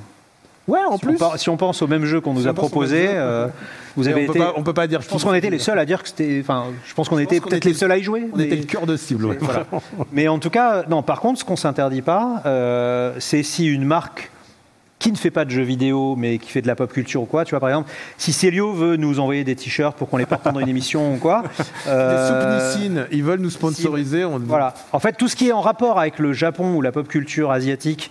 Ouais, 0.69 0.81
en 0.89 0.97
Si 0.99 1.05
on, 1.05 1.09
plus. 1.09 1.17
par- 1.19 1.39
si 1.39 1.49
on 1.51 1.57
pense 1.57 1.83
au 1.83 1.87
même 1.87 2.05
jeu 2.05 2.21
qu'on 2.21 2.35
nous 2.35 2.43
Si 2.43 2.49
a 2.49 2.53
proposé, 2.55 3.07
euh, 3.11 3.49
vous 3.97 4.09
avez 4.09 4.23
on 4.23 4.27
peut 4.27 4.31
été. 4.33 4.39
pas, 4.39 4.53
on 4.57 4.63
peut 4.63 4.75
pas 4.75 4.87
dire. 4.87 5.01
Je 5.03 5.09
pense 5.09 5.25
qu'on 5.25 5.35
était 5.35 5.51
les 5.51 5.59
seuls 5.59 5.79
à 5.79 5.85
dire 5.85 6.03
que 6.03 6.09
c'était. 6.09 6.39
Enfin, 6.41 6.67
je 6.85 6.95
pense 6.95 7.09
qu'on 7.09 7.19
était 7.19 7.41
peut-être 7.41 7.55
était- 7.59 7.69
les 7.71 7.75
seuls 7.75 7.93
à 7.93 7.97
y 7.99 8.03
jouer. 8.03 8.27
On 8.33 8.37
mais- 8.37 8.45
était 8.45 8.57
le 8.57 8.65
cœur 8.65 8.87
de 8.87 8.97
cible. 8.97 9.27
ouais. 9.27 9.39
Voilà. 9.41 9.65
Mais 10.13 10.29
en 10.29 10.39
tout 10.39 10.51
cas, 10.51 10.85
non. 10.89 11.03
Par 11.03 11.21
contre, 11.21 11.41
ce 11.41 11.45
qu'on 11.45 11.57
s'interdit 11.57 12.03
pas, 12.03 12.43
euh, 12.47 13.15
c'est 13.19 13.43
si 13.43 13.67
une 13.67 13.85
marque 13.85 14.31
qui 15.01 15.13
ne 15.13 15.17
fait 15.19 15.31
pas 15.33 15.45
de 15.45 15.51
jeux 15.51 15.65
vidéo, 15.65 16.15
mais 16.17 16.39
qui 16.39 16.49
fait 16.51 16.63
de 16.63 16.67
la 16.67 16.77
pop 16.77 16.91
culture 16.91 17.21
ou 17.21 17.27
quoi, 17.27 17.45
tu 17.45 17.51
vois, 17.51 17.61
par 17.61 17.69
exemple, 17.69 17.91
si 18.17 18.33
Célio 18.33 18.73
veut 18.73 18.97
nous 18.97 19.21
envoyer 19.21 19.45
des 19.45 19.55
t-shirts 19.55 19.99
pour 19.99 20.09
qu'on 20.09 20.17
les 20.17 20.25
porte 20.25 20.43
pendant 20.43 20.61
une 20.61 20.69
émission 20.69 21.13
ou 21.15 21.19
quoi, 21.19 21.43
euh, 21.89 22.71
soupes 22.71 22.79
Nissin, 22.89 23.05
ils 23.13 23.23
veulent 23.23 23.41
nous 23.41 23.51
sponsoriser. 23.51 24.25
On... 24.25 24.39
voilà. 24.39 24.73
En 24.93 25.01
fait, 25.01 25.13
tout 25.13 25.29
ce 25.29 25.37
qui 25.37 25.49
est 25.49 25.53
en 25.53 25.61
rapport 25.61 25.99
avec 25.99 26.19
le 26.19 26.33
Japon 26.33 26.75
ou 26.77 26.81
la 26.81 26.91
pop 26.91 27.07
culture 27.07 27.51
asiatique, 27.51 28.11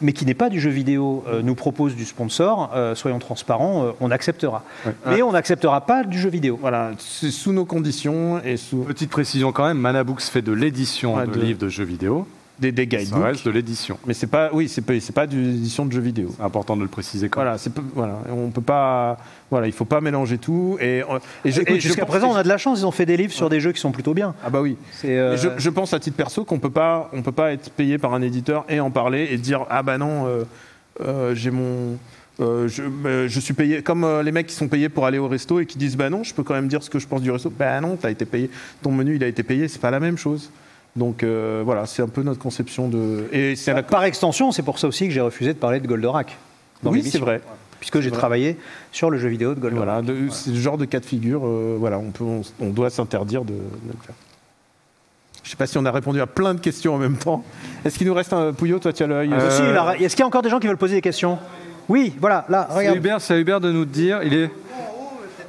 mais 0.00 0.12
qui 0.12 0.26
n'est 0.26 0.34
pas 0.34 0.48
du 0.48 0.60
jeu 0.60 0.70
vidéo, 0.70 1.24
euh, 1.28 1.42
nous 1.42 1.54
propose 1.54 1.94
du 1.94 2.04
sponsor, 2.04 2.70
euh, 2.74 2.94
soyons 2.94 3.18
transparents, 3.18 3.84
euh, 3.86 3.90
on 4.00 4.10
acceptera. 4.10 4.62
Mais 5.06 5.22
on 5.22 5.32
n'acceptera 5.32 5.80
pas 5.82 6.04
du 6.04 6.18
jeu 6.18 6.28
vidéo. 6.30 6.58
Voilà, 6.60 6.92
c'est 6.98 7.30
sous 7.30 7.52
nos 7.52 7.64
conditions 7.64 8.40
et 8.44 8.56
sous 8.56 8.78
Petite 8.84 9.10
précision 9.10 9.52
quand 9.52 9.66
même, 9.66 9.78
Manabooks 9.78 10.22
fait 10.22 10.42
de 10.42 10.52
l'édition 10.52 11.16
Ouais, 11.16 11.26
de, 11.26 11.32
de- 11.32 11.40
livres 11.40 11.58
de 11.60 11.68
jeux 11.68 11.84
vidéo. 11.84 12.26
Des, 12.58 12.72
des 12.72 12.82
Ça 12.82 12.86
guidebooks. 12.98 13.24
reste 13.24 13.44
de 13.46 13.50
l'édition. 13.50 13.98
Mais 14.06 14.14
c'est 14.14 14.26
pas, 14.26 14.50
oui, 14.52 14.68
c'est 14.68 14.80
pas, 14.82 14.98
c'est 15.00 15.12
pas 15.14 15.26
d'une 15.26 15.50
édition 15.50 15.84
de 15.84 15.92
jeux 15.92 16.00
vidéo. 16.00 16.32
C'est 16.36 16.42
important 16.44 16.76
de 16.76 16.82
le 16.82 16.88
préciser 16.88 17.28
quand 17.28 17.40
même. 17.40 17.46
Voilà, 17.48 17.58
c'est 17.58 17.72
voilà, 17.94 18.18
on 18.30 18.50
peut 18.50 18.60
pas, 18.62 19.18
voilà, 19.50 19.66
il 19.66 19.72
faut 19.72 19.84
pas 19.84 20.00
mélanger 20.00 20.38
tout. 20.38 20.78
Et, 20.80 21.02
euh, 21.02 21.18
et 21.44 21.48
et 21.48 21.80
Jusqu'à 21.80 22.06
présent, 22.06 22.28
que- 22.28 22.32
on 22.34 22.36
a 22.36 22.42
de 22.42 22.48
la 22.48 22.58
chance, 22.58 22.80
ils 22.80 22.86
ont 22.86 22.90
fait 22.90 23.06
des 23.06 23.16
livres 23.16 23.32
sur 23.32 23.48
des 23.50 23.60
jeux 23.60 23.72
qui 23.72 23.80
sont 23.80 23.92
plutôt 23.92 24.14
bien. 24.14 24.34
ah 24.44 24.50
bah 24.50 24.60
oui. 24.62 24.76
C'est, 24.92 25.18
euh, 25.18 25.36
je, 25.36 25.48
je 25.58 25.70
pense 25.70 25.92
à 25.92 26.00
titre 26.00 26.16
perso 26.16 26.44
qu'on 26.44 26.58
peut 26.58 26.70
pas, 26.70 27.10
on 27.12 27.22
peut 27.22 27.32
pas 27.32 27.52
être 27.52 27.70
payé 27.70 27.98
par 27.98 28.14
un 28.14 28.22
éditeur 28.22 28.64
et 28.68 28.80
en 28.80 28.90
parler 28.90 29.28
et 29.30 29.36
dire 29.36 29.66
ah 29.68 29.82
bah 29.82 29.98
non, 29.98 30.26
euh, 30.26 30.44
euh, 31.02 31.34
j'ai 31.34 31.50
mon, 31.50 31.98
euh, 32.40 32.68
je, 32.68 32.82
euh, 33.04 33.28
je 33.28 33.40
suis 33.40 33.54
payé 33.54 33.82
comme 33.82 34.04
euh, 34.04 34.22
les 34.22 34.32
mecs 34.32 34.46
qui 34.46 34.54
sont 34.54 34.68
payés 34.68 34.88
pour 34.88 35.04
aller 35.06 35.18
au 35.18 35.28
resto 35.28 35.60
et 35.60 35.66
qui 35.66 35.76
disent 35.76 35.96
bah 35.96 36.08
non, 36.10 36.22
je 36.24 36.32
peux 36.34 36.42
quand 36.42 36.54
même 36.54 36.68
dire 36.68 36.82
ce 36.82 36.88
que 36.90 36.98
je 36.98 37.06
pense 37.06 37.20
du 37.20 37.30
resto. 37.30 37.50
Bah 37.50 37.78
non, 37.82 37.96
t'as 37.96 38.10
été 38.10 38.24
payé, 38.24 38.50
ton 38.82 38.92
menu 38.92 39.16
il 39.16 39.24
a 39.24 39.26
été 39.26 39.42
payé, 39.42 39.68
c'est 39.68 39.80
pas 39.80 39.90
la 39.90 40.00
même 40.00 40.16
chose. 40.16 40.50
Donc 40.96 41.22
euh, 41.22 41.62
voilà, 41.64 41.84
c'est 41.86 42.02
un 42.02 42.08
peu 42.08 42.22
notre 42.22 42.38
conception 42.40 42.88
de. 42.88 43.26
Et 43.32 43.54
c'est 43.56 43.72
la. 43.74 43.82
Par 43.82 44.04
extension, 44.04 44.50
c'est 44.52 44.62
pour 44.62 44.78
ça 44.78 44.88
aussi 44.88 45.06
que 45.06 45.12
j'ai 45.12 45.20
refusé 45.20 45.52
de 45.52 45.58
parler 45.58 45.78
de 45.80 45.86
Goldorak. 45.86 46.36
dans 46.82 46.90
Oui, 46.90 47.02
c'est 47.02 47.18
vrai. 47.18 47.40
Puisque 47.78 48.00
j'ai 48.00 48.10
travaillé 48.10 48.56
sur 48.90 49.10
le 49.10 49.18
jeu 49.18 49.28
vidéo 49.28 49.54
de 49.54 49.60
Goldorak. 49.60 50.02
Voilà, 50.04 50.30
c'est 50.30 50.50
le 50.50 50.56
genre 50.56 50.78
de 50.78 50.86
cas 50.86 50.98
de 51.00 51.04
figure. 51.04 51.42
euh, 51.46 51.76
voilà, 51.78 51.98
on 51.98 52.10
peut, 52.10 52.24
on, 52.24 52.40
on 52.60 52.70
doit 52.70 52.88
s'interdire 52.90 53.44
de, 53.44 53.52
de 53.52 53.58
le 53.92 53.98
faire. 54.04 54.14
Je 55.44 55.50
sais 55.50 55.56
pas 55.56 55.66
si 55.66 55.76
on 55.78 55.84
a 55.84 55.92
répondu 55.92 56.20
à 56.20 56.26
plein 56.26 56.54
de 56.54 56.60
questions 56.60 56.94
en 56.94 56.98
même 56.98 57.18
temps. 57.18 57.44
Est-ce 57.84 57.98
qu'il 57.98 58.06
nous 58.06 58.14
reste 58.14 58.32
un 58.32 58.52
Pouillot 58.54 58.78
Toi, 58.80 58.92
tu 58.92 59.02
as 59.02 59.06
l'œil. 59.06 59.32
Euh, 59.32 59.50
si, 59.50 59.62
a- 59.62 59.96
Est-ce 60.00 60.16
qu'il 60.16 60.22
y 60.22 60.24
a 60.24 60.26
encore 60.26 60.42
des 60.42 60.48
gens 60.50 60.58
qui 60.58 60.66
veulent 60.66 60.76
poser 60.78 60.94
des 60.96 61.02
questions? 61.02 61.38
Oui, 61.88 62.14
voilà, 62.20 62.44
là, 62.48 62.66
C'est 62.70 62.78
regarde. 62.78 62.96
Hubert, 62.96 63.20
c'est 63.20 63.34
à 63.34 63.38
Hubert 63.38 63.60
de 63.60 63.70
nous 63.70 63.84
dire. 63.84 64.22
Il 64.24 64.32
est. 64.34 64.50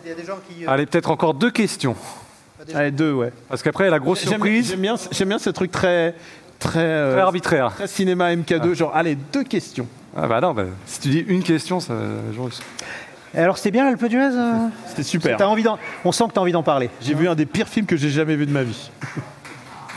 Il 0.06 0.10
y 0.10 0.12
a 0.12 0.16
des 0.16 0.24
gens 0.26 0.38
qui. 0.48 0.66
Allez, 0.68 0.86
peut-être 0.86 1.10
encore 1.10 1.34
deux 1.34 1.50
questions. 1.50 1.96
Allez, 2.76 2.92
deux, 2.92 3.14
ouais. 3.14 3.32
Parce 3.50 3.62
qu'après, 3.64 3.90
la 3.90 4.00
grosse 4.00 4.20
J'aime 4.22 4.30
surprise, 4.34 4.70
j'aime 4.70 4.82
bien, 4.82 4.96
j'aime 5.12 5.30
bien 5.30 5.40
ce 5.40 5.50
truc 5.50 5.72
très, 5.72 6.16
très, 6.60 6.80
euh, 6.80 7.14
très 7.14 7.22
arbitraire. 7.22 7.72
très 7.76 7.88
cinéma 7.88 8.34
MK2. 8.36 8.74
Genre, 8.74 8.92
allez, 8.96 9.16
deux 9.16 9.44
questions. 9.44 9.88
Ah 10.16 10.28
bah 10.28 10.42
non, 10.42 10.54
bah, 10.54 10.64
si 10.86 11.00
tu 11.00 11.10
dis 11.10 11.20
une 11.28 11.44
question, 11.44 11.80
ça. 11.80 11.94
je- 12.34 13.38
Et 13.38 13.42
Alors, 13.42 13.58
c'était 13.58 13.72
bien 13.72 13.86
l'Alpe 13.86 14.06
d'Huez 14.06 14.20
euh 14.34 14.54
C'était 14.88 15.04
super. 15.04 15.38
T'as 15.38 15.46
envie 15.48 15.62
d'en- 15.64 15.78
On 16.06 16.12
sent 16.12 16.24
que 16.30 16.34
tu 16.34 16.40
as 16.40 16.42
envie 16.42 16.52
d'en 16.54 16.64
parler. 16.64 16.90
J'ai 17.02 17.14
vu 17.14 17.28
un 17.28 17.36
des 17.36 17.46
pires 17.46 17.68
films 17.68 17.86
que 17.86 17.98
j'ai 17.98 18.10
jamais 18.10 18.36
vu 18.36 18.46
de 18.46 18.52
ma 18.52 18.64
vie. 18.64 18.90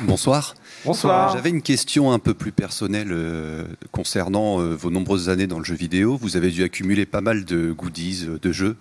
Bonsoir. 0.03 0.55
Bonsoir. 0.85 1.33
J'avais 1.35 1.51
une 1.51 1.63
question 1.63 2.11
un 2.13 2.19
peu 2.19 2.33
plus 2.35 2.53
personnelle 2.53 3.09
euh, 3.11 3.65
concernant 3.93 4.61
euh, 4.61 4.75
vos 4.75 4.91
nombreuses 4.91 5.29
années 5.29 5.47
dans 5.47 5.59
le 5.59 5.65
jeu 5.65 5.75
vidéo. 5.75 6.17
Vous 6.21 6.37
avez 6.37 6.51
dû 6.51 6.63
accumuler 6.65 7.05
pas 7.07 7.21
mal 7.21 7.45
de 7.45 7.73
goodies 7.73 8.27
euh, 8.29 8.39
de 8.41 8.51
jeux. 8.53 8.77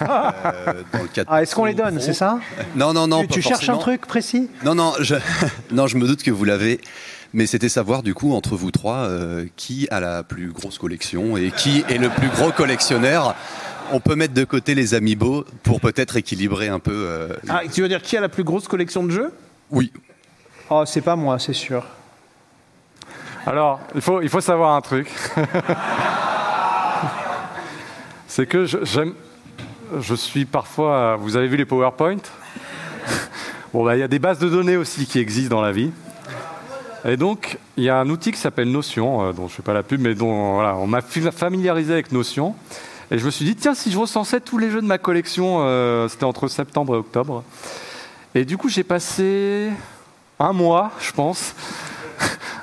euh, 0.00 0.06
dans 0.92 1.02
le 1.02 1.08
cadre 1.08 1.30
Ah, 1.32 1.42
est-ce 1.42 1.54
qu'on 1.54 1.66
les 1.66 1.74
donne, 1.74 2.00
c'est 2.00 2.14
ça 2.14 2.40
Non, 2.74 2.92
non, 2.94 3.06
non. 3.06 3.22
Tu, 3.22 3.28
pas 3.28 3.34
tu 3.34 3.42
cherches 3.42 3.68
un 3.68 3.76
truc 3.78 4.06
précis 4.06 4.48
Non, 4.64 4.74
non, 4.74 4.94
je... 5.00 5.14
non, 5.70 5.86
je 5.86 5.98
me 5.98 6.06
doute 6.06 6.22
que 6.22 6.30
vous 6.30 6.44
l'avez. 6.44 6.80
Mais 7.34 7.46
c'était 7.46 7.70
savoir 7.70 8.02
du 8.02 8.12
coup 8.12 8.34
entre 8.34 8.56
vous 8.56 8.70
trois 8.70 9.06
euh, 9.08 9.46
qui 9.56 9.88
a 9.90 10.00
la 10.00 10.22
plus 10.22 10.52
grosse 10.52 10.76
collection 10.78 11.36
et 11.38 11.50
qui 11.50 11.82
est 11.88 11.96
le 11.96 12.10
plus 12.10 12.28
gros 12.28 12.52
collectionneur. 12.52 13.34
On 13.90 14.00
peut 14.00 14.16
mettre 14.16 14.34
de 14.34 14.44
côté 14.44 14.74
les 14.74 14.92
amiibo 14.94 15.44
pour 15.62 15.80
peut-être 15.80 16.16
équilibrer 16.16 16.68
un 16.68 16.78
peu. 16.78 16.92
euh, 16.94 17.28
Ah, 17.48 17.60
tu 17.70 17.80
veux 17.82 17.88
dire 17.88 18.02
qui 18.02 18.16
a 18.16 18.20
la 18.20 18.28
plus 18.28 18.44
grosse 18.44 18.68
collection 18.68 19.02
de 19.04 19.10
jeux? 19.10 19.32
Oui. 19.70 19.92
Oh, 20.74 20.84
c'est 20.86 21.02
pas 21.02 21.16
moi, 21.16 21.38
c'est 21.38 21.52
sûr. 21.52 21.84
Alors, 23.44 23.78
il 23.94 24.00
faut, 24.00 24.22
il 24.22 24.30
faut 24.30 24.40
savoir 24.40 24.74
un 24.74 24.80
truc. 24.80 25.06
C'est 28.26 28.46
que 28.46 28.64
j'aime, 28.64 29.12
je 30.00 30.14
suis 30.14 30.46
parfois. 30.46 31.16
Vous 31.16 31.36
avez 31.36 31.46
vu 31.46 31.58
les 31.58 31.66
PowerPoint? 31.66 32.16
Bon, 33.74 33.84
bah, 33.84 33.96
il 33.96 34.00
y 34.00 34.02
a 34.02 34.08
des 34.08 34.18
bases 34.18 34.38
de 34.38 34.48
données 34.48 34.78
aussi 34.78 35.04
qui 35.04 35.18
existent 35.18 35.54
dans 35.56 35.60
la 35.60 35.72
vie. 35.72 35.90
Et 37.04 37.18
donc, 37.18 37.58
il 37.76 37.84
y 37.84 37.90
a 37.90 37.98
un 37.98 38.08
outil 38.08 38.32
qui 38.32 38.38
s'appelle 38.38 38.70
Notion, 38.70 39.28
euh, 39.28 39.32
dont 39.32 39.48
je 39.48 39.52
ne 39.52 39.56
fais 39.56 39.62
pas 39.62 39.74
la 39.74 39.82
pub, 39.82 40.00
mais 40.00 40.14
dont 40.14 40.54
voilà, 40.54 40.76
on 40.76 40.86
m'a 40.86 41.02
familiarisé 41.02 41.92
avec 41.92 42.12
Notion. 42.12 42.54
Et 43.10 43.18
je 43.18 43.26
me 43.26 43.30
suis 43.30 43.44
dit, 43.44 43.56
tiens, 43.56 43.74
si 43.74 43.90
je 43.90 43.98
recensais 43.98 44.40
tous 44.40 44.56
les 44.56 44.70
jeux 44.70 44.80
de 44.80 44.86
ma 44.86 44.96
collection, 44.96 45.58
euh, 45.60 46.08
c'était 46.08 46.24
entre 46.24 46.48
septembre 46.48 46.94
et 46.94 46.98
octobre. 46.98 47.44
Et 48.34 48.46
du 48.46 48.56
coup, 48.56 48.70
j'ai 48.70 48.84
passé 48.84 49.70
un 50.42 50.52
mois, 50.52 50.90
je 51.00 51.12
pense, 51.12 51.54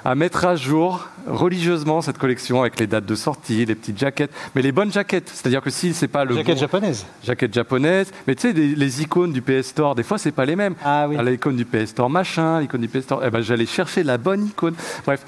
à 0.05 0.15
mettre 0.15 0.45
à 0.45 0.55
jour 0.55 1.07
religieusement 1.27 2.01
cette 2.01 2.17
collection 2.17 2.61
avec 2.61 2.79
les 2.79 2.87
dates 2.87 3.05
de 3.05 3.15
sortie, 3.15 3.65
les 3.65 3.75
petites 3.75 3.99
jaquettes, 3.99 4.31
mais 4.55 4.61
les 4.61 4.71
bonnes 4.71 4.91
jaquettes. 4.91 5.29
C'est-à-dire 5.33 5.61
que 5.61 5.69
si 5.69 5.93
c'est 5.93 6.07
pas 6.07 6.25
le 6.25 6.35
Jaquette 6.35 6.55
bon- 6.55 6.61
japonaise. 6.61 7.05
jaquette 7.23 7.53
japonaise, 7.53 8.11
mais 8.27 8.35
tu 8.35 8.41
sais, 8.41 8.53
les, 8.53 8.75
les 8.75 9.01
icônes 9.01 9.31
du 9.31 9.41
PS 9.41 9.67
Store, 9.67 9.95
des 9.95 10.03
fois, 10.03 10.17
c'est 10.17 10.31
pas 10.31 10.45
les 10.45 10.55
mêmes. 10.55 10.75
Ah 10.83 11.07
oui. 11.07 11.15
Ah, 11.19 11.23
L'icône 11.23 11.55
du 11.55 11.65
PS 11.65 11.89
Store 11.91 12.09
machin, 12.09 12.59
l'icône 12.61 12.81
du 12.81 12.87
PS 12.87 13.03
Store. 13.03 13.21
Eh 13.25 13.29
ben, 13.29 13.41
j'allais 13.41 13.65
chercher 13.65 14.03
la 14.03 14.17
bonne 14.17 14.47
icône. 14.47 14.75
Bref, 15.05 15.21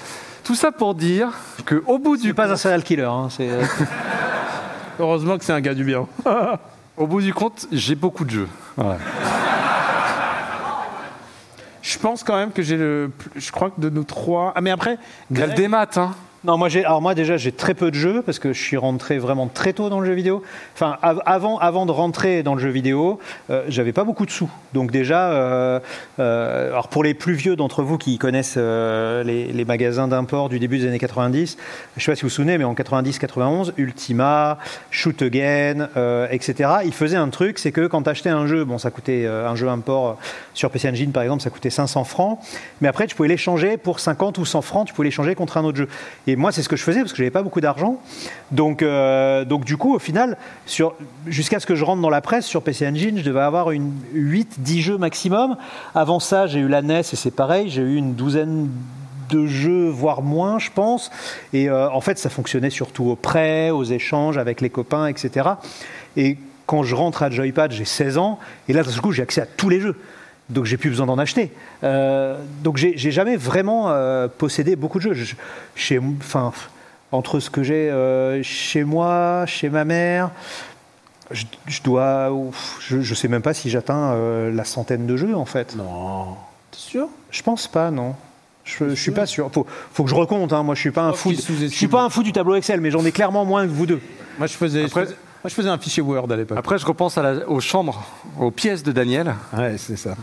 tout 0.44 0.54
ça 0.54 0.72
pour 0.72 0.94
dire 0.94 1.28
que 1.64 1.82
au 1.86 1.98
bout 1.98 2.16
du 2.16 2.28
n'es 2.28 2.32
pas 2.34 2.50
un 2.50 2.56
serial 2.56 2.82
killer. 2.82 3.04
hein, 3.04 3.28
c'est, 3.30 3.48
euh, 3.48 3.62
Heureusement 4.98 5.38
que 5.38 5.44
c'est 5.44 5.52
un 5.52 5.60
gars 5.60 5.74
du 5.74 5.84
bien. 5.84 6.06
au 6.96 7.06
bout 7.06 7.20
du 7.22 7.32
compte, 7.32 7.66
j'ai 7.72 7.94
beaucoup 7.94 8.24
de 8.24 8.30
jeux. 8.30 8.48
Voilà. 8.76 8.98
Je 11.82 11.98
pense 11.98 12.22
quand 12.24 12.36
même 12.36 12.52
que 12.52 12.62
j'ai 12.62 12.76
le. 12.76 13.10
Je 13.36 13.50
crois 13.52 13.70
que 13.70 13.80
de 13.80 13.90
nous 13.90 14.04
trois. 14.04 14.52
Ah, 14.54 14.60
mais 14.60 14.70
après. 14.70 14.98
Il 15.30 15.38
y 15.38 15.42
a 15.42 15.46
le 15.46 15.54
démat, 15.54 15.88
hein. 15.96 16.12
Non, 16.44 16.58
moi, 16.58 16.68
j'ai, 16.68 16.84
alors 16.84 17.00
moi 17.00 17.14
déjà, 17.14 17.36
j'ai 17.36 17.52
très 17.52 17.72
peu 17.72 17.92
de 17.92 17.94
jeux 17.94 18.20
parce 18.20 18.40
que 18.40 18.52
je 18.52 18.60
suis 18.60 18.76
rentré 18.76 19.16
vraiment 19.20 19.46
très 19.46 19.72
tôt 19.72 19.88
dans 19.88 20.00
le 20.00 20.06
jeu 20.06 20.12
vidéo. 20.12 20.42
Enfin, 20.74 20.96
av- 21.00 21.22
avant, 21.24 21.56
avant 21.58 21.86
de 21.86 21.92
rentrer 21.92 22.42
dans 22.42 22.56
le 22.56 22.60
jeu 22.60 22.70
vidéo, 22.70 23.20
euh, 23.50 23.62
j'avais 23.68 23.92
pas 23.92 24.02
beaucoup 24.02 24.26
de 24.26 24.30
sous. 24.32 24.50
Donc 24.72 24.90
déjà, 24.90 25.30
euh, 25.30 25.78
euh, 26.18 26.70
alors 26.70 26.88
pour 26.88 27.04
les 27.04 27.14
plus 27.14 27.34
vieux 27.34 27.54
d'entre 27.54 27.84
vous 27.84 27.96
qui 27.96 28.18
connaissent 28.18 28.56
les, 28.56 29.52
les 29.52 29.64
magasins 29.64 30.08
d'import 30.08 30.48
du 30.48 30.58
début 30.58 30.78
des 30.78 30.88
années 30.88 30.98
90, 30.98 31.56
je 31.96 32.02
sais 32.02 32.10
pas 32.10 32.16
si 32.16 32.22
vous 32.22 32.26
vous 32.28 32.34
souvenez, 32.34 32.58
mais 32.58 32.64
en 32.64 32.74
90-91, 32.74 33.74
Ultima, 33.76 34.58
Shoot 34.90 35.22
Again, 35.22 35.90
etc. 36.28 36.70
Ils 36.84 36.92
faisaient 36.92 37.16
un 37.16 37.28
truc, 37.28 37.60
c'est 37.60 37.70
que 37.70 37.86
quand 37.86 38.02
tu 38.02 38.10
achetais 38.10 38.30
un 38.30 38.48
jeu, 38.48 38.64
bon, 38.64 38.78
ça 38.78 38.90
coûtait 38.90 39.26
un 39.28 39.54
jeu 39.54 39.68
import 39.68 40.18
sur 40.54 40.70
PC 40.70 40.88
Engine 40.88 41.12
par 41.12 41.22
exemple, 41.22 41.42
ça 41.42 41.50
coûtait 41.50 41.70
500 41.70 42.04
francs, 42.04 42.38
mais 42.80 42.88
après 42.88 43.06
tu 43.06 43.16
pouvais 43.16 43.28
l'échanger 43.28 43.76
pour 43.76 44.00
50 44.00 44.38
ou 44.38 44.44
100 44.44 44.62
francs, 44.62 44.86
tu 44.86 44.94
pouvais 44.94 45.08
l'échanger 45.08 45.34
contre 45.34 45.56
un 45.56 45.64
autre 45.64 45.78
jeu. 45.78 45.88
Et 46.26 46.36
moi, 46.36 46.52
c'est 46.52 46.62
ce 46.62 46.68
que 46.68 46.76
je 46.76 46.82
faisais 46.82 47.00
parce 47.00 47.12
que 47.12 47.18
j'avais 47.18 47.30
pas 47.30 47.42
beaucoup 47.42 47.60
d'argent. 47.60 48.00
Donc, 48.50 48.82
euh, 48.82 49.44
donc 49.44 49.64
du 49.64 49.76
coup, 49.76 49.94
au 49.94 49.98
final, 49.98 50.36
jusqu'à 51.26 51.60
ce 51.60 51.66
que 51.66 51.74
je 51.74 51.84
rentre 51.84 52.02
dans 52.02 52.10
la 52.10 52.20
presse 52.20 52.46
sur 52.46 52.62
PC 52.62 52.86
Engine, 52.86 53.18
je 53.18 53.24
devais 53.24 53.40
avoir 53.40 53.70
une 53.70 53.92
8-10 54.14 54.80
jeux 54.80 54.98
maximum. 54.98 55.56
Avant 55.94 56.20
ça, 56.20 56.46
j'ai 56.46 56.60
eu 56.60 56.68
la 56.68 56.82
NES 56.82 57.00
et 57.00 57.02
c'est 57.02 57.30
pareil, 57.30 57.68
j'ai 57.68 57.82
eu 57.82 57.96
une 57.96 58.14
douzaine 58.14 58.68
de 59.30 59.46
jeux, 59.46 59.88
voire 59.88 60.22
moins, 60.22 60.58
je 60.58 60.70
pense. 60.70 61.10
Et 61.52 61.68
euh, 61.68 61.90
en 61.90 62.00
fait, 62.00 62.18
ça 62.18 62.28
fonctionnait 62.28 62.70
surtout 62.70 63.04
au 63.04 63.16
prêt, 63.16 63.70
aux 63.70 63.84
échanges 63.84 64.38
avec 64.38 64.60
les 64.60 64.70
copains, 64.70 65.06
etc. 65.06 65.50
Et 66.16 66.36
quand 66.66 66.82
je 66.82 66.94
rentre 66.94 67.22
à 67.22 67.30
Joypad, 67.30 67.72
j'ai 67.72 67.84
16 67.84 68.18
ans, 68.18 68.38
et 68.68 68.72
là, 68.72 68.82
d'un 68.82 68.92
coup, 69.00 69.12
j'ai 69.12 69.22
accès 69.22 69.40
à 69.40 69.46
tous 69.46 69.68
les 69.68 69.80
jeux. 69.80 69.96
Donc, 70.52 70.64
j'ai 70.66 70.76
plus 70.76 70.90
besoin 70.90 71.06
d'en 71.06 71.18
acheter. 71.18 71.50
Euh, 71.82 72.38
donc, 72.62 72.76
j'ai 72.76 72.96
jamais 73.10 73.36
vraiment 73.36 73.86
euh, 73.90 74.28
possédé 74.28 74.76
beaucoup 74.76 74.98
de 74.98 75.04
jeux. 75.04 75.14
Je- 75.14 75.34
chez, 75.74 75.98
enfin, 76.20 76.52
entre 77.10 77.40
ce 77.40 77.50
que 77.50 77.62
j'ai 77.62 77.90
euh, 77.90 78.42
chez 78.42 78.84
moi, 78.84 79.44
chez 79.46 79.68
ma 79.68 79.84
mère, 79.84 80.30
je, 81.30 81.44
je 81.66 81.82
dois, 81.82 82.30
ouf, 82.32 82.76
je, 82.80 83.00
je 83.00 83.14
sais 83.14 83.28
même 83.28 83.42
pas 83.42 83.54
si 83.54 83.70
j'atteins 83.70 84.14
la 84.50 84.64
centaine 84.64 85.06
de 85.06 85.16
jeux 85.16 85.34
en 85.34 85.46
fait. 85.46 85.74
Non. 85.76 86.36
T'es 86.70 86.78
sûr? 86.78 87.08
Je 87.30 87.42
pense 87.42 87.66
pas, 87.68 87.90
non. 87.90 88.14
Je, 88.64 88.90
je 88.90 88.94
suis 88.94 89.10
pas 89.10 89.26
sûr. 89.26 89.50
Faut, 89.52 89.66
faut 89.92 90.04
que 90.04 90.10
je 90.10 90.14
recompte. 90.14 90.52
hein. 90.52 90.62
Moi, 90.62 90.74
je 90.74 90.80
suis 90.80 90.90
pas 90.92 91.02
un 91.02 91.10
Oh, 91.10 91.14
fou. 91.14 91.32
Je 91.32 91.66
suis 91.66 91.88
pas 91.88 92.02
un 92.02 92.10
fou 92.10 92.22
du 92.22 92.32
tableau 92.32 92.54
Excel, 92.54 92.80
mais 92.80 92.90
j'en 92.90 93.04
ai 93.04 93.10
clairement 93.12 93.44
moins 93.44 93.64
que 93.66 93.72
vous 93.72 93.86
deux. 93.86 94.00
Moi, 94.38 94.46
je 94.46 94.52
faisais, 94.54 94.84
Après- 94.84 95.00
je 95.00 95.06
faisais, 95.06 95.16
moi, 95.42 95.48
je 95.48 95.54
faisais 95.54 95.68
un 95.68 95.78
fichier 95.78 96.02
Word 96.02 96.30
à 96.30 96.36
l'époque. 96.36 96.58
Après, 96.58 96.78
je 96.78 96.86
repense 96.86 97.18
à 97.18 97.22
la- 97.22 97.48
aux 97.48 97.60
chambres, 97.60 98.04
aux 98.38 98.50
pièces 98.50 98.82
de 98.82 98.92
Daniel. 98.92 99.34
Ouais, 99.56 99.74
c'est 99.76 99.96
ça. 99.96 100.14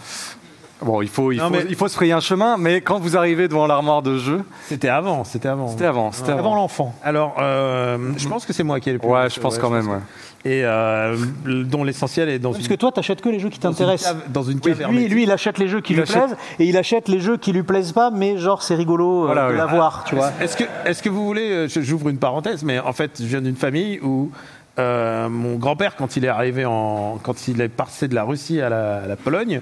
Bon, 0.82 1.01
il 1.01 1.10
faut, 1.10 1.34
il, 1.34 1.39
Non, 1.39 1.45
faut, 1.49 1.49
mais- 1.55 1.65
il 1.67 1.75
faut 1.75 1.89
se 1.89 1.93
frayer 1.95 2.13
un 2.13 2.21
chemin, 2.21 2.55
mais 2.55 2.79
quand 2.79 2.99
vous 2.99 3.17
arrivez 3.17 3.49
devant 3.49 3.67
l'armoire 3.67 4.01
de 4.01 4.17
jeu, 4.17 4.43
C'était 4.69 4.88
avant, 4.88 5.25
c'était 5.25 5.49
avant. 5.49 5.67
c'était 5.67 5.84
avant. 5.86 6.13
C'était 6.13 6.32
Avant 6.32 6.39
avant. 6.39 6.55
l'enfant. 6.55 6.95
Alors, 7.03 7.36
euh, 7.39 7.97
je 8.15 8.25
pense 8.29 8.45
que 8.45 8.53
c'est 8.53 8.63
moi 8.63 8.79
qui 8.79 8.89
ai 8.89 8.93
le 8.93 8.99
plus. 8.99 9.10
Ouais, 9.10 9.29
je 9.29 9.41
pense 9.41 9.58
quand 9.58 9.69
même. 9.69 9.88
que- 9.88 9.91
ouais. 9.91 9.97
Et 10.45 10.62
euh, 10.63 11.17
dont 11.45 11.84
l'essentiel 11.84 12.29
est 12.29 12.39
dans 12.39 12.51
Parce 12.53 12.63
une, 12.63 12.69
que 12.69 12.75
toi, 12.75 12.93
t'achètes 12.93 13.19
que 13.19 13.27
les 13.27 13.41
jeux 13.41 13.49
qui 13.49 13.60
dans 13.60 13.71
une 13.71 13.75
t'intéressent. 13.75 14.13
cave, 14.13 14.32
dans 14.32 14.43
une 14.43 14.62
Oui, 14.63 14.73
lui, 14.89 15.08
lui, 15.10 15.23
il 15.23 15.32
achète 15.32 15.58
les 15.58 15.67
jeux 15.67 15.82
qui 15.82 15.91
Il 15.91 15.97
lui 15.97 16.03
achète- 16.03 16.15
plaisent 16.27 16.38
et 16.60 16.65
il 16.65 16.77
achète 16.77 17.10
les 17.10 17.19
jeux 17.19 17.36
qui 17.36 17.51
lui 17.51 17.63
plaisent 17.63 17.91
pas, 17.91 18.10
mais 18.10 18.38
genre 18.38 18.63
c'est 18.63 18.75
rigolo 18.75 19.23
euh, 19.23 19.25
Voilà, 19.25 19.47
de 19.47 19.51
oui. 19.51 19.58
l'avoir, 19.58 20.05
tu 20.05 20.15
vois. 20.15 20.32
Est-ce 20.39 20.55
que, 20.55 20.63
est-ce 20.86 21.03
que 21.03 21.10
vous 21.10 21.25
voulez, 21.25 21.67
je- 21.67 21.82
j'ouvre 21.82 22.08
une 22.08 22.19
parenthèse, 22.19 22.63
mais 22.63 22.79
en 22.79 22.93
fait, 22.93 23.17
je 23.19 23.25
viens 23.25 23.41
d'une 23.41 23.58
famille 23.58 23.99
où 24.01 24.32
euh, 24.80 25.30
mon 25.30 25.56
grand-père, 25.56 25.96
quand 25.96 26.15
il 26.18 26.26
est 26.26 26.30
arrivé 26.30 26.65
en, 26.65 27.20
quand 27.22 27.48
il 27.48 27.62
est 27.62 27.70
passé 27.70 28.08
de 28.08 28.15
la 28.15 28.24
Russie 28.24 28.62
à 28.62 28.70
la, 28.70 28.98
à 28.98 29.08
la 29.08 29.15
Pologne, 29.15 29.62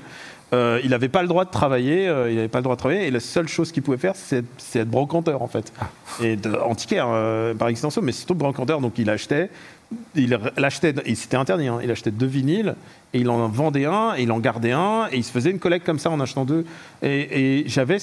euh, 0.54 0.80
il 0.84 0.92
n'avait 0.92 1.10
pas 1.10 1.22
le 1.22 1.28
droit 1.28 1.44
de 1.44 1.50
travailler, 1.50 2.08
euh, 2.08 2.30
il 2.30 2.36
n'avait 2.38 2.48
pas 2.48 2.60
le 2.60 2.64
droit 2.64 2.76
de 2.76 2.80
travailler, 2.80 3.08
et 3.08 3.12
la 3.12 3.20
seule 3.20 3.50
chose 3.50 3.74
qu'il 3.74 3.84
pouvait 3.84 3.98
faire, 3.98 4.16
c'est, 4.16 4.46
être 4.76 4.90
brocanteur 4.90 5.42
en 5.42 5.48
fait, 5.48 5.74
et 6.22 6.38
de, 6.38 6.54
antiquaire 6.56 7.08
euh, 7.10 7.54
par 7.54 7.68
extension, 7.68 8.02
mais 8.02 8.14
surtout 8.14 8.36
brocanteur. 8.36 8.80
Donc 8.80 8.94
il 8.98 9.10
achetait, 9.10 9.50
il 10.16 10.40
l'achetait, 10.56 10.96
et 11.06 11.16
c'était 11.16 11.36
interdit, 11.36 11.68
hein, 11.68 11.80
il 11.84 11.92
achetait 11.92 12.12
deux 12.12 12.28
vinyles 12.28 12.76
et 13.14 13.20
il 13.20 13.30
en 13.30 13.48
vendait 13.48 13.86
un, 13.86 14.16
et 14.18 14.24
il 14.24 14.32
en 14.32 14.40
gardait 14.40 14.74
un, 14.74 15.08
et 15.12 15.18
il 15.18 15.24
se 15.24 15.32
faisait 15.32 15.50
une 15.50 15.60
collecte 15.60 15.86
comme 15.86 16.00
ça 16.00 16.10
en 16.10 16.20
achetant 16.20 16.44
deux. 16.44 16.66
Et, 17.02 17.64
j'avais 17.68 17.98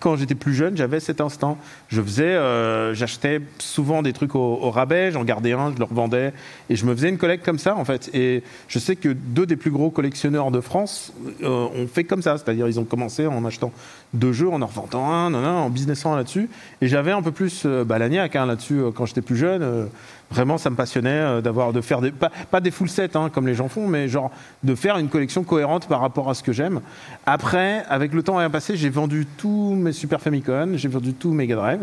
quand 0.00 0.16
j'étais 0.16 0.34
plus 0.34 0.54
jeune, 0.54 0.76
j'avais 0.76 0.98
cet 0.98 1.20
instinct. 1.20 1.56
Je 1.88 2.02
faisais, 2.02 2.24
euh, 2.24 2.92
j'achetais 2.94 3.40
souvent 3.58 4.02
des 4.02 4.12
trucs 4.12 4.34
au, 4.34 4.70
rabais, 4.70 5.12
j'en 5.12 5.24
gardais 5.24 5.52
un, 5.52 5.72
je 5.72 5.78
le 5.78 5.84
revendais, 5.84 6.32
et 6.68 6.76
je 6.76 6.84
me 6.84 6.94
faisais 6.94 7.08
une 7.08 7.18
collecte 7.18 7.44
comme 7.44 7.58
ça 7.58 7.76
en 7.76 7.84
fait. 7.84 8.10
Et 8.12 8.42
je 8.68 8.78
sais 8.78 8.96
que 8.96 9.08
deux 9.08 9.46
des 9.46 9.56
plus 9.56 9.70
gros 9.70 9.90
collectionneurs 9.90 10.50
de 10.50 10.60
France 10.60 11.12
euh, 11.42 11.48
ont 11.48 11.86
fait 11.86 12.04
comme 12.04 12.22
ça, 12.22 12.36
c'est-à-dire 12.36 12.66
ils 12.66 12.80
ont 12.80 12.84
commencé 12.84 13.26
en 13.26 13.44
achetant 13.44 13.72
deux 14.14 14.32
jeux, 14.32 14.48
en 14.48 14.62
en 14.62 14.66
revendant 14.66 15.08
un, 15.08 15.30
nan, 15.30 15.44
en 15.44 15.70
businessant 15.70 16.16
là-dessus. 16.16 16.48
Et 16.80 16.88
j'avais 16.88 17.12
un 17.12 17.22
peu 17.22 17.32
plus 17.32 17.62
euh, 17.66 17.84
bah, 17.84 17.96
hein, 18.00 18.46
là-dessus 18.46 18.80
euh, 18.80 18.90
quand 18.90 19.06
j'étais 19.06 19.22
plus 19.22 19.36
jeune. 19.36 19.88
Vraiment, 20.30 20.58
ça 20.58 20.70
me 20.70 20.76
passionnait 20.76 21.42
de 21.42 21.80
faire 21.80 22.00
des 22.00 22.12
pas, 22.12 22.30
pas 22.50 22.60
des 22.60 22.70
full 22.70 22.88
sets 22.88 23.16
hein, 23.16 23.30
comme 23.30 23.48
les 23.48 23.54
gens 23.54 23.68
font, 23.68 23.88
mais 23.88 24.06
genre 24.06 24.30
de 24.62 24.74
faire 24.74 24.98
une 24.98 25.08
collection 25.08 25.42
cohérente 25.44 25.86
par 25.88 26.00
rapport 26.00 26.28
à 26.30 26.34
ce 26.34 26.42
que 26.42 26.52
j'aime. 26.52 26.80
Après, 27.26 27.84
avec 27.88 28.12
le 28.12 28.22
temps 28.22 28.40
ayant 28.40 28.50
passé, 28.50 28.76
j'ai 28.76 28.90
vendu 28.90 29.26
tous 29.36 29.74
mes 29.74 29.92
Super 29.92 30.20
Famicom, 30.20 30.76
j'ai 30.76 30.88
vendu 30.88 31.14
tous 31.14 31.30
mes 31.30 31.44
Mega 31.46 31.56
Drive. 31.56 31.80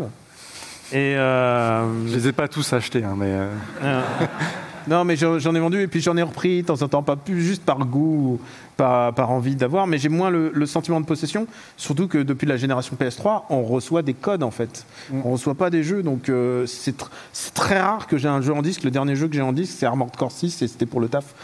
Et 0.92 1.16
euh, 1.16 2.06
Je 2.06 2.14
les 2.14 2.28
ai 2.28 2.32
pas 2.32 2.48
tous 2.48 2.72
achetés, 2.72 3.04
hein, 3.04 3.14
mais 3.16 3.26
euh, 3.26 3.52
euh, 3.82 4.00
non, 4.86 5.04
mais 5.04 5.16
j'en 5.16 5.54
ai 5.54 5.60
vendu 5.60 5.82
et 5.82 5.86
puis 5.86 6.00
j'en 6.00 6.16
ai 6.16 6.22
repris 6.22 6.62
de 6.62 6.66
temps 6.68 6.80
en 6.80 6.88
temps, 6.88 7.02
pas 7.02 7.16
plus 7.16 7.42
juste 7.42 7.62
par 7.62 7.78
goût, 7.80 8.38
ou 8.38 8.40
par, 8.78 9.12
par 9.12 9.30
envie 9.30 9.54
d'avoir, 9.54 9.86
mais 9.86 9.98
j'ai 9.98 10.08
moins 10.08 10.30
le, 10.30 10.50
le 10.54 10.64
sentiment 10.66 10.98
de 11.00 11.04
possession. 11.04 11.46
Surtout 11.76 12.08
que 12.08 12.16
depuis 12.16 12.46
la 12.46 12.56
génération 12.56 12.96
PS3, 12.98 13.42
on 13.50 13.64
reçoit 13.64 14.00
des 14.00 14.14
codes 14.14 14.42
en 14.42 14.50
fait. 14.50 14.86
On 15.12 15.32
reçoit 15.32 15.56
pas 15.56 15.68
des 15.68 15.82
jeux, 15.82 16.02
donc 16.02 16.30
euh, 16.30 16.64
c'est 16.64 16.98
tr- 16.98 17.08
c'est 17.34 17.52
très 17.52 17.78
rare 17.80 18.06
que 18.06 18.16
j'ai 18.16 18.28
un 18.28 18.40
jeu 18.40 18.54
en 18.54 18.62
disque. 18.62 18.82
Le 18.84 18.90
dernier 18.90 19.14
jeu 19.14 19.28
que 19.28 19.34
j'ai 19.34 19.42
en 19.42 19.52
disque, 19.52 19.74
c'est 19.76 19.84
Armored 19.84 20.16
Core 20.16 20.32
6 20.32 20.62
et 20.62 20.68
c'était 20.68 20.86
pour 20.86 21.00
le 21.00 21.08
taf, 21.08 21.34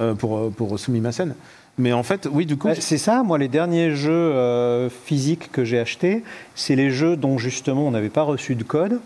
euh, 0.00 0.14
pour, 0.14 0.38
euh, 0.38 0.50
pour 0.54 0.78
Sumimasen. 0.78 1.34
Mais 1.80 1.92
en 1.92 2.02
fait, 2.02 2.28
oui, 2.32 2.44
du 2.44 2.56
coup, 2.56 2.68
Ouais, 2.68 2.74
c'est 2.80 2.98
ça, 2.98 3.22
moi, 3.22 3.38
les 3.38 3.46
derniers 3.48 3.94
jeux 3.94 4.10
euh, 4.12 4.90
physiques 4.90 5.50
que 5.52 5.64
j'ai 5.64 5.78
achetés, 5.78 6.24
c'est 6.56 6.74
les 6.74 6.90
jeux 6.90 7.16
dont 7.16 7.38
justement 7.38 7.86
on 7.86 7.92
n'avait 7.92 8.08
pas 8.08 8.22
reçu 8.22 8.54
de 8.56 8.64
code. 8.64 9.00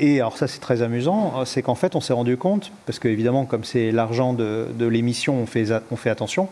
Et 0.00 0.20
alors 0.20 0.36
ça 0.36 0.48
c'est 0.48 0.58
très 0.58 0.82
amusant, 0.82 1.34
euh, 1.36 1.44
c'est 1.44 1.62
qu'en 1.62 1.76
fait 1.76 1.94
on 1.94 2.00
s'est 2.00 2.12
rendu 2.12 2.36
compte, 2.36 2.72
parce 2.84 2.98
qu'évidemment 2.98 3.44
comme 3.44 3.62
c'est 3.62 3.92
l'argent 3.92 4.32
de, 4.32 4.66
de 4.76 4.86
l'émission, 4.86 5.36
on 5.36 5.46
fait, 5.46 5.66
on 5.92 5.96
fait 5.96 6.10
attention, 6.10 6.48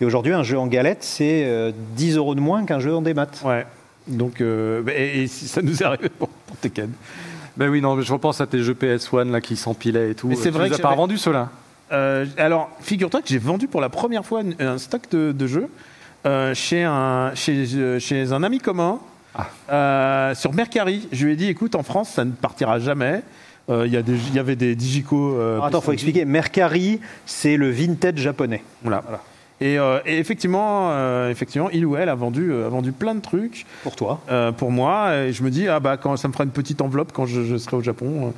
et 0.00 0.04
aujourd'hui 0.04 0.32
un 0.32 0.44
jeu 0.44 0.56
en 0.60 0.68
galette 0.68 1.02
c'est 1.02 1.42
euh, 1.44 1.72
10 1.96 2.16
euros 2.18 2.36
de 2.36 2.40
moins 2.40 2.64
qu'un 2.64 2.78
jeu 2.78 2.94
en 2.94 3.02
démat. 3.02 3.26
ouais. 3.44 3.66
Donc, 4.06 4.40
euh, 4.40 4.82
et, 4.94 5.22
et 5.22 5.26
si 5.26 5.48
ça 5.48 5.60
nous 5.62 5.82
est 5.82 5.84
arrivé 5.84 6.08
pour, 6.08 6.28
pour 6.28 6.56
Tekken. 6.58 6.90
ben 7.56 7.68
oui, 7.68 7.80
non, 7.80 7.96
mais 7.96 8.02
je 8.04 8.12
repense 8.12 8.40
à 8.40 8.46
tes 8.46 8.62
jeux 8.62 8.74
PS1 8.74 9.28
là 9.30 9.40
qui 9.40 9.56
s'empilaient 9.56 10.10
et 10.10 10.14
tout. 10.14 10.28
Mais 10.28 10.36
c'est 10.36 10.50
Tu 10.50 10.50
vrai 10.50 10.64
les 10.64 10.70
que 10.70 10.74
as 10.76 10.78
pas 10.78 10.90
revendus 10.90 11.18
ceux-là. 11.18 11.50
Euh, 11.92 12.26
alors, 12.38 12.70
figure-toi 12.80 13.20
que 13.22 13.28
j'ai 13.28 13.38
vendu 13.38 13.68
pour 13.68 13.80
la 13.80 13.88
première 13.88 14.24
fois 14.24 14.40
un, 14.40 14.66
un 14.66 14.78
stock 14.78 15.02
de, 15.10 15.32
de 15.32 15.46
jeux 15.46 15.68
euh, 16.26 16.54
chez, 16.54 16.82
un, 16.84 17.32
chez, 17.34 17.64
euh, 17.76 17.98
chez 17.98 18.32
un 18.32 18.42
ami 18.42 18.58
commun 18.58 18.98
Ah. 19.68 20.32
sur 20.34 20.52
Mercari. 20.54 21.08
Je 21.12 21.26
lui 21.26 21.32
ai 21.32 21.36
dit, 21.36 21.48
écoute, 21.48 21.74
en 21.74 21.82
France, 21.82 22.10
ça 22.10 22.24
ne 22.24 22.32
partira 22.32 22.78
jamais. 22.78 23.22
Il 23.70 23.86
y, 23.86 23.96
il 23.96 24.34
y 24.34 24.38
avait 24.38 24.56
des 24.56 24.74
Digico. 24.74 25.38
attends, 25.62 25.80
faut 25.80 25.90
PCG. 25.90 25.92
expliquer, 25.94 26.24
Mercari 26.26 27.00
c'est 27.24 27.56
le 27.56 27.70
vintage 27.70 28.16
japonais. 28.18 28.62
Voilà. 28.82 29.02
Et, 29.60 29.78
euh, 29.78 30.00
et 30.04 30.18
effectivement, 30.18 30.90
euh, 30.90 31.30
effectivement, 31.30 31.70
il 31.70 31.86
ou 31.86 31.96
elle 31.96 32.10
a 32.10 32.14
vendu, 32.14 32.50
euh, 32.52 32.66
a 32.66 32.68
vendu 32.68 32.92
plein 32.92 33.14
de 33.14 33.20
trucs 33.20 33.64
Pour 33.82 33.96
toi. 33.96 34.20
pour 34.58 34.70
moi. 34.70 35.14
Et 35.16 35.32
je 35.32 35.42
me 35.42 35.48
dis, 35.50 35.66
ah 35.68 35.80
bah, 35.80 35.96
quand, 35.96 36.16
ça 36.18 36.28
me 36.28 36.32
fera 36.34 36.44
une 36.44 36.50
petite 36.50 36.82
enveloppe 36.82 37.12
quand 37.14 37.24
je, 37.24 37.42
je 37.44 37.56
serai 37.56 37.76
au 37.76 37.82
Japon. 37.82 38.34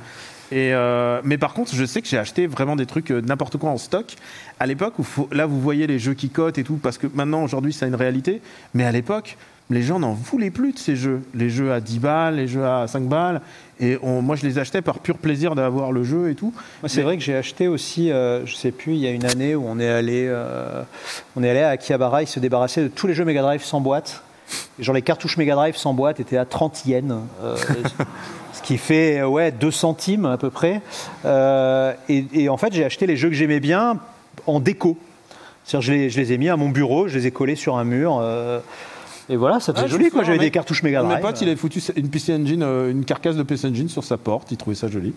Et 0.51 0.73
euh, 0.73 1.19
mais 1.23 1.37
par 1.37 1.53
contre, 1.53 1.75
je 1.75 1.83
sais 1.85 2.01
que 2.01 2.07
j'ai 2.07 2.17
acheté 2.17 2.47
vraiment 2.47 2.75
des 2.75 2.85
trucs 2.85 3.11
euh, 3.11 3.21
n'importe 3.21 3.57
quoi 3.57 3.69
en 3.71 3.77
stock. 3.77 4.15
À 4.59 4.65
l'époque, 4.65 4.93
là, 5.31 5.45
vous 5.45 5.59
voyez 5.59 5.87
les 5.87 5.99
jeux 5.99 6.13
qui 6.13 6.29
cotent 6.29 6.57
et 6.57 6.63
tout, 6.63 6.77
parce 6.81 6.97
que 6.97 7.07
maintenant, 7.13 7.43
aujourd'hui, 7.43 7.73
c'est 7.73 7.87
une 7.87 7.95
réalité. 7.95 8.41
Mais 8.73 8.85
à 8.85 8.91
l'époque, 8.91 9.37
les 9.69 9.81
gens 9.83 9.99
n'en 9.99 10.13
voulaient 10.13 10.49
plus 10.49 10.71
de 10.71 10.79
ces 10.79 10.95
jeux. 10.95 11.21
Les 11.35 11.49
jeux 11.49 11.73
à 11.73 11.81
10 11.81 11.99
balles, 11.99 12.35
les 12.37 12.47
jeux 12.47 12.65
à 12.65 12.87
5 12.87 13.03
balles. 13.03 13.41
Et 13.81 13.97
on- 14.01 14.21
moi, 14.21 14.37
je 14.37 14.45
les 14.47 14.57
achetais 14.57 14.81
par 14.81 14.99
pur 14.99 15.17
plaisir 15.17 15.53
d'avoir 15.53 15.91
le 15.91 16.03
jeu 16.03 16.29
et 16.29 16.35
tout. 16.35 16.53
C'est 16.85 16.97
Mais- 16.97 17.03
vrai 17.03 17.17
que 17.17 17.23
j'ai 17.23 17.35
acheté 17.35 17.67
aussi, 17.67 18.09
euh, 18.09 18.45
je 18.45 18.55
sais 18.55 18.71
plus, 18.71 18.93
il 18.93 18.99
y 18.99 19.07
a 19.07 19.11
une 19.11 19.25
année 19.25 19.53
où 19.55 19.65
on 19.67 19.77
est 19.79 19.89
allé, 19.89 20.25
euh, 20.29 20.83
on 21.35 21.43
est 21.43 21.49
allé 21.49 21.59
à 21.59 21.69
Akihabara, 21.71 22.23
ils 22.23 22.27
se 22.27 22.39
débarrassaient 22.39 22.83
de 22.83 22.87
tous 22.87 23.07
les 23.07 23.13
jeux 23.13 23.25
Mega 23.25 23.41
Drive 23.41 23.63
sans 23.65 23.81
boîte. 23.81 24.23
Genre 24.79 24.95
les 24.95 25.01
cartouches 25.01 25.35
Mega 25.35 25.55
Drive 25.55 25.75
sans 25.75 25.93
boîte 25.93 26.21
étaient 26.21 26.37
à 26.37 26.45
30 26.45 26.85
yens, 26.85 27.13
qui 28.67 28.77
fait 28.77 29.19
euh, 29.19 29.27
ouais 29.27 29.51
2 29.51 29.71
centimes 29.71 30.25
à 30.25 30.37
peu 30.37 30.49
près. 30.49 30.81
Euh, 31.23 31.93
et, 32.09 32.49
en 32.49 32.57
fait, 32.57 32.73
j'ai 32.73 32.83
acheté 32.83 33.07
les 33.07 33.15
jeux 33.15 33.29
que 33.29 33.35
j'aimais 33.35 33.61
bien 33.61 33.97
en 34.45 34.59
déco. 34.59 34.97
C'est-à-dire, 35.63 35.87
je 35.87 35.93
les, 35.93 36.09
je 36.09 36.19
les 36.19 36.33
ai 36.33 36.37
mis 36.37 36.49
à 36.49 36.57
mon 36.57 36.67
bureau, 36.67 37.07
je 37.07 37.17
les 37.17 37.27
ai 37.27 37.31
collés 37.31 37.55
sur 37.55 37.77
un 37.77 37.85
mur. 37.85 38.19
euh, 38.21 38.59
et 39.29 39.35
voilà, 39.35 39.59
ça 39.59 39.73
faisait 39.73 39.85
Ah, 39.85 39.87
joli 39.87 40.05
me 40.05 40.09
quoi. 40.09 40.23
J'avais 40.23 40.37
des 40.37 40.51
cartouches 40.51 40.81
Drive. 40.83 41.05
mes 41.05 41.17
potes, 41.21 41.41
il 41.41 41.47
avait 41.47 41.57
foutu 41.57 41.81
une 41.95 42.09
PC 42.09 42.33
Engine, 42.33 42.63
euh, 42.63 42.91
une 42.91 43.03
carcasse 43.05 43.35
de 43.35 43.43
PC 43.43 43.67
Engine 43.67 43.89
sur 43.89 44.03
sa 44.03 44.17
porte. 44.17 44.51
Il 44.51 44.57
trouvait 44.57 44.75
ça 44.75 44.87
joli. 44.87 45.13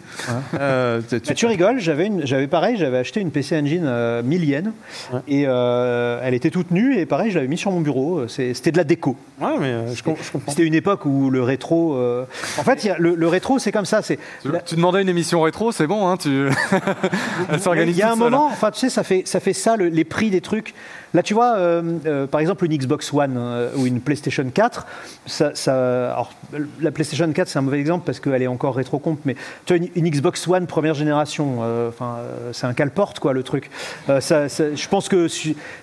Euh, 0.58 1.00
tu- 1.08 1.20
Mais 1.28 1.34
tu 1.34 1.46
rigoles, 1.46 1.78
j'avais 1.80 2.06
une- 2.06 2.26
j'avais 2.26 2.46
pareil, 2.48 2.76
j'avais 2.76 2.98
acheté 2.98 3.20
une 3.20 3.30
PC 3.30 3.56
Engine 3.58 3.84
euh, 3.86 4.22
1000 4.22 4.44
yens 4.44 4.68
Ouais. 5.12 5.20
et 5.28 5.44
euh, 5.46 6.20
elle 6.22 6.34
était 6.34 6.50
toute 6.50 6.70
nue 6.70 6.96
et 6.98 7.06
pareil, 7.06 7.30
je 7.30 7.36
l'avais 7.36 7.48
mis 7.48 7.58
sur 7.58 7.70
mon 7.70 7.80
bureau. 7.80 8.26
C'est- 8.28 8.54
C'était 8.54 8.72
de 8.72 8.76
la 8.78 8.84
déco. 8.84 9.16
Ouais, 9.40 9.48
mais 9.60 9.66
euh, 9.66 9.94
je, 9.94 10.02
com- 10.02 10.16
je 10.20 10.30
comprends. 10.32 10.50
C'était 10.52 10.66
une 10.66 10.74
époque 10.74 11.04
où 11.06 11.30
le 11.30 11.42
rétro. 11.42 11.94
euh, 11.94 12.24
En 12.58 12.64
fait, 12.64 12.84
il 12.84 12.88
y 12.88 12.90
a- 12.90 12.98
le, 12.98 13.14
le 13.14 13.28
rétro, 13.28 13.58
c'est 13.58 13.72
comme 13.72 13.84
ça. 13.86 14.02
C'est 14.02 14.18
Tu, 14.42 14.50
la- 14.50 14.60
tu 14.60 14.74
demandais 14.74 15.02
une 15.02 15.08
émission 15.08 15.40
rétro, 15.42 15.72
c'est 15.72 15.86
bon, 15.86 16.08
hein, 16.08 16.16
tu... 16.16 16.48
elle 17.50 17.60
s'organise 17.60 17.96
Il 17.96 18.00
y 18.00 18.02
a 18.02 18.12
un 18.12 18.16
moment, 18.16 18.46
enfin, 18.46 18.70
tu 18.70 18.80
sais, 18.80 18.88
ça 18.90 19.02
fait 19.02 19.22
ça, 19.24 19.40
fait 19.40 19.52
ça 19.52 19.76
le- 19.76 19.88
les 19.88 20.04
prix 20.04 20.30
des 20.30 20.40
trucs. 20.40 20.74
Là, 21.12 21.22
tu 21.24 21.34
vois, 21.34 21.56
euh, 21.56 21.82
euh, 22.06 22.26
par 22.26 22.40
exemple, 22.40 22.64
une 22.64 22.76
Xbox 22.76 23.12
One 23.12 23.34
euh, 23.36 23.70
ou 23.76 23.86
une 23.86 24.00
PlayStation 24.00 24.44
4, 24.48 24.86
ça, 25.26 25.50
ça- 25.54 26.12
alors, 26.12 26.32
la 26.80 26.90
PlayStation 26.92 27.30
4, 27.32 27.48
c'est 27.48 27.58
un 27.58 27.62
mauvais 27.62 27.80
exemple 27.80 28.04
parce 28.06 28.20
qu'elle 28.20 28.42
est 28.42 28.46
encore 28.46 28.76
rétro-comp, 28.76 29.18
mais 29.24 29.34
tu 29.66 29.76
vois, 29.76 29.84
une, 29.84 29.90
une 29.96 30.08
Xbox 30.10 30.46
One 30.46 30.66
première 30.66 30.94
génération, 30.94 31.58
enfin, 31.88 32.18
c'est 32.52 32.66
un 32.66 32.74
calporte, 32.74 33.18
quoi, 33.18 33.32
le 33.32 33.42
truc. 33.42 33.70
Ça- 34.20 34.48
ça- 34.48 34.74
je 34.74 34.88
pense 34.88 35.08
que 35.08 35.26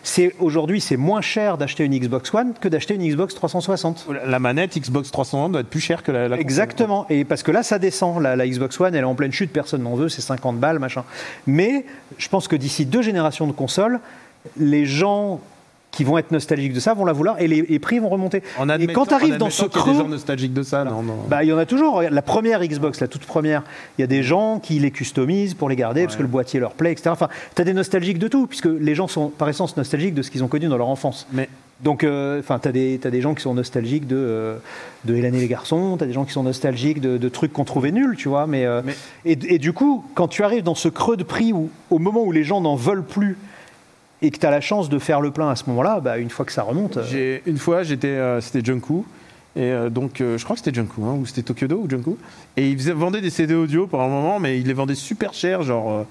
c'est 0.03 0.33
aujourd'hui, 0.39 0.79
c'est 0.81 0.97
moins 0.97 1.21
cher 1.21 1.57
d'acheter 1.57 1.83
une 1.83 1.97
Xbox 1.97 2.33
One 2.33 2.53
que 2.59 2.67
d'acheter 2.69 2.95
une 2.95 3.07
Xbox 3.07 3.35
360. 3.35 4.07
La 4.25 4.39
manette 4.39 4.77
Xbox 4.77 5.11
360 5.11 5.51
doit 5.51 5.61
être 5.61 5.67
plus 5.67 5.81
chère 5.81 6.03
que 6.03 6.11
la, 6.11 6.23
la 6.23 6.27
console. 6.29 6.39
Exactement. 6.41 7.05
Et 7.09 7.25
parce 7.25 7.43
que 7.43 7.51
là, 7.51 7.63
ça 7.63 7.79
descend. 7.79 8.21
La, 8.21 8.35
la 8.35 8.47
Xbox 8.47 8.79
One, 8.79 8.95
elle 8.95 9.01
est 9.01 9.03
en 9.03 9.15
pleine 9.15 9.31
chute, 9.31 9.51
personne 9.51 9.83
n'en 9.83 9.95
veut, 9.95 10.09
c'est 10.09 10.21
50 10.21 10.57
balles, 10.59 10.79
machin. 10.79 11.03
Mais 11.45 11.85
je 12.17 12.29
pense 12.29 12.47
que 12.47 12.55
d'ici 12.55 12.85
deux 12.85 13.01
générations 13.01 13.47
de 13.47 13.51
consoles, 13.51 13.99
les 14.57 14.85
gens 14.85 15.39
qui 15.97 16.03
vont 16.03 16.19
être 16.19 16.31
nostalgiques 16.31 16.73
de 16.73 16.79
ça 16.79 16.93
vont 16.93 17.05
la 17.05 17.13
vouloir 17.13 17.41
et 17.41 17.47
les, 17.47 17.63
les 17.63 17.79
prix 17.79 17.97
vont 17.97 18.09
remonter. 18.09 18.43
En 18.59 18.69
et 18.69 18.85
quand 18.87 19.07
tu 19.07 19.15
arrives 19.15 19.37
dans 19.37 19.49
ce 19.49 19.63
y 19.63 19.65
a 19.65 19.69
creux, 19.69 19.93
des 19.93 19.97
gens 19.97 20.07
nostalgiques 20.07 20.53
de 20.53 20.61
ça, 20.61 20.83
non, 20.83 21.01
non. 21.01 21.15
bah, 21.27 21.43
il 21.43 21.49
y 21.49 21.53
en 21.53 21.57
a 21.57 21.65
toujours. 21.65 22.03
La 22.03 22.21
première 22.21 22.61
Xbox, 22.63 23.01
la 23.01 23.07
toute 23.07 23.25
première, 23.25 23.63
il 23.97 24.01
y 24.01 24.03
a 24.03 24.07
des 24.07 24.21
gens 24.21 24.59
qui 24.59 24.77
les 24.77 24.91
customisent 24.91 25.55
pour 25.55 25.69
les 25.69 25.75
garder 25.75 26.03
parce 26.03 26.15
que 26.15 26.21
le 26.21 26.27
boîtier 26.27 26.59
leur 26.59 26.73
plaît, 26.73 26.91
etc. 26.91 27.09
Enfin, 27.11 27.29
tu 27.55 27.61
as 27.63 27.65
des 27.65 27.73
nostalgiques 27.73 28.19
de 28.19 28.27
tout, 28.27 28.45
puisque 28.45 28.67
les 28.67 28.93
gens 28.93 29.07
sont 29.07 29.29
par 29.29 29.49
essence 29.49 29.75
nostalgiques 29.75 30.13
de 30.13 30.21
ce 30.21 30.29
qu'ils 30.29 30.43
ont 30.43 30.47
connu 30.47 30.67
dans 30.67 30.77
leur 30.77 30.89
enfance. 30.89 31.25
Mais 31.31 31.49
Donc, 31.83 32.03
euh, 32.03 32.41
enfin, 32.41 32.59
tu 32.59 32.67
as, 32.67 32.71
des 32.71 33.21
gens 33.21 33.33
qui 33.33 33.41
sont 33.41 33.55
nostalgiques 33.55 34.05
de, 34.05 34.17
euh, 34.17 34.57
de 35.05 35.15
Hélène 35.15 35.33
et 35.33 35.39
les 35.39 35.47
garçons, 35.47 35.97
tu 35.97 36.03
as 36.03 36.07
des 36.07 36.13
gens 36.13 36.25
qui 36.25 36.33
sont 36.33 36.43
nostalgiques 36.43 37.01
de, 37.01 37.17
de 37.17 37.29
trucs 37.29 37.53
qu'on 37.53 37.65
trouvait 37.65 37.91
nuls, 37.91 38.15
tu 38.17 38.29
vois. 38.29 38.45
Mais, 38.45 38.65
euh, 38.65 38.83
Mais- 38.85 38.95
et, 39.25 39.55
et 39.55 39.57
du 39.57 39.73
coup, 39.73 40.05
quand 40.13 40.27
tu 40.27 40.43
arrives 40.43 40.63
dans 40.63 40.75
ce 40.75 40.89
creux 40.89 41.17
de 41.17 41.23
prix 41.23 41.53
où, 41.53 41.71
au 41.89 41.97
moment 41.97 42.23
où 42.23 42.31
les 42.31 42.43
gens 42.43 42.61
n'en 42.61 42.75
veulent 42.75 43.03
plus, 43.03 43.35
et 44.21 44.31
que 44.31 44.37
tu 44.39 44.45
as 44.45 44.51
la 44.51 44.61
chance 44.61 44.89
de 44.89 44.99
faire 44.99 45.21
le 45.21 45.31
plein 45.31 45.49
à 45.49 45.55
ce 45.55 45.63
moment-là, 45.67 45.99
bah, 45.99 46.17
une 46.17 46.29
fois 46.29 46.45
que 46.45 46.51
ça 46.51 46.63
remonte. 46.63 46.97
euh, 46.97 47.39
une 47.45 47.57
fois, 47.57 47.83
j'étais, 47.83 48.07
euh, 48.07 48.41
c'était 48.41 48.63
Junku. 48.65 49.05
Et 49.55 49.61
euh, 49.71 49.89
donc, 49.89 50.21
euh, 50.21 50.37
je 50.37 50.43
crois 50.43 50.55
que 50.55 50.61
c'était 50.63 50.73
Junku, 50.75 51.01
hein, 51.03 51.13
ou 51.19 51.25
c'était 51.25 51.41
Tokyodo 51.43 51.77
ou 51.83 51.89
Junku. 51.89 52.17
Et 52.57 52.69
ils 52.69 52.93
vendaient 52.93 53.21
des 53.21 53.29
CD 53.29 53.53
audio 53.55 53.87
pendant 53.87 54.05
un 54.05 54.09
moment, 54.09 54.39
mais 54.39 54.59
ils 54.59 54.67
les 54.67 54.73
vendaient 54.73 54.95
super 54.95 55.33
cher, 55.33 55.63
genre 55.63 56.05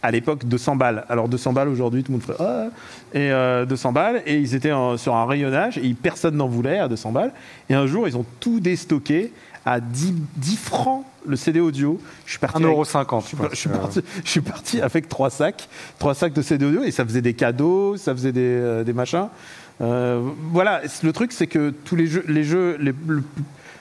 à 0.00 0.12
l'époque 0.12 0.44
200 0.44 0.76
balles. 0.76 1.04
Alors 1.08 1.28
200 1.28 1.52
balles 1.52 1.68
aujourd'hui, 1.68 2.04
tout 2.04 2.12
le 2.12 2.18
monde 2.18 2.22
ferait 2.26 2.36
ah 2.38 2.66
et 3.12 3.32
euh, 3.32 3.64
200 3.66 3.90
balles. 3.92 4.22
Et 4.26 4.36
ils 4.36 4.54
étaient 4.54 4.70
en- 4.70 4.96
sur 4.96 5.16
un 5.16 5.26
rayonnage 5.26 5.76
et 5.78 5.92
personne 5.94 6.36
n'en 6.36 6.46
voulait 6.46 6.78
à 6.78 6.86
200 6.86 7.10
balles. 7.10 7.32
Et 7.68 7.74
un 7.74 7.86
jour, 7.88 8.06
ils 8.06 8.16
ont 8.16 8.24
tout 8.38 8.60
déstocké 8.60 9.32
à 9.66 9.80
10, 9.80 10.14
10 10.36 10.56
francs 10.56 11.04
le 11.26 11.36
CD 11.36 11.60
audio. 11.60 12.00
Je 12.24 12.30
suis 12.32 12.38
parti. 12.38 12.56
avec- 12.64 12.76
1,50€. 12.78 13.48
je 13.50 13.50
je 13.50 13.56
suis 13.56 13.68
parti, 13.68 14.00
je 14.24 14.30
suis 14.30 14.40
parti 14.40 14.80
avec 14.80 15.08
trois 15.08 15.30
sacs, 15.30 15.68
trois 15.98 16.14
sacs 16.14 16.32
de 16.32 16.42
CD 16.42 16.64
audio 16.64 16.82
et 16.84 16.90
ça 16.90 17.04
faisait 17.04 17.20
des 17.22 17.34
cadeaux, 17.34 17.96
ça 17.96 18.12
faisait 18.14 18.32
des, 18.32 18.40
euh, 18.42 18.84
des 18.84 18.92
machins. 18.92 19.28
Euh, 19.80 20.20
voilà, 20.52 20.80
le 21.02 21.12
truc 21.12 21.32
c'est 21.32 21.46
que 21.46 21.70
tous 21.84 21.94
les 21.96 22.06
jeux, 22.06 22.24
les 22.28 22.42
jeux, 22.44 22.76
les- 22.80 22.94
le- 23.06 23.22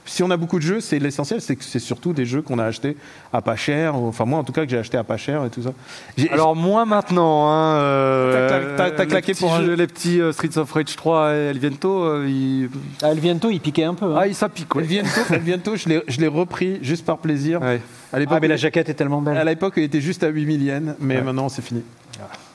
si 0.08 0.24
on 0.24 0.32
a 0.32 0.38
beaucoup 0.38 0.58
de 0.58 0.64
jeux, 0.64 0.80
c'est 0.82 0.98
l'essentiel, 1.00 1.42
c'est 1.42 1.56
que 1.56 1.64
c'est 1.64 1.80
surtout 1.80 2.14
des 2.14 2.26
jeux 2.26 2.42
qu'on 2.42 2.58
a 2.60 2.64
achetés 2.66 2.98
à 3.32 3.42
pas 3.42 3.56
cher. 3.56 3.96
ou- 4.02 4.08
Enfin 4.08 4.26
moi 4.26 4.40
en 4.40 4.44
tout 4.44 4.54
cas 4.54 4.64
que 4.66 4.72
j'ai 4.72 4.78
acheté 4.80 4.98
à 4.98 5.04
pas 5.04 5.18
cher 5.18 5.46
et 5.46 5.50
tout 5.50 5.62
ça. 5.62 5.72
J'ai- 6.18 6.30
Alors 6.32 6.56
moins 6.56 6.86
maintenant. 6.86 7.50
Hein, 7.50 7.78
euh, 7.80 8.78
T'as 8.78 8.90
cla- 8.90 9.06
claqué 9.08 9.34
pour 9.34 9.54
un 9.54 9.60
jeux- 9.62 9.66
jeu. 9.68 9.74
Les 9.76 9.88
petits 9.88 10.20
euh, 10.22 10.32
Streets 10.32 10.58
of 10.58 10.72
Rage 10.72 10.96
3 10.96 11.34
et 11.36 11.38
El 11.50 11.60
Viento, 11.60 12.04
euh, 12.04 12.26
ils... 12.28 12.70
Ah, 13.04 13.12
El 13.12 13.20
Viento, 13.20 13.50
il 13.50 13.60
piquait 13.60 13.84
un 13.84 13.94
peu. 13.94 14.06
hein. 14.06 14.18
Ah, 14.22 14.28
ils 14.28 14.36
ça 14.36 14.50
pique, 14.50 14.68
El 14.76 14.82
ouais. 14.82 14.88
Viento, 14.88 15.10
El 15.32 15.40
Viento, 15.42 15.76
je 15.76 15.90
l'ai- 15.90 16.04
je 16.08 16.20
l'ai 16.20 16.28
repris 16.28 16.80
juste 16.82 17.06
par 17.06 17.18
plaisir. 17.18 17.62
Ouais. 17.62 17.82
À 18.14 18.20
l'époque, 18.20 18.36
Ah, 18.38 18.40
mais 18.42 18.48
la 18.48 18.56
jaquette 18.56 18.88
est 18.90 18.94
tellement 18.94 19.22
belle. 19.22 19.38
à 19.38 19.44
l'époque, 19.44 19.74
il 19.78 19.84
était 19.84 20.02
juste 20.02 20.24
à 20.24 20.28
8000 20.30 20.64
yens, 20.64 20.96
mais 21.00 21.22
maintenant 21.22 21.50
c'est 21.50 21.62
fini. 21.62 21.82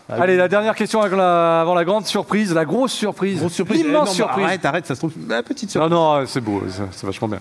Allez, 0.08 0.36
la 0.36 0.48
dernière 0.48 0.74
question 0.74 1.00
avant 1.00 1.16
la, 1.16 1.60
avant 1.62 1.74
la 1.74 1.84
grande 1.84 2.04
surprise, 2.06 2.52
la 2.52 2.64
grosse 2.64 2.92
surprise. 2.92 3.38
Grosse 3.38 3.52
surprise. 3.54 3.82
L'immense 3.82 4.12
surprise. 4.14 4.44
Arrête, 4.44 4.64
arrête, 4.64 4.86
ça 4.86 4.94
se 4.94 5.00
trouve. 5.00 5.12
La 5.28 5.42
petite 5.42 5.70
surprise. 5.70 5.90
Non, 5.90 6.18
non, 6.20 6.26
c'est 6.26 6.40
beau, 6.40 6.62
c'est 6.68 6.82
c'est 6.90 7.06
vachement 7.06 7.28
bien. 7.28 7.40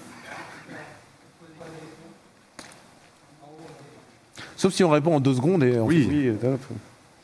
Sauf 4.55 4.73
si 4.73 4.83
on 4.83 4.89
répond 4.89 5.15
en 5.15 5.19
deux 5.19 5.33
secondes 5.33 5.63
et 5.63 5.79
on 5.79 5.85
Oui. 5.85 6.03
fait 6.03 6.09
oui, 6.09 6.27
et 6.27 6.33
top. 6.33 6.59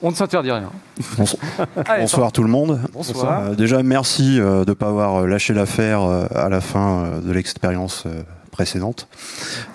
On 0.01 0.11
ne 0.11 0.15
s'interdit 0.15 0.51
rien. 0.51 0.69
Bonsoir, 1.17 1.41
Allez, 1.85 2.01
bonsoir 2.01 2.31
tout 2.31 2.43
le 2.43 2.49
monde. 2.49 2.79
Bonsoir. 2.93 3.41
Euh, 3.47 3.55
déjà, 3.55 3.81
merci 3.83 4.39
euh, 4.39 4.63
de 4.63 4.69
ne 4.71 4.73
pas 4.75 4.87
avoir 4.89 5.15
euh, 5.23 5.27
lâché 5.27 5.53
l'affaire 5.53 6.01
euh, 6.03 6.25
à 6.35 6.49
la 6.49 6.61
fin 6.61 7.03
euh, 7.05 7.19
de 7.21 7.31
l'expérience 7.31 8.03
euh, 8.05 8.21
précédente. 8.57 9.07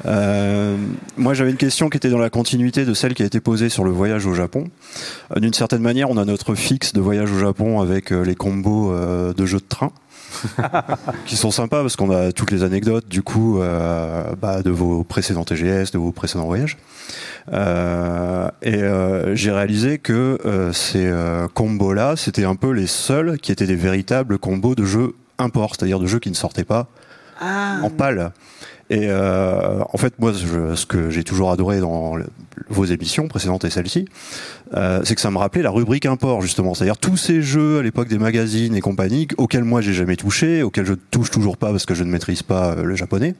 Euh, 0.06 0.76
moi, 1.16 1.34
j'avais 1.34 1.52
une 1.52 1.56
question 1.56 1.88
qui 1.88 1.96
était 1.96 2.10
dans 2.10 2.18
la 2.18 2.30
continuité 2.30 2.84
de 2.84 2.94
celle 2.94 3.14
qui 3.14 3.22
a 3.22 3.26
été 3.26 3.38
posée 3.38 3.68
sur 3.68 3.84
le 3.84 3.92
voyage 3.92 4.26
au 4.26 4.34
Japon. 4.34 4.70
Euh, 5.36 5.38
D'une 5.38 5.54
certaine 5.54 5.82
manière, 5.82 6.10
on 6.10 6.16
a 6.16 6.24
notre 6.24 6.56
fixe 6.56 6.92
de 6.92 7.00
voyage 7.00 7.30
au 7.30 7.38
Japon 7.38 7.80
avec 7.80 8.12
euh, 8.12 8.24
les 8.24 8.34
combos 8.34 8.92
de 8.92 9.46
jeux 9.46 9.60
de 9.60 9.68
train. 9.68 9.92
qui 11.26 11.36
sont 11.36 11.50
sympas 11.50 11.82
parce 11.82 11.96
qu'on 11.96 12.10
a 12.10 12.32
toutes 12.32 12.50
les 12.50 12.62
anecdotes 12.62 13.08
du 13.08 13.22
coup 13.22 13.60
euh, 13.60 14.24
bah, 14.40 14.62
de 14.62 14.70
vos 14.70 15.04
précédents 15.04 15.44
TGS, 15.44 15.90
de 15.92 15.98
vos 15.98 16.12
précédents 16.12 16.46
voyages. 16.46 16.78
Euh, 17.52 18.48
et 18.62 18.82
euh, 18.82 19.34
j'ai 19.34 19.50
réalisé 19.50 19.98
que 19.98 20.38
ces 20.72 21.12
combos-là, 21.54 22.16
c'était 22.16 22.44
un 22.44 22.56
peu 22.56 22.70
les 22.70 22.86
seuls 22.86 23.38
qui 23.38 23.52
étaient 23.52 23.66
des 23.66 23.76
véritables 23.76 24.38
combos 24.38 24.74
de 24.74 24.84
jeux 24.84 25.14
import, 25.38 25.74
c'est-à-dire 25.74 25.98
de 25.98 26.06
jeux 26.06 26.18
qui 26.18 26.30
ne 26.30 26.34
sortaient 26.34 26.64
pas 26.64 26.88
en 27.40 27.90
pâle. 27.90 28.32
Et 28.92 29.06
euh, 29.08 29.80
en 29.90 29.96
fait, 29.96 30.12
moi, 30.18 30.32
je- 30.34 30.74
ce 30.74 30.84
que 30.84 31.08
j'ai 31.08 31.24
toujours 31.24 31.50
adoré 31.50 31.80
dans 31.80 32.16
vos 32.68 32.84
émissions 32.84 33.26
précédentes 33.26 33.64
et 33.64 33.70
celle-ci, 33.70 34.04
euh, 34.74 35.00
c'est 35.04 35.14
que 35.14 35.20
ça 35.22 35.30
me 35.30 35.38
rappelait 35.38 35.62
la 35.62 35.70
rubrique 35.70 36.04
import, 36.04 36.42
justement. 36.42 36.74
C'est-à-dire 36.74 36.98
tous 36.98 37.16
ces 37.16 37.40
jeux 37.40 37.78
à 37.78 37.82
l'époque 37.82 38.08
des 38.08 38.18
magazines 38.18 38.74
et 38.76 38.82
compagnie 38.82 39.28
auxquels 39.38 39.64
moi 39.64 39.80
j'ai 39.80 39.94
jamais 39.94 40.16
touché, 40.16 40.62
auxquels 40.62 40.84
je 40.84 40.92
ne 40.92 40.98
touche 41.10 41.30
toujours 41.30 41.56
pas 41.56 41.70
parce 41.70 41.86
que 41.86 41.94
je 41.94 42.04
ne 42.04 42.10
maîtrise 42.10 42.42
pas 42.42 42.72
euh, 42.76 42.82
le 42.84 42.94
japonais. 42.94 43.34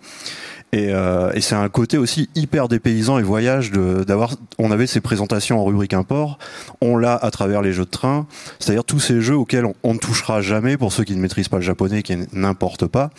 Et, 0.75 0.89
euh, 0.91 1.31
et 1.35 1.43
c'est 1.43 1.55
un 1.55 1.69
côté 1.69 1.99
aussi 1.99 2.31
hyper 2.35 2.67
dépaysant 2.67 3.19
et 3.19 3.23
voyage 3.23 3.71
de- 3.73 4.05
d'avoir. 4.05 4.31
On 4.59 4.71
avait 4.71 4.87
ces 4.87 5.03
présentations 5.03 5.61
en 5.61 5.65
rubrique 5.67 5.93
import, 5.93 6.39
on 6.81 6.97
l'a 6.97 7.15
à 7.15 7.31
travers 7.31 7.61
les 7.61 7.75
jeux 7.75 7.85
de 7.85 7.91
train, 7.91 8.27
c'est-à-dire 8.59 8.83
tous 8.85 8.99
ces 8.99 9.21
jeux 9.21 9.37
auxquels 9.37 9.67
on, 9.67 9.75
on 9.83 9.93
ne 9.93 9.99
touchera 9.99 10.41
jamais 10.41 10.79
pour 10.79 10.91
ceux 10.91 11.05
qui 11.05 11.15
ne 11.15 11.21
maîtrisent 11.21 11.51
pas 11.51 11.59
le 11.59 11.63
japonais, 11.63 12.03
qui 12.03 12.17
n'importent 12.33 12.87
pas, 12.87 13.11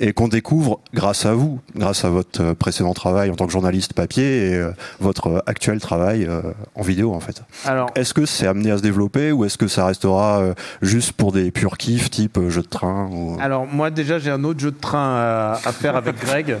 et 0.00 0.12
qu'on 0.12 0.26
découvre 0.26 0.80
grâce 0.94 1.26
à 1.26 1.32
vous, 1.34 1.60
grâce 1.76 2.04
à 2.04 2.10
votre 2.10 2.42
euh, 2.42 2.54
précédent 2.54 2.92
travail 2.92 3.30
en 3.30 3.36
tant 3.36 3.46
que 3.46 3.52
journaliste 3.52 3.92
papier 3.92 4.48
et 4.50 4.54
euh, 4.56 4.72
votre 4.98 5.28
euh, 5.28 5.38
actuel 5.46 5.78
travail 5.80 6.24
euh, 6.28 6.42
en 6.74 6.82
vidéo 6.82 7.14
en 7.14 7.20
fait. 7.20 7.40
Alors, 7.66 7.88
Est-ce 7.94 8.14
que 8.14 8.26
c'est 8.26 8.48
amené 8.48 8.72
à 8.72 8.78
se 8.78 8.82
développer 8.82 9.30
ou 9.30 9.44
est-ce 9.44 9.58
que 9.58 9.68
ça 9.68 9.86
restera 9.86 10.42
juste 10.82 11.12
pour 11.12 11.30
des 11.30 11.52
purs 11.52 11.78
kiffs 11.78 12.10
type 12.10 12.38
jeu 12.48 12.62
de 12.62 12.66
train 12.66 13.08
ou... 13.12 13.36
Alors 13.40 13.64
moi 13.64 13.90
déjà 13.90 14.18
j'ai 14.18 14.30
un 14.32 14.42
autre 14.42 14.58
jeu 14.58 14.72
de 14.72 14.80
train 14.80 15.14
à, 15.16 15.52
à 15.64 15.72
faire 15.72 15.94
avec 15.94 16.18
Greg. 16.20 16.56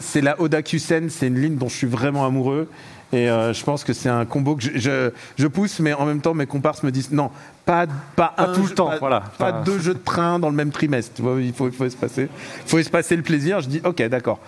C'est 0.00 0.20
la 0.20 0.40
Odakusen, 0.40 1.08
c'est 1.10 1.26
une 1.28 1.40
ligne 1.40 1.56
dont 1.56 1.68
je 1.68 1.76
suis 1.76 1.86
vraiment 1.86 2.24
amoureux. 2.26 2.68
Et 3.12 3.30
euh, 3.30 3.52
je 3.52 3.62
pense 3.62 3.84
que 3.84 3.92
c'est 3.92 4.08
un 4.08 4.24
combo 4.24 4.56
que 4.56 4.62
je, 4.64 4.70
je, 4.74 5.10
je 5.38 5.46
pousse, 5.46 5.78
mais 5.78 5.92
en 5.92 6.04
même 6.06 6.20
temps 6.20 6.34
mes 6.34 6.46
comparses 6.46 6.82
me 6.82 6.90
disent 6.90 7.12
non, 7.12 7.30
pas, 7.64 7.86
pas, 8.16 8.34
Pas 8.36 8.48
un 8.48 8.52
tout 8.52 8.62
le 8.62 8.66
jeu- 8.68 8.74
temps, 8.74 8.88
pas, 8.90 8.98
voilà. 8.98 9.20
pas 9.38 9.52
deux 9.52 9.78
jeux 9.78 9.94
de 9.94 10.00
train 10.00 10.40
dans 10.40 10.48
le 10.50 10.56
même 10.56 10.72
trimestre. 10.72 11.12
Tu 11.14 11.22
vois, 11.22 11.40
il 11.40 11.52
faut, 11.52 11.68
il 11.68 11.72
faut 11.72 11.84
espacer, 11.84 12.28
faut 12.66 12.78
espacer 12.78 13.14
le 13.14 13.22
plaisir. 13.22 13.60
Je 13.60 13.68
dis 13.68 13.80
ok, 13.84 14.02
d'accord. 14.08 14.40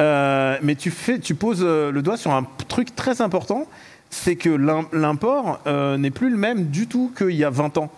Euh, 0.00 0.58
mais 0.62 0.74
tu 0.74 0.90
fais, 0.90 1.18
tu 1.20 1.34
poses 1.34 1.60
euh, 1.62 1.90
le 1.90 2.02
doigt 2.02 2.18
sur 2.18 2.32
un 2.32 2.46
truc 2.68 2.94
très 2.94 3.22
important, 3.22 3.66
c'est 4.10 4.36
que 4.36 4.50
l'im- 4.50 4.86
l'import 4.92 5.60
euh, 5.66 5.96
n'est 5.96 6.10
plus 6.10 6.28
le 6.30 6.36
même 6.36 6.64
du 6.66 6.86
tout 6.86 7.12
qu'il 7.16 7.30
y 7.34 7.44
a 7.44 7.50
20 7.50 7.78
ans. 7.78 7.90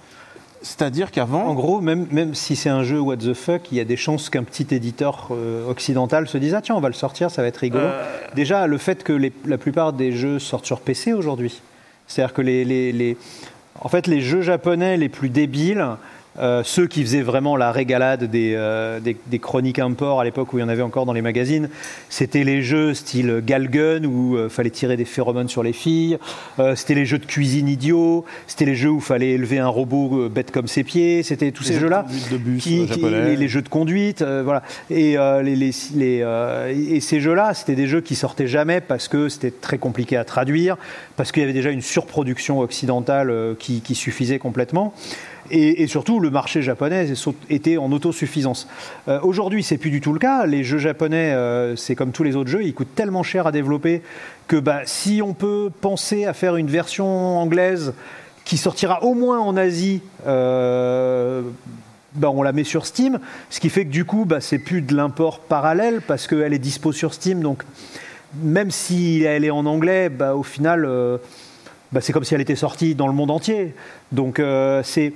C'est-à-dire 0.64 1.10
qu'avant, 1.10 1.44
En 1.46 1.52
gros, 1.54 1.80
même, 1.82 2.06
même 2.10 2.34
si 2.34 2.56
c'est 2.56 2.70
un 2.70 2.82
jeu 2.84 2.98
what 2.98 3.18
the 3.18 3.34
fuck, 3.34 3.70
il 3.70 3.76
y 3.76 3.80
a 3.80 3.84
des 3.84 3.98
chances 3.98 4.30
qu'un 4.30 4.42
petit 4.44 4.66
éditeur 4.74 5.28
euh, 5.30 5.68
occidental 5.68 6.26
se 6.26 6.38
dise 6.38 6.54
Ah 6.54 6.62
tiens, 6.62 6.74
on 6.74 6.80
va 6.80 6.88
le 6.88 6.94
sortir, 6.94 7.30
ça 7.30 7.42
va 7.42 7.48
être 7.48 7.58
rigolo. 7.58 7.84
Euh. 7.84 8.02
Déjà, 8.34 8.66
le 8.66 8.78
fait 8.78 9.04
que 9.04 9.12
les- 9.12 9.32
la 9.44 9.58
plupart 9.58 9.92
des 9.92 10.10
jeux 10.12 10.38
sortent 10.38 10.64
sur 10.64 10.80
PC 10.80 11.12
aujourd'hui, 11.12 11.60
c'est-à-dire 12.06 12.32
que 12.34 12.40
les, 12.40 12.64
les- 12.64 12.92
les- 12.92 13.16
en 13.80 13.88
fait, 13.90 14.06
les 14.06 14.22
jeux 14.22 14.40
japonais 14.40 14.96
les 14.96 15.10
plus 15.10 15.28
débiles, 15.28 15.86
euh, 16.38 16.62
ceux 16.64 16.86
qui 16.86 17.02
faisaient 17.02 17.22
vraiment 17.22 17.56
la 17.56 17.70
régalade 17.72 18.24
des, 18.24 18.54
euh, 18.56 19.00
des, 19.00 19.16
des 19.26 19.38
chroniques 19.38 19.78
import 19.78 20.20
à 20.20 20.24
l'époque 20.24 20.52
où 20.52 20.58
il 20.58 20.62
y 20.62 20.64
en 20.64 20.68
avait 20.68 20.82
encore 20.82 21.06
dans 21.06 21.12
les 21.12 21.22
magazines, 21.22 21.68
c'était 22.08 22.44
les 22.44 22.62
jeux 22.62 22.92
style 22.94 23.42
Galgun 23.44 24.04
où 24.04 24.36
il 24.42 24.50
fallait 24.50 24.70
tirer 24.70 24.96
des 24.96 25.04
phéromones 25.04 25.48
sur 25.48 25.62
les 25.62 25.72
filles, 25.72 26.18
euh, 26.58 26.74
c'était 26.74 26.94
les 26.94 27.06
jeux 27.06 27.18
de 27.18 27.26
cuisine 27.26 27.68
idiots, 27.68 28.24
c'était 28.46 28.64
les 28.64 28.74
jeux 28.74 28.90
où 28.90 28.96
il 28.98 29.02
fallait 29.02 29.30
élever 29.32 29.58
un 29.58 29.68
robot 29.68 30.22
euh, 30.24 30.28
bête 30.28 30.50
comme 30.50 30.66
ses 30.66 30.84
pieds, 30.84 31.22
c'était 31.22 31.52
tous 31.52 31.62
ces 31.64 31.74
jeux 31.74 31.80
jeux-là 31.80 32.04
bus, 32.38 32.62
qui- 32.62 32.80
euh, 32.82 32.86
qui- 32.86 33.00
les, 33.10 33.36
les 33.36 33.48
jeux 33.48 33.62
de 33.62 33.68
conduite, 33.68 34.22
euh, 34.22 34.42
voilà. 34.44 34.62
Et, 34.90 35.16
euh, 35.18 35.42
les, 35.42 35.54
les- 35.56 35.70
les, 35.94 36.20
euh, 36.22 36.72
et 36.74 37.00
ces 37.00 37.20
jeux-là, 37.20 37.54
c'était 37.54 37.74
des 37.74 37.86
jeux 37.86 38.00
qui 38.00 38.14
sortaient 38.14 38.46
jamais 38.48 38.80
parce 38.80 39.08
que 39.08 39.28
c'était 39.28 39.50
très 39.52 39.78
compliqué 39.78 40.16
à 40.16 40.24
traduire, 40.24 40.76
parce 41.16 41.30
qu'il 41.32 41.42
y 41.42 41.44
avait 41.44 41.52
déjà 41.52 41.70
une 41.70 41.80
surproduction 41.82 42.60
occidentale 42.60 43.30
euh, 43.30 43.54
qui, 43.58 43.80
qui 43.82 43.94
suffisait 43.94 44.38
complètement. 44.38 44.94
Et, 45.50 45.86
surtout, 45.86 46.20
le 46.20 46.30
marché 46.30 46.62
japonais 46.62 47.06
était 47.50 47.76
en 47.76 47.92
autosuffisance. 47.92 48.66
Euh, 49.08 49.20
Aujourd'hui, 49.22 49.62
c'est 49.62 49.76
plus 49.76 49.90
du 49.90 50.00
tout 50.00 50.12
le 50.12 50.18
cas. 50.18 50.46
Les 50.46 50.64
jeux 50.64 50.78
japonais, 50.78 51.32
euh, 51.32 51.76
c'est 51.76 51.94
comme 51.94 52.12
tous 52.12 52.22
les 52.22 52.34
autres 52.34 52.50
jeux, 52.50 52.64
ils 52.64 52.74
coûtent 52.74 52.94
tellement 52.94 53.22
cher 53.22 53.46
à 53.46 53.52
développer 53.52 54.02
que 54.46 54.56
bah, 54.56 54.80
si 54.86 55.20
on 55.22 55.34
peut 55.34 55.70
penser 55.80 56.24
à 56.24 56.32
faire 56.32 56.56
une 56.56 56.68
version 56.68 57.38
anglaise 57.38 57.92
qui 58.44 58.56
sortira 58.56 59.02
au 59.04 59.14
moins 59.14 59.38
en 59.38 59.56
Asie, 59.56 60.00
euh, 60.26 61.42
bah, 62.14 62.30
on 62.30 62.42
la 62.42 62.52
met 62.52 62.64
sur 62.64 62.86
Steam, 62.86 63.18
ce 63.50 63.60
qui 63.60 63.68
fait 63.68 63.84
que 63.84 63.90
du 63.90 64.04
coup, 64.06 64.24
bah, 64.24 64.40
c'est 64.40 64.58
plus 64.58 64.80
de 64.80 64.94
l'import 64.94 65.40
parallèle 65.40 66.00
parce 66.00 66.26
qu'elle 66.26 66.54
est 66.54 66.58
dispo 66.58 66.92
sur 66.92 67.12
Steam. 67.12 67.40
Donc, 67.40 67.64
même 68.42 68.70
si 68.70 69.22
elle 69.22 69.44
est 69.44 69.50
en 69.50 69.66
anglais, 69.66 70.08
bah, 70.08 70.34
au 70.34 70.42
final, 70.42 70.86
euh, 70.86 71.18
c'est 72.00 72.14
comme 72.14 72.24
si 72.24 72.34
elle 72.34 72.40
était 72.40 72.56
sortie 72.56 72.94
dans 72.94 73.08
le 73.08 73.12
monde 73.12 73.30
entier. 73.30 73.74
Donc, 74.10 74.40
c'est 74.82 75.12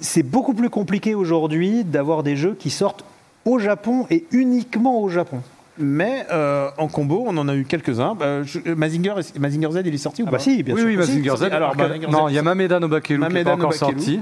c'est 0.00 0.22
beaucoup 0.22 0.54
plus 0.54 0.70
compliqué 0.70 1.14
aujourd'hui 1.14 1.84
d'avoir 1.84 2.22
des 2.22 2.36
jeux 2.36 2.54
qui 2.58 2.70
sortent 2.70 3.04
au 3.44 3.58
Japon 3.58 4.06
et 4.10 4.24
uniquement 4.32 5.00
au 5.00 5.08
Japon. 5.08 5.40
Mais 5.78 6.26
euh, 6.30 6.68
en 6.76 6.86
combo, 6.88 7.24
on 7.26 7.36
en 7.38 7.48
a 7.48 7.54
eu 7.56 7.64
quelques-uns. 7.64 8.14
Bah, 8.14 8.42
je- 8.42 8.60
Mazinger, 8.74 9.14
Mazinger 9.40 9.70
Z, 9.72 9.82
il 9.86 9.94
est 9.94 9.98
sorti 9.98 10.22
ou 10.22 10.26
Ah 10.28 10.32
pas 10.32 10.36
bah 10.36 10.42
si, 10.42 10.62
bien 10.62 10.74
oui, 10.74 10.80
sûr. 10.80 10.90
oui. 10.90 10.96
Mazinger 10.96 11.34
Z. 11.36 11.42
Alors, 11.44 11.74
Mazinger 11.74 12.06
Z, 12.06 12.10
non, 12.10 12.28
il 12.28 12.34
y 12.34 12.38
a 12.38 12.42
Mameda 12.42 12.78
no 12.78 12.88
Bakelu 12.88 13.18
qui 13.26 13.32
n'est 13.32 13.42
pas 13.44 13.50
no 13.56 13.56
encore 13.56 13.70
Bakelu. 13.70 13.78
sorti. 14.00 14.20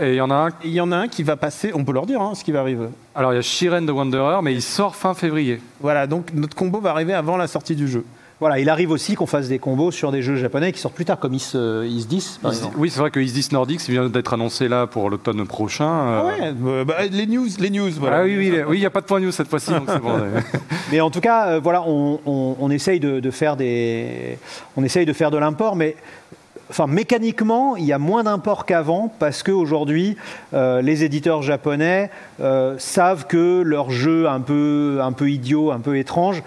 Et 0.00 0.10
il 0.10 0.14
y 0.14 0.20
en 0.20 0.30
a 0.30 0.34
un. 0.34 0.48
Il 0.62 0.70
y 0.70 0.80
en 0.80 0.92
a 0.92 0.96
un 0.96 1.08
qui 1.08 1.24
va 1.24 1.34
passer, 1.36 1.72
on 1.74 1.84
peut 1.84 1.92
leur 1.92 2.06
dire 2.06 2.22
hein, 2.22 2.34
ce 2.36 2.44
qui 2.44 2.52
va 2.52 2.60
arriver. 2.60 2.86
Alors, 3.16 3.32
il 3.32 3.36
y 3.36 3.38
a 3.40 3.42
Shiren 3.42 3.84
the 3.84 3.90
Wanderer, 3.90 4.38
mais 4.42 4.52
il 4.54 4.62
sort 4.62 4.94
fin 4.94 5.12
février. 5.14 5.60
Voilà, 5.80 6.06
donc 6.06 6.28
notre 6.32 6.54
combo 6.56 6.80
va 6.80 6.90
arriver 6.90 7.14
avant 7.14 7.36
la 7.36 7.48
sortie 7.48 7.74
du 7.74 7.88
jeu. 7.88 8.04
Voilà, 8.40 8.60
il 8.60 8.68
arrive 8.68 8.92
aussi 8.92 9.16
qu'on 9.16 9.26
fasse 9.26 9.48
des 9.48 9.58
combos 9.58 9.90
sur 9.90 10.12
des 10.12 10.22
jeux 10.22 10.36
japonais 10.36 10.70
qui 10.70 10.78
sortent 10.78 10.94
plus 10.94 11.04
tard, 11.04 11.18
comme 11.18 11.34
Is, 11.34 11.52
euh, 11.56 11.84
Is 11.88 12.06
10, 12.06 12.38
par 12.40 12.52
Is- 12.52 12.56
exemple. 12.58 12.76
Oui, 12.78 12.88
c'est 12.88 13.00
vrai 13.00 13.10
que 13.10 13.18
Isdis 13.18 13.48
Nordics 13.50 13.80
vient 13.88 14.08
d'être 14.08 14.32
annoncé 14.32 14.68
là 14.68 14.86
pour 14.86 15.10
l'automne 15.10 15.44
prochain. 15.44 15.88
Ah 15.88 16.20
euh. 16.20 16.26
ouais, 16.26 16.54
euh, 16.64 16.84
bah, 16.84 16.94
les 17.10 17.26
news, 17.26 17.48
les 17.58 17.70
news, 17.70 17.90
voilà. 17.98 18.18
Ah 18.18 18.22
oui, 18.22 18.36
oui, 18.38 18.52
oui, 18.68 18.76
il 18.76 18.80
n'y 18.80 18.86
a 18.86 18.90
pas 18.90 19.00
de 19.00 19.06
point 19.06 19.18
news 19.18 19.32
cette 19.32 19.48
fois-ci, 19.48 19.70
donc 19.72 19.88
c'est 19.88 19.98
bon. 19.98 20.14
ouais. 20.14 20.42
Mais 20.92 21.00
en 21.00 21.10
tout 21.10 21.20
cas, 21.20 21.48
euh, 21.48 21.60
voilà, 21.60 21.82
on, 21.82 22.20
on- 22.26 22.56
on 22.60 22.70
essaye 22.70 23.00
de, 23.00 23.18
de 23.18 23.30
faire 23.32 23.56
des, 23.56 24.38
on 24.76 24.84
essaye 24.84 25.04
de 25.04 25.12
faire 25.12 25.32
de 25.32 25.38
l'import, 25.38 25.74
mais 25.74 25.96
enfin 26.70 26.86
mécaniquement, 26.86 27.74
il 27.76 27.86
y 27.86 27.92
a 27.92 27.98
moins 27.98 28.22
d'import 28.22 28.66
qu'avant 28.66 29.12
parce 29.18 29.42
qu'aujourd'hui, 29.42 30.16
euh, 30.54 30.80
les 30.80 31.02
éditeurs 31.02 31.42
japonais 31.42 32.10
euh, 32.40 32.76
savent 32.78 33.26
que 33.26 33.62
leurs 33.62 33.90
jeux 33.90 34.28
un 34.28 34.40
peu, 34.40 34.98
un 35.02 35.12
peu 35.12 35.28
idiots, 35.28 35.72
un 35.72 35.80
peu 35.80 35.96
étranges, 35.98 36.42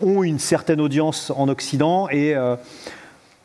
ont 0.00 0.22
une 0.22 0.38
certaine 0.38 0.80
audience 0.80 1.32
en 1.34 1.48
Occident 1.48 2.08
et 2.10 2.34
euh, 2.34 2.56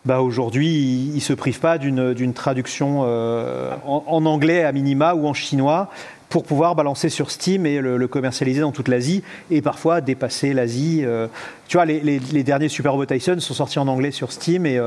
bah, 0.06 0.22
aujourd'hui, 0.22 0.68
ils 0.68 1.16
ne 1.16 1.20
se 1.20 1.34
privent 1.34 1.60
pas 1.60 1.78
d'une 1.78 2.34
traduction 2.34 3.04
euh, 3.06 3.76
en, 3.86 4.26
anglais 4.26 4.64
à 4.64 4.72
minima 4.72 5.14
ou 5.14 5.28
en 5.28 5.34
chinois 5.34 5.90
pour 6.30 6.44
pouvoir 6.44 6.76
balancer 6.76 7.10
sur 7.10 7.30
Steam 7.30 7.66
et 7.66 7.80
le, 7.82 8.08
commercialiser 8.08 8.62
dans 8.62 8.72
toute 8.72 8.88
l'Asie 8.88 9.22
et 9.50 9.62
parfois 9.62 10.02
dépasser 10.02 10.54
l'Asie. 10.54 11.02
euh. 11.04 11.28
tu 11.68 11.78
vois, 11.78 11.86
les, 11.86 12.44
derniers 12.44 12.70
Super 12.70 12.94
Robot 12.94 13.06
Tyson 13.06 13.40
sont 13.40 13.54
sortis 13.54 13.80
en 13.80 13.88
anglais 13.88 14.12
sur 14.12 14.32
Steam 14.32 14.66
et, 14.66 14.80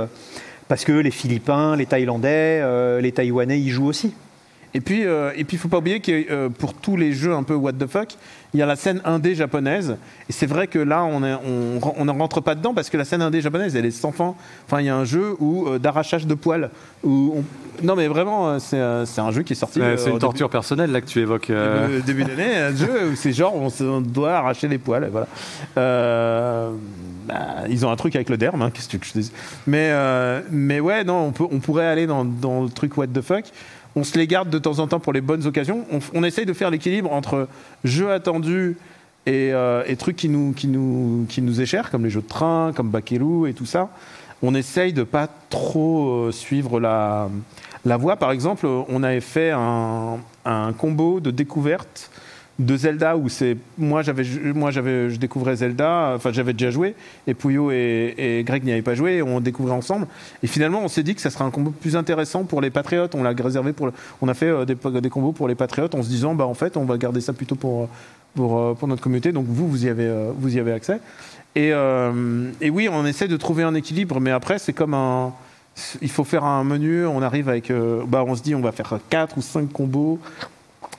parce 0.69 0.85
que 0.85 0.93
les 0.93 1.11
Philippins, 1.11 1.77
les 1.77 1.87
Thaïlandais, 1.87 3.01
les 3.01 3.13
Taïwanais 3.13 3.61
y 3.61 3.69
jouent 3.69 3.89
aussi. 3.89 4.15
Et 4.75 4.81
puis, 4.81 5.07
euh, 5.07 5.31
et 5.37 5.45
puis, 5.45 5.57
faut 5.57 5.69
pas 5.69 5.79
oublier 5.79 6.01
que 6.01 6.49
pour 6.49 6.75
tous 6.75 6.97
les 6.97 7.13
jeux 7.13 7.33
un 7.33 7.45
peu 7.45 7.55
what 7.55 7.75
the 7.75 7.87
fuck, 7.87 8.09
il 8.55 8.61
y 8.61 8.63
a 8.63 8.67
la 8.67 8.77
scène 8.77 9.01
indé 9.05 9.35
japonaise. 9.35 9.97
Et 10.29 10.33
c'est 10.33 10.47
vrai 10.47 10.69
que 10.69 10.79
là, 10.79 11.05
on 11.05 11.23
est- 11.25 11.35
on 11.35 11.81
on 12.09 12.13
rentre 12.19 12.41
pas 12.41 12.55
dedans 12.55 12.73
parce 12.73 12.89
que 12.89 12.97
la 12.97 13.05
scène 13.05 13.21
indé 13.21 13.41
japonaise, 13.41 13.75
elle 13.77 13.85
est 13.85 13.91
sans 13.91 14.13
fin. 14.13 14.35
Enfin, 14.67 14.81
il 14.81 14.87
y 14.87 14.89
a 14.89 14.97
un 14.97 15.05
jeu 15.05 15.35
où 15.41 15.67
euh, 15.67 15.79
d'arrachage 15.79 16.27
de 16.27 16.35
poils. 16.35 16.71
Où 17.03 17.35
on- 17.39 17.45
Non, 17.85 17.97
mais 17.97 18.07
vraiment, 18.07 18.49
euh, 18.51 18.59
c'est 18.61 18.77
euh, 18.79 19.05
c'est 19.05 19.21
un 19.21 19.33
jeu 19.33 19.43
qui 19.43 19.53
est 19.55 19.57
sorti. 19.57 19.81
C'est 19.97 20.11
une 20.11 20.19
torture 20.21 20.49
personnelle 20.49 20.93
là 20.93 21.01
que 21.01 21.07
tu 21.07 21.19
évoques. 21.21 21.51
euh. 21.51 22.01
début, 22.07 22.23
d'année, 22.25 22.57
un 22.57 22.75
jeu 22.75 23.09
où 23.13 23.17
c'est 23.17 23.33
genre 23.33 23.55
on, 23.57 24.01
doit 24.01 24.35
arracher 24.35 24.69
les 24.69 24.79
poils, 24.79 25.09
voilà. 25.11 25.27
Euh, 25.77 26.71
bah, 27.27 27.35
ils 27.69 27.85
ont 27.85 27.91
un 27.91 27.97
truc 27.97 28.15
avec 28.17 28.29
le 28.31 28.37
derme, 28.37 28.63
hein, 28.63 28.71
qu'est-ce 28.73 28.89
que 28.89 29.05
je 29.05 29.13
te 29.13 29.19
dise 29.19 29.33
Mais 29.67 29.93
mais 30.51 30.79
ouais, 30.81 31.03
non, 31.05 31.27
on 31.27 31.33
peut, 31.33 31.45
on 31.51 31.59
pourrait 31.59 31.87
aller 31.87 32.07
dans, 32.07 32.25
dans 32.25 32.63
le 32.63 32.69
truc 32.69 32.97
what 32.97 33.09
the 33.09 33.21
fuck. 33.23 33.45
On 33.97 34.05
se 34.05 34.19
les 34.19 34.27
garde 34.27 34.51
de 34.51 34.59
temps 34.59 34.79
en 34.81 34.89
temps 34.89 35.01
pour 35.01 35.13
les 35.13 35.21
bonnes 35.21 35.47
occasions. 35.47 35.85
On, 36.13 36.25
essaye 36.25 36.47
de 36.47 36.53
faire 36.53 36.71
l'équilibre 36.71 37.13
entre 37.13 37.49
jeux 37.85 38.11
attendus 38.11 38.77
et, 39.27 39.53
euh, 39.53 39.83
trucs 39.97 40.17
qui 40.17 40.29
nous, 40.29 40.53
qui, 40.53 41.41
est 41.41 41.67
cher, 41.67 41.91
comme 41.91 42.05
les 42.05 42.11
jeux 42.11 42.23
de 42.23 42.29
train, 42.29 42.73
comme 42.75 42.91
Bakelou 42.91 43.47
et 43.47 43.55
tout 43.55 43.67
ça. 43.67 43.91
On 44.43 44.55
essaye 44.55 44.93
de 44.93 45.05
pas 45.05 45.29
trop 45.49 46.09
euh, 46.09 46.33
suivre 46.33 46.81
la, 46.81 47.31
la 47.85 47.97
voie. 47.97 48.17
Par 48.17 48.33
exemple, 48.33 48.67
on 48.67 49.03
avait 49.03 49.21
fait 49.21 49.53
un, 49.53 50.19
un 50.45 50.73
combo 50.73 51.21
de 51.21 51.31
découverte 51.31 52.11
de 52.59 52.77
Zelda 52.77 53.17
où 53.17 53.29
c'est 53.29 53.57
moi 53.79 54.03
j'avais 54.03 54.23
moi 54.55 54.71
j'avais 54.71 55.11
je 55.11 55.19
découvrais 55.19 55.57
Zelda 55.57 56.13
enfin 56.15 56.31
j'avais 56.33 56.53
déjà 56.53 56.71
joué 56.71 56.95
et 57.27 57.35
Pouillot 57.35 57.73
et, 57.73 58.45
Greg 58.47 58.65
n'y 58.65 58.71
avaient 58.71 58.83
pas 58.83 58.95
joué 58.95 59.23
on 59.23 59.41
découvrait 59.41 59.75
ensemble. 59.75 60.07
Et 60.43 60.47
finalement 60.47 60.81
on 60.83 60.89
s'est 60.89 61.03
dit 61.03 61.15
que 61.15 61.21
ça 61.21 61.31
serait 61.31 61.45
un 61.45 61.51
combo 61.51 61.71
plus 61.71 61.97
intéressant 61.97 62.45
pour 62.45 62.61
les 62.61 62.71
patriotes. 62.71 63.15
On 63.15 63.23
l'a 63.23 63.31
réservé 63.31 63.73
pour 63.73 63.91
on 64.23 64.29
a 64.29 64.35
fait 64.35 64.47
euh, 64.47 64.65
des, 64.65 64.77
des 65.01 65.11
combos 65.11 65.33
pour 65.33 65.49
les 65.49 65.55
patriotes 65.55 65.95
en 65.95 66.03
se 66.03 66.09
disant 66.09 66.35
bah 66.35 66.47
en 66.47 66.55
fait 66.55 66.77
on 66.77 66.85
va 66.85 66.97
garder 66.97 67.21
ça 67.21 67.33
plutôt 67.33 67.57
pour 67.57 67.89
pour, 68.35 68.59
euh, 68.59 68.75
pour 68.75 68.89
notre 68.89 69.03
communauté. 69.03 69.33
Donc 69.33 69.47
vous 69.49 69.69
vous 69.69 69.87
y 69.87 69.89
avez 69.89 70.07
euh, 70.07 70.31
vous 70.37 70.57
y 70.57 70.61
avez 70.61 70.73
accès. 70.73 71.01
Et, 71.57 71.73
euh, 71.73 72.51
et 72.61 72.71
oui 72.71 72.89
on 72.91 73.07
essaie 73.07 73.29
de 73.29 73.37
trouver 73.37 73.63
un 73.63 73.75
équilibre 73.75 74.21
mais 74.21 74.33
après 74.33 74.59
c'est 74.59 74.73
comme 74.73 74.95
un 74.95 75.33
il 76.03 76.11
faut 76.11 76.25
faire 76.25 76.45
un 76.45 76.65
menu 76.65 77.07
on 77.07 77.23
arrive 77.23 77.49
avec 77.49 77.71
euh, 77.71 78.03
bah 78.07 78.25
on 78.27 78.35
se 78.35 78.43
dit 78.43 78.55
on 78.55 78.61
va 78.61 78.73
faire 78.73 78.99
quatre 79.09 79.39
ou 79.39 79.43
cinq 79.43 79.73
combos 79.73 80.19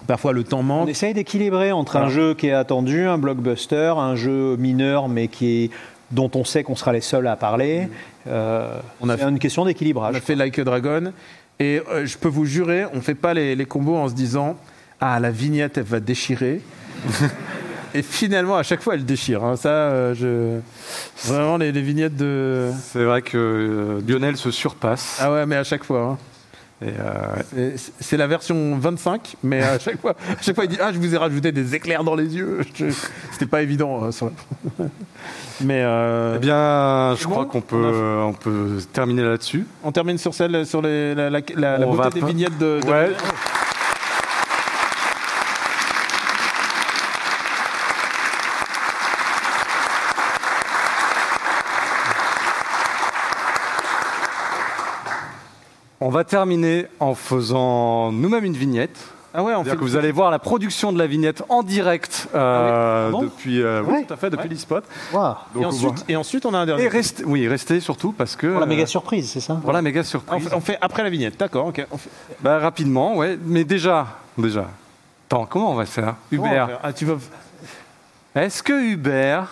parfois 0.08 0.34
le 0.34 0.44
temps 0.44 0.64
manque 0.64 0.86
On 0.86 0.88
essaye 0.90 1.14
d'équilibrer 1.14 1.72
entre 1.72 1.94
Voilà. 1.94 2.08
un 2.08 2.10
jeu 2.10 2.34
qui 2.34 2.48
est 2.48 2.54
attendu, 2.54 3.06
un 3.08 3.18
blockbuster, 3.18 3.94
un 3.98 4.16
jeu 4.16 4.56
mineur 4.58 5.08
mais 5.10 5.28
qui 5.28 5.64
est, 5.66 5.70
dont 6.12 6.30
on 6.36 6.44
sait 6.44 6.64
qu'on 6.64 6.76
sera 6.76 6.94
les 6.94 7.02
seuls 7.02 7.28
à 7.28 7.36
parler. 7.36 7.90
Euh, 8.28 8.78
On 9.02 9.10
a 9.10 9.18
c'est 9.18 9.24
une 9.24 9.40
question 9.40 9.66
d'équilibrage. 9.66 10.14
On 10.16 10.18
a 10.18 10.22
fait 10.22 10.36
Like 10.36 10.58
a 10.60 10.64
Dragon. 10.64 11.12
Et 11.60 11.82
euh, 11.90 12.06
je 12.06 12.18
peux 12.18 12.28
vous 12.28 12.46
jurer, 12.46 12.86
on 12.94 13.02
fait 13.02 13.16
pas 13.16 13.34
les, 13.34 13.56
les 13.56 13.66
combos 13.66 13.96
en 13.96 14.10
se 14.10 14.14
disant 14.14 14.56
Ah, 15.00 15.20
la 15.20 15.32
vignette, 15.32 15.78
elle 15.78 15.84
va 15.86 16.00
déchirer. 16.00 16.62
Et 17.94 18.02
finalement, 18.02 18.58
à 18.58 18.64
chaque 18.64 18.82
fois, 18.82 18.96
elle 18.96 19.06
déchire. 19.06 19.42
hein. 19.46 19.56
Ça, 19.56 19.70
euh, 19.70 20.14
je... 20.14 20.60
Vraiment, 21.32 21.56
les, 21.56 21.72
les 21.72 21.82
vignettes 21.82 22.18
de. 22.18 22.70
C'est 22.82 23.06
vrai 23.06 23.22
que 23.22 23.38
euh, 23.38 24.02
Lionel 24.06 24.36
se 24.36 24.52
surpasse. 24.52 25.18
Ah 25.22 25.32
ouais, 25.32 25.46
mais 25.46 25.56
à 25.56 25.64
chaque 25.64 25.86
fois. 25.86 26.02
hein. 26.02 26.18
Euh, 26.98 27.72
C'est- 28.00 28.18
la 28.18 28.28
version 28.28 28.78
25, 28.78 29.36
mais 29.44 29.62
à 29.64 29.80
chaque 29.80 30.00
fois, 30.00 30.12
à 30.12 30.42
chaque 30.42 30.56
fois, 30.56 30.66
il 30.66 30.70
dit 30.70 30.78
Ah, 30.82 30.92
je 30.94 31.00
vous 31.00 31.14
ai 31.14 31.18
rajouté 31.18 31.52
des 31.52 31.76
éclairs 31.76 32.04
dans 32.04 32.16
les 32.16 32.36
yeux. 32.36 32.62
C'était 33.32 33.46
pas 33.46 33.62
évident. 33.62 34.04
euh, 34.06 34.12
sur 34.12 34.28
la- 34.28 34.86
mais. 35.62 35.82
euh, 35.84 36.34
eh 36.36 36.40
bien, 36.40 37.16
je 37.20 37.26
crois 37.28 37.46
qu'on 37.46 37.62
peut, 37.62 38.20
on 38.24 38.34
peut 38.34 38.78
terminer 38.94 39.24
là-dessus. 39.24 39.66
On 39.84 39.92
termine 39.92 40.18
sur 40.18 40.34
celle, 40.34 40.66
sur 40.66 40.82
les- 40.82 41.16
la, 41.16 41.30
beauté 41.78 42.20
des 42.20 42.26
vignettes 42.26 42.58
de. 42.58 42.80
de- 42.82 42.88
Ouais. 42.90 43.12
On 56.06 56.10
va 56.10 56.24
terminer 56.24 56.86
en 57.00 57.16
faisant 57.16 58.12
nous-mêmes 58.12 58.46
une 58.46 58.54
vignette. 58.54 58.96
Ah 59.34 59.42
ouais, 59.42 59.54
on 59.54 59.64
C'est-à-dire 59.64 59.72
fait 59.72 59.78
que 59.80 59.84
vous 59.84 59.96
allez 59.96 60.12
voir 60.12 60.30
la 60.30 60.38
production 60.38 60.94
de 60.94 61.00
la 61.00 61.08
vignette 61.08 61.42
en 61.50 61.64
direct 61.64 62.28
euh, 62.36 63.08
Ah 63.08 63.12
bon 63.12 63.24
depuis, 63.24 63.60
euh, 63.60 63.82
oui, 63.82 63.92
Ouais. 63.94 64.04
tout 64.06 64.14
à 64.14 64.18
fait, 64.18 64.30
depuis 64.30 64.48
l'e-spot. 64.48 64.84
Waouh. 65.12 65.36
Et 65.60 65.66
ensuite, 65.66 65.82
voit- 65.96 66.06
et 66.08 66.16
ensuite, 66.16 66.46
on 66.46 66.54
a 66.54 66.60
un 66.60 66.66
dernier. 66.68 66.84
Et 66.84 66.88
restez, 66.90 67.24
oui, 67.26 67.48
restez 67.48 67.80
surtout 67.80 68.12
parce 68.12 68.36
que 68.36 68.46
Pour 68.46 68.60
la 68.60 68.68
euh, 68.68 68.70
méga 68.70 68.86
surprise, 68.86 69.32
c'est 69.32 69.40
ça? 69.40 69.60
Voilà 69.64 69.82
méga 69.82 70.02
On 70.02 70.04
surprise. 70.04 70.48
fait, 70.48 70.56
on 70.56 70.62
fait 70.62 70.78
après 70.80 71.02
la 71.02 71.10
vignette, 71.10 71.40
d'accord. 71.40 71.66
ok. 71.66 71.86
On 71.92 71.98
fait- 71.98 72.10
Bah, 72.40 72.60
rapidement, 72.60 73.16
ouais. 73.18 73.40
Mais 73.44 73.64
déjà, 73.64 74.06
déjà. 74.38 74.68
Attends, 75.28 75.48
comment 75.48 75.72
on 75.72 75.76
va 75.76 75.88
faire 75.88 76.16
Hubert, 76.32 76.68
faire? 76.68 76.80
Ah, 76.84 76.94
tu 76.94 77.06
vas... 77.06 77.16
est-ce 78.36 78.62
que 78.62 78.74
Hubert, 78.92 79.48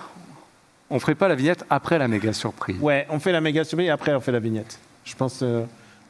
on 0.92 1.00
ferait 1.00 1.16
pas 1.16 1.28
la 1.28 1.36
vignette 1.36 1.66
après 1.72 1.98
la 1.98 2.08
méga 2.08 2.32
surprise? 2.32 2.78
Ouais, 2.80 3.08
on 3.10 3.18
fait 3.20 3.32
la 3.32 3.42
méga 3.42 3.64
surprise 3.64 3.88
et 3.88 3.92
après 3.92 4.14
on 4.14 4.22
fait 4.22 4.32
la 4.32 4.40
vignette. 4.40 4.78
Je 5.04 5.16
pense. 5.16 5.40
euh, 5.42 5.64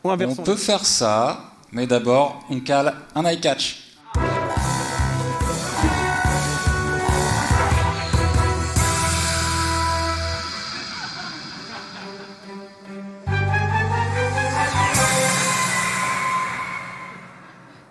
Ou 0.04 0.12
On 0.12 0.36
peut 0.36 0.58
faire 0.58 0.86
ça, 0.86 1.54
mais 1.72 1.88
d'abord, 1.88 2.44
on 2.50 2.60
cale 2.60 2.94
un 3.16 3.24
eye 3.24 3.40
catch. 3.40 3.80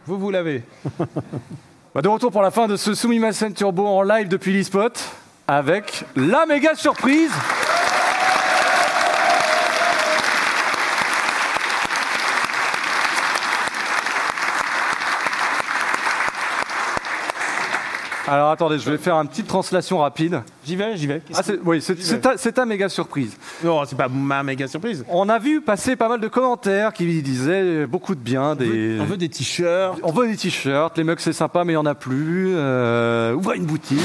Vous, 0.06 0.18
vous 0.18 0.30
l'avez. 0.30 0.62
Bah, 1.94 2.00
De 2.00 2.08
retour 2.08 2.32
pour 2.32 2.40
la 2.40 2.50
fin 2.50 2.68
de 2.68 2.76
ce 2.76 2.94
Sumimasen 2.94 3.52
Turbo 3.52 3.86
en 3.86 4.02
live 4.02 4.26
depuis 4.26 4.54
l'e-spot 4.54 4.98
avec 5.46 6.04
la 6.16 6.46
méga 6.46 6.74
surprise. 6.74 7.30
Alors 18.32 18.50
attendez, 18.50 18.78
je 18.78 18.90
vais 18.90 18.96
faire 18.96 19.14
une 19.16 19.28
petite 19.28 19.46
translation 19.46 19.98
rapide. 19.98 20.40
J'y 20.64 20.74
vais, 20.74 20.96
j'y 20.96 21.06
vais. 21.06 21.20
Qu'est-ce 21.20 21.38
Ah, 21.38 21.42
c'est- 21.42 21.58
oui, 21.64 21.82
c'est 21.82 22.00
c'est 22.00 22.18
ta, 22.18 22.38
c'est 22.38 22.52
ta 22.52 22.64
méga 22.64 22.88
surprise. 22.88 23.36
Non, 23.62 23.84
c'est 23.84 23.94
pas 23.94 24.08
ma 24.08 24.42
méga 24.42 24.66
surprise. 24.68 25.04
On 25.08 25.28
a 25.28 25.38
vu 25.38 25.60
passer 25.60 25.96
pas 25.96 26.08
mal 26.08 26.18
de 26.18 26.28
commentaires 26.28 26.94
qui 26.94 27.20
disaient 27.20 27.86
beaucoup 27.86 28.14
de 28.14 28.20
bien. 28.20 28.54
Des... 28.54 28.96
On 29.00 29.04
veut 29.04 29.18
des 29.18 29.28
t-shirts. 29.28 29.98
On 30.02 30.12
veut 30.12 30.28
des 30.28 30.36
t-shirts, 30.38 30.96
les 30.96 31.04
mugs 31.04 31.18
c'est 31.18 31.34
sympa 31.34 31.62
mais 31.64 31.72
il 31.74 31.76
n'y 31.76 31.80
en 31.82 31.84
a 31.84 31.94
plus. 31.94 32.54
Euh, 32.56 33.34
ouvrez 33.34 33.58
une 33.58 33.66
boutique, 33.66 34.00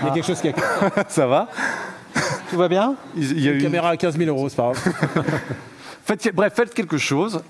Il 0.00 0.06
y 0.06 0.10
a 0.10 0.14
quelque 0.14 0.26
chose 0.26 0.40
qui 0.40 0.48
a. 0.48 0.52
ça 1.08 1.26
va? 1.26 1.48
Tout 2.48 2.56
va 2.56 2.68
bien? 2.68 2.94
Il 3.14 3.24
il 3.32 3.40
y 3.44 3.48
a 3.48 3.50
Une 3.50 3.58
une- 3.58 3.62
caméra 3.62 3.90
à 3.90 3.96
15 3.98 4.16
000 4.16 4.30
euros, 4.30 4.48
c'est 4.48 4.56
pas 4.56 4.72
grave. 4.72 4.94
Faites, 6.06 6.34
bref, 6.34 6.54
faites 6.56 6.72
quelque 6.74 6.96
chose. 6.98 7.42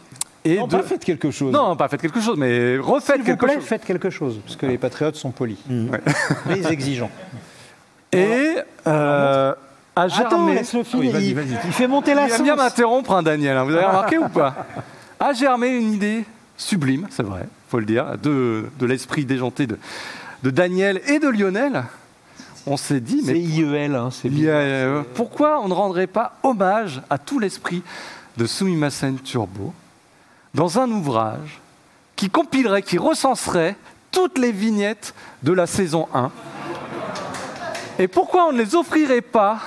Et 0.44 0.58
Non, 0.58 0.66
de- 0.66 0.76
pas 0.76 0.82
faites 0.82 1.04
quelque 1.04 1.30
chose. 1.30 1.52
Non, 1.52 1.76
pas 1.76 1.88
faites 1.88 2.00
quelque 2.00 2.20
chose, 2.20 2.36
mais 2.38 2.78
refaites 2.78 3.16
S'il 3.16 3.20
vous 3.22 3.26
quelque 3.26 3.44
plaît, 3.44 3.54
chose. 3.56 3.64
faites 3.64 3.84
quelque 3.84 4.08
chose, 4.10 4.40
parce 4.44 4.56
que 4.56 4.66
les 4.66 4.78
patriotes 4.78 5.16
sont 5.16 5.30
polis, 5.32 5.58
mais 5.68 6.00
exigeants. 6.70 7.10
Et 8.12 8.54
euh, 8.86 9.54
à 9.96 10.02
Attends, 10.02 10.08
germer. 10.30 10.54
laisse-le 10.54 10.82
finir. 10.82 11.04
Oui, 11.06 11.12
vas-y, 11.12 11.28
il, 11.28 11.34
vas-y. 11.34 11.58
il 11.66 11.72
fait 11.72 11.86
monter 11.86 12.14
la 12.14 12.26
Il 12.26 12.32
aime 12.32 12.42
bien 12.42 12.54
sauce. 12.56 12.64
m'interrompre, 12.64 13.12
hein, 13.12 13.22
Daniel. 13.22 13.56
hein, 13.56 13.64
vous 13.64 13.74
avez 13.74 13.84
remarqué 13.84 14.18
ou 14.18 14.28
pas 14.28 14.66
A 15.20 15.32
germé 15.34 15.68
une 15.68 15.92
idée 15.92 16.24
sublime, 16.56 17.06
c'est 17.10 17.22
vrai, 17.22 17.46
faut 17.68 17.78
le 17.78 17.84
dire, 17.84 18.16
de, 18.22 18.64
de 18.78 18.86
l'esprit 18.86 19.24
déjanté 19.26 19.66
de, 19.66 19.78
de 20.42 20.50
Daniel 20.50 21.00
et 21.06 21.18
de 21.18 21.28
Lionel. 21.28 21.84
On 22.66 22.76
s'est 22.78 23.00
dit, 23.00 23.22
C'est 23.24 23.32
mais 23.34 23.40
IEL, 23.40 23.94
hein, 23.94 24.08
c'est 24.10 24.28
il 24.28 24.48
a, 24.48 24.52
euh, 24.54 25.02
pourquoi 25.14 25.60
on 25.62 25.68
ne 25.68 25.74
rendrait 25.74 26.06
pas 26.06 26.36
hommage 26.42 27.02
à 27.10 27.18
tout 27.18 27.38
l'esprit 27.38 27.82
de 28.38 28.46
Sumimasen 28.46 29.18
Turbo 29.18 29.72
dans 30.54 30.78
un 30.78 30.90
ouvrage 30.90 31.60
qui 32.16 32.30
compilerait, 32.30 32.82
qui 32.82 32.98
recenserait 32.98 33.76
toutes 34.10 34.38
les 34.38 34.52
vignettes 34.52 35.14
de 35.42 35.52
la 35.52 35.66
saison 35.66 36.08
1 36.12 36.30
Et 37.98 38.08
pourquoi 38.08 38.46
on 38.46 38.52
ne 38.52 38.58
les 38.58 38.74
offrirait 38.74 39.20
pas 39.20 39.58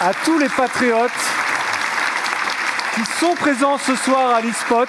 à 0.00 0.12
tous 0.24 0.38
les 0.38 0.48
patriotes 0.48 1.10
qui 2.94 3.04
sont 3.18 3.34
présents 3.34 3.78
ce 3.78 3.96
soir 3.96 4.34
à 4.34 4.40
l'e-spot 4.40 4.88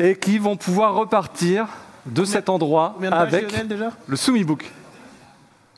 et 0.00 0.16
qui 0.16 0.38
vont 0.38 0.56
pouvoir 0.56 0.94
repartir 0.94 1.66
de 2.06 2.24
cet 2.24 2.48
endroit 2.48 2.92
Combien 2.94 3.10
de 3.10 3.14
pages, 3.16 3.34
avec 3.34 3.52
Lionel, 3.52 3.68
déjà 3.68 3.92
le 4.06 4.16
Sumibook. 4.16 4.70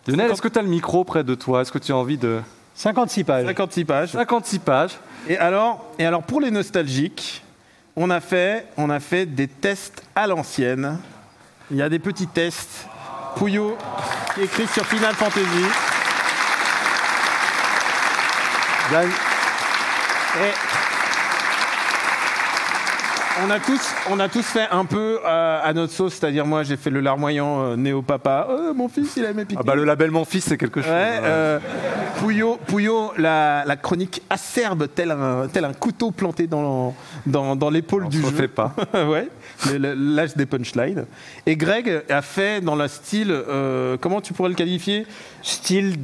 Lionel, 0.06 0.30
est-ce 0.30 0.42
que 0.42 0.48
tu 0.48 0.58
as 0.58 0.62
le 0.62 0.68
micro 0.68 1.04
près 1.04 1.24
de 1.24 1.34
toi? 1.34 1.62
Est-ce 1.62 1.72
que 1.72 1.78
tu 1.78 1.92
as 1.92 1.96
envie 1.96 2.18
de... 2.18 2.40
56 2.74 3.24
pages. 3.24 3.46
56 3.46 3.84
pages. 3.84 4.12
56 4.12 4.58
pages. 4.60 4.98
Et 5.28 5.36
alors, 5.36 5.84
et 5.98 6.06
alors 6.06 6.22
pour 6.22 6.40
les 6.40 6.50
nostalgiques, 6.50 7.44
on 7.96 8.10
a 8.10 8.20
fait, 8.20 8.66
on 8.76 8.90
a 8.90 8.98
fait 8.98 9.26
des 9.26 9.46
tests 9.48 10.02
à 10.14 10.26
l'ancienne. 10.26 10.98
Il 11.70 11.76
y 11.76 11.82
a 11.82 11.88
des 11.88 11.98
petits 11.98 12.26
tests. 12.26 12.86
Pouillot 13.36 13.76
qui 14.34 14.40
est 14.40 14.44
écrit 14.44 14.66
sur 14.66 14.84
Final 14.86 15.14
Fantasy. 15.14 15.42
Et 18.92 20.52
on 23.40 23.50
a 23.50 23.58
tous, 23.58 23.94
on 24.10 24.20
a 24.20 24.28
tous 24.28 24.42
fait 24.42 24.68
un 24.70 24.84
peu 24.84 25.18
euh, 25.24 25.60
à 25.62 25.72
notre 25.72 25.92
sauce, 25.92 26.14
c'est-à-dire 26.14 26.44
moi 26.46 26.62
j'ai 26.62 26.76
fait 26.76 26.90
le 26.90 27.00
larmoyant 27.00 27.62
euh, 27.62 27.76
néo-papa. 27.76 28.48
Oh, 28.50 28.74
mon 28.74 28.88
fils 28.88 29.16
il 29.16 29.24
a 29.24 29.30
aimé 29.30 29.44
piquer. 29.44 29.60
Ah 29.60 29.66
bah 29.66 29.74
le 29.74 29.84
label 29.84 30.10
Mon 30.10 30.24
Fils, 30.24 30.44
c'est 30.44 30.58
quelque 30.58 30.80
chose. 30.82 30.90
Ouais, 30.90 31.20
euh, 31.22 31.58
Pouillot, 32.22 32.56
Pouillot 32.68 33.12
la, 33.18 33.64
la 33.66 33.76
chronique 33.76 34.22
acerbe, 34.30 34.86
tel 34.94 35.10
un, 35.10 35.48
tel 35.52 35.64
un 35.64 35.72
couteau 35.72 36.12
planté 36.12 36.46
dans, 36.46 36.94
dans, 37.26 37.56
dans 37.56 37.68
l'épaule 37.68 38.08
du 38.08 38.22
jeu. 38.22 38.46
pas. 38.48 38.74
ouais, 38.94 39.28
le- 39.70 39.78
le- 39.78 39.94
l'âge 39.94 40.36
des 40.36 40.46
punchlines. 40.46 41.04
Et 41.46 41.56
Greg 41.56 42.02
a 42.08 42.22
fait 42.22 42.60
dans 42.60 42.76
le 42.76 42.86
style, 42.86 43.32
euh, 43.32 43.96
comment 44.00 44.20
tu 44.20 44.32
pourrais 44.34 44.50
le 44.50 44.54
qualifier? 44.54 45.04
Style 45.42 45.96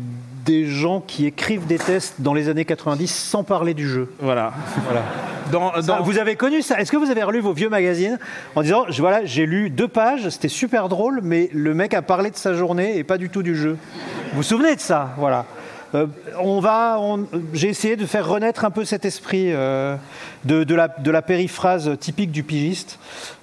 des 0.45 0.67
gens 0.67 1.01
qui 1.01 1.25
écrivent 1.27 1.67
des 1.67 1.79
tests 1.79 2.17
dans 2.21 2.35
les 2.35 2.49
années 2.49 2.65
90 2.65 3.07
sans 3.07 3.45
parler 3.45 3.75
du 3.75 3.87
jeu. 3.89 4.11
Voilà. 4.19 4.53
Voilà. 4.87 5.03
Dans, 5.53 5.73
Ça, 5.75 5.83
dans- 5.83 6.03
vous 6.03 6.19
avez 6.19 6.35
connu 6.35 6.63
ça? 6.63 6.81
Est-ce 6.81 6.91
que 6.91 6.97
vous 6.97 7.11
avez 7.11 7.23
relu 7.23 7.39
vos 7.41 7.53
vieux 7.53 7.69
magazines 7.69 8.19
en 8.57 8.63
disant 8.63 8.87
je- 8.89 9.01
voilà 9.01 9.25
j'ai 9.25 9.47
lu 9.47 9.71
deux 9.71 9.89
pages, 9.89 10.29
c'était 10.31 10.49
super 10.49 10.89
drôle, 10.89 11.21
mais 11.23 11.49
le 11.53 11.75
mec 11.75 11.95
a 11.95 12.03
parlé 12.03 12.31
de 12.31 12.37
sa 12.37 12.55
journée 12.55 12.99
et 12.99 13.05
pas 13.05 13.19
du 13.19 13.29
tout 13.31 13.43
du 13.45 13.55
jeu? 13.55 13.77
Vous 14.33 14.39
vous 14.39 14.43
souvenez 14.43 14.75
de 14.75 14.81
ça? 14.81 15.15
Voilà. 15.17 15.45
Euh, 15.95 16.07
on 16.41 16.61
va, 16.61 16.99
on- 17.01 17.27
j'ai 17.55 17.69
essayé 17.69 17.97
de 17.97 18.05
faire 18.07 18.29
renaître 18.29 18.65
un 18.65 18.71
peu 18.71 18.85
cet 18.85 19.05
esprit 19.05 19.53
euh, 19.53 19.97
de, 20.45 20.65
de 20.65 20.75
la, 20.75 20.89
de 20.89 21.11
la 21.11 21.23
périphrase 21.23 21.91
typique 21.99 22.31
du 22.31 22.43
pigiste 22.43 22.99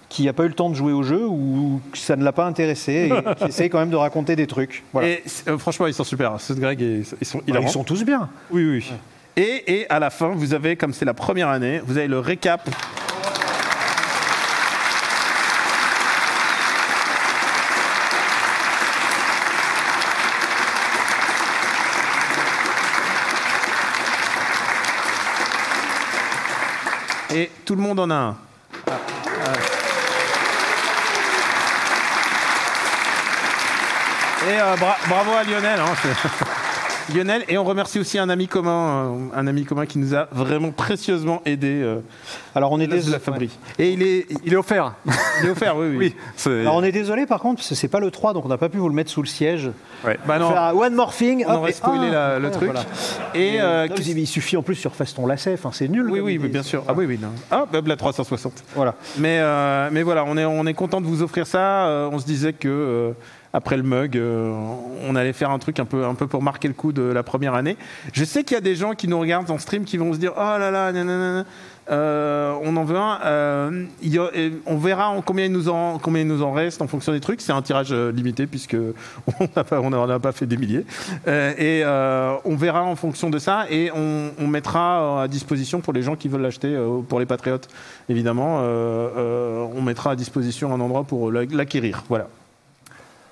qui 0.10 0.26
n'a 0.26 0.34
pas 0.34 0.44
eu 0.44 0.48
le 0.48 0.54
temps 0.54 0.70
de 0.70 0.76
jouer 0.76 0.94
au 0.94 1.04
jeu 1.04 1.26
ou 1.26 1.82
que 1.92 1.98
ça 1.98 2.16
ne 2.16 2.24
l'a 2.24 2.32
pas 2.32 2.46
intéressé 2.46 3.10
et 3.12 3.34
qui 3.36 3.46
essaye 3.46 3.70
quand 3.70 3.80
même 3.80 3.90
de 3.90 3.96
raconter 3.96 4.36
des 4.36 4.48
trucs. 4.48 4.84
Voilà. 4.94 5.10
Et 5.10 5.24
euh, 5.48 5.58
franchement, 5.58 5.88
ils 5.88 5.94
sont 5.94 6.04
super. 6.04 6.40
Ceux 6.40 6.56
de 6.56 6.60
Greg, 6.60 6.80
ils 6.80 7.06
sont, 7.26 7.40
Bah, 7.48 7.60
ils 7.62 7.70
sont 7.70 7.84
tous 7.84 8.04
bien. 8.06 8.30
Oui, 8.52 8.64
oui. 8.66 8.92
Et, 9.36 9.80
et 9.82 9.90
à 9.90 10.00
la 10.00 10.10
fin, 10.12 10.30
vous 10.30 10.54
avez, 10.54 10.78
comme 10.78 10.94
c'est 10.94 11.04
la 11.04 11.14
première 11.16 11.50
année, 11.50 11.82
vous 11.86 11.98
avez 11.98 12.08
le 12.08 12.20
récap. 12.20 12.70
Et 27.36 27.52
tout 27.66 27.76
le 27.76 27.82
monde 27.82 28.00
en 28.00 28.10
a 28.10 28.16
un. 28.16 28.38
Et 34.48 34.60
euh, 34.62 34.76
bra- 34.78 34.98
bravo 35.10 35.32
à 35.32 35.44
Lionel. 35.44 35.80
hein, 35.80 36.10
Lionel, 37.14 37.44
et 37.48 37.58
on 37.58 37.64
remercie 37.64 38.00
aussi 38.00 38.18
un 38.20 38.30
ami 38.30 38.48
commun, 38.48 39.06
euh, 39.34 39.40
un 39.40 39.48
ami 39.48 39.64
commun 39.66 39.86
qui 39.86 39.98
nous 39.98 40.14
a 40.16 40.28
vraiment 40.32 40.72
précieusement 40.72 41.42
aidé. 41.46 41.82
Alors 42.56 42.72
on 42.72 42.80
est 42.80 42.88
de 42.88 42.92
la 42.92 42.98
désolé. 42.98 43.20
Fabrie. 43.20 43.50
Et 43.78 43.92
il 43.92 44.02
est, 44.02 44.26
Il 44.46 44.54
est 44.54 44.56
offert. 44.56 44.94
il 45.42 45.48
est 45.48 45.52
offert, 45.52 45.76
oui, 45.78 45.88
oui. 45.98 46.16
Alors 46.62 46.76
on 46.76 46.84
est 46.84 46.92
désolé 46.92 47.26
par 47.26 47.40
contre 47.40 47.58
parce 47.58 47.70
que 47.70 47.76
c'est 47.76 47.88
pas 47.90 48.00
le 48.00 48.12
3 48.12 48.34
donc 48.34 48.46
on 48.46 48.48
n'a 48.50 48.58
pas 48.58 48.70
pu 48.70 48.78
vous 48.78 48.88
le 48.90 48.96
mettre 48.96 49.12
sous 49.12 49.22
le 49.22 49.28
siège. 49.28 49.70
Bah 50.26 50.40
non, 50.40 50.50
Faire 50.50 50.62
un 50.62 50.74
one 50.74 50.96
more 50.96 51.14
thing. 51.14 51.44
on 51.48 51.52
hop, 51.52 51.58
aurait 51.60 51.70
et- 51.72 51.74
spoilé 51.74 52.08
ah, 52.10 52.12
la- 52.12 52.40
le 52.40 52.46
ouais, 52.46 52.52
truc. 52.52 52.66
voilà. 52.72 52.86
Et 53.34 53.58
euh, 53.60 53.88
Non, 53.88 53.96
il 53.98 54.28
suffit 54.28 54.56
en 54.58 54.62
plus 54.64 54.76
que 54.78 54.82
tu 54.82 54.88
refasses 54.88 55.14
ton 55.14 55.28
lacet. 55.28 55.54
Enfin 55.54 55.70
c'est 55.74 55.88
nul. 55.88 56.10
oui, 56.10 56.20
oui, 56.20 56.38
mais 56.42 56.48
bien 56.48 56.64
sûr. 56.64 56.84
Ah 56.88 56.94
oui, 56.96 57.06
oui, 57.06 57.20
non. 57.22 57.30
Ah, 57.52 57.66
bah, 57.72 57.80
la 57.86 57.96
360. 57.98 58.64
Voilà. 58.76 58.96
Mais, 59.18 59.40
euh, 59.40 59.90
mais 59.92 60.04
voilà, 60.04 60.24
on 60.26 60.38
est, 60.38 60.46
on 60.46 60.66
est 60.66 60.74
content 60.74 61.02
de 61.02 61.06
vous 61.08 61.22
offrir 61.24 61.46
ça. 61.48 61.88
Euh, 61.88 62.10
on 62.12 62.20
se 62.20 62.26
disait 62.26 62.54
que 62.54 62.68
euh, 62.70 63.12
après 63.54 63.78
le 63.78 63.84
mug, 63.84 64.18
euh, 64.18 64.54
on 65.08 65.16
allait 65.16 65.34
faire 65.34 65.50
un 65.50 65.60
truc 65.60 65.80
un 65.80 65.86
peu, 65.86 66.06
un 66.06 66.14
peu 66.16 66.28
pour 66.28 66.42
marquer 66.44 66.68
le 66.68 66.74
coup 66.74 66.92
de 66.92 67.02
la 67.02 67.24
première 67.24 67.54
année. 67.54 67.78
Je 68.14 68.24
sais 68.26 68.44
qu'il 68.44 68.56
y 68.56 68.58
a 68.58 68.62
des 68.62 68.76
gens 68.76 68.94
qui 68.94 69.08
nous 69.08 69.20
regardent 69.20 69.50
en 69.52 69.58
stream 69.58 69.86
qui 69.86 69.98
vont 69.98 70.14
se 70.14 70.18
dire 70.20 70.34
Oh 70.36 70.40
là 70.40 70.72
là, 70.72 70.92
nanana, 70.92 71.46
euh, 71.90 72.56
on 72.64 72.76
en 72.78 72.84
veut 72.84 72.98
un. 72.98 73.20
Euh, 73.24 73.86
on 74.66 74.78
verra 74.78 75.10
en 75.10 75.22
combien, 75.22 75.46
il 75.46 75.52
nous 75.52 75.70
en, 75.70 76.52
reste 76.52 76.82
en 76.82 76.88
fonction 76.88 77.12
des 77.12 77.20
trucs. 77.20 77.42
C'est 77.42 77.52
un 77.52 77.62
tirage 77.62 77.90
euh, 77.92 78.12
limité 78.12 78.48
puisque 78.48 78.76
on 79.40 79.48
n'a 79.56 79.64
pas, 79.64 79.80
on 79.82 79.90
n'en 79.90 80.10
a 80.10 80.20
pas 80.20 80.32
fait 80.32 80.46
des 80.46 80.58
milliers. 80.58 80.86
Et 81.28 81.84
on 81.86 82.56
verra 82.56 82.84
en 82.84 82.96
fonction 82.96 83.30
de 83.30 83.40
ça 83.40 83.66
et 83.70 83.92
on, 83.96 84.32
on 84.40 84.48
mettra 84.48 85.24
à 85.24 85.28
disposition 85.28 85.82
pour 85.82 85.94
les 85.94 86.02
gens 86.02 86.16
qui 86.16 86.28
veulent 86.28 86.42
l'acheter, 86.42 86.76
pour 87.08 87.20
les 87.20 87.26
patriotes 87.26 87.68
évidemment, 88.10 88.60
on 88.60 89.82
mettra 89.82 90.12
à 90.12 90.16
disposition 90.16 90.74
un 90.74 90.80
endroit 90.80 91.04
pour 91.04 91.32
la- 91.32 91.46
l'acquérir. 91.46 92.04
Voilà. 92.10 92.28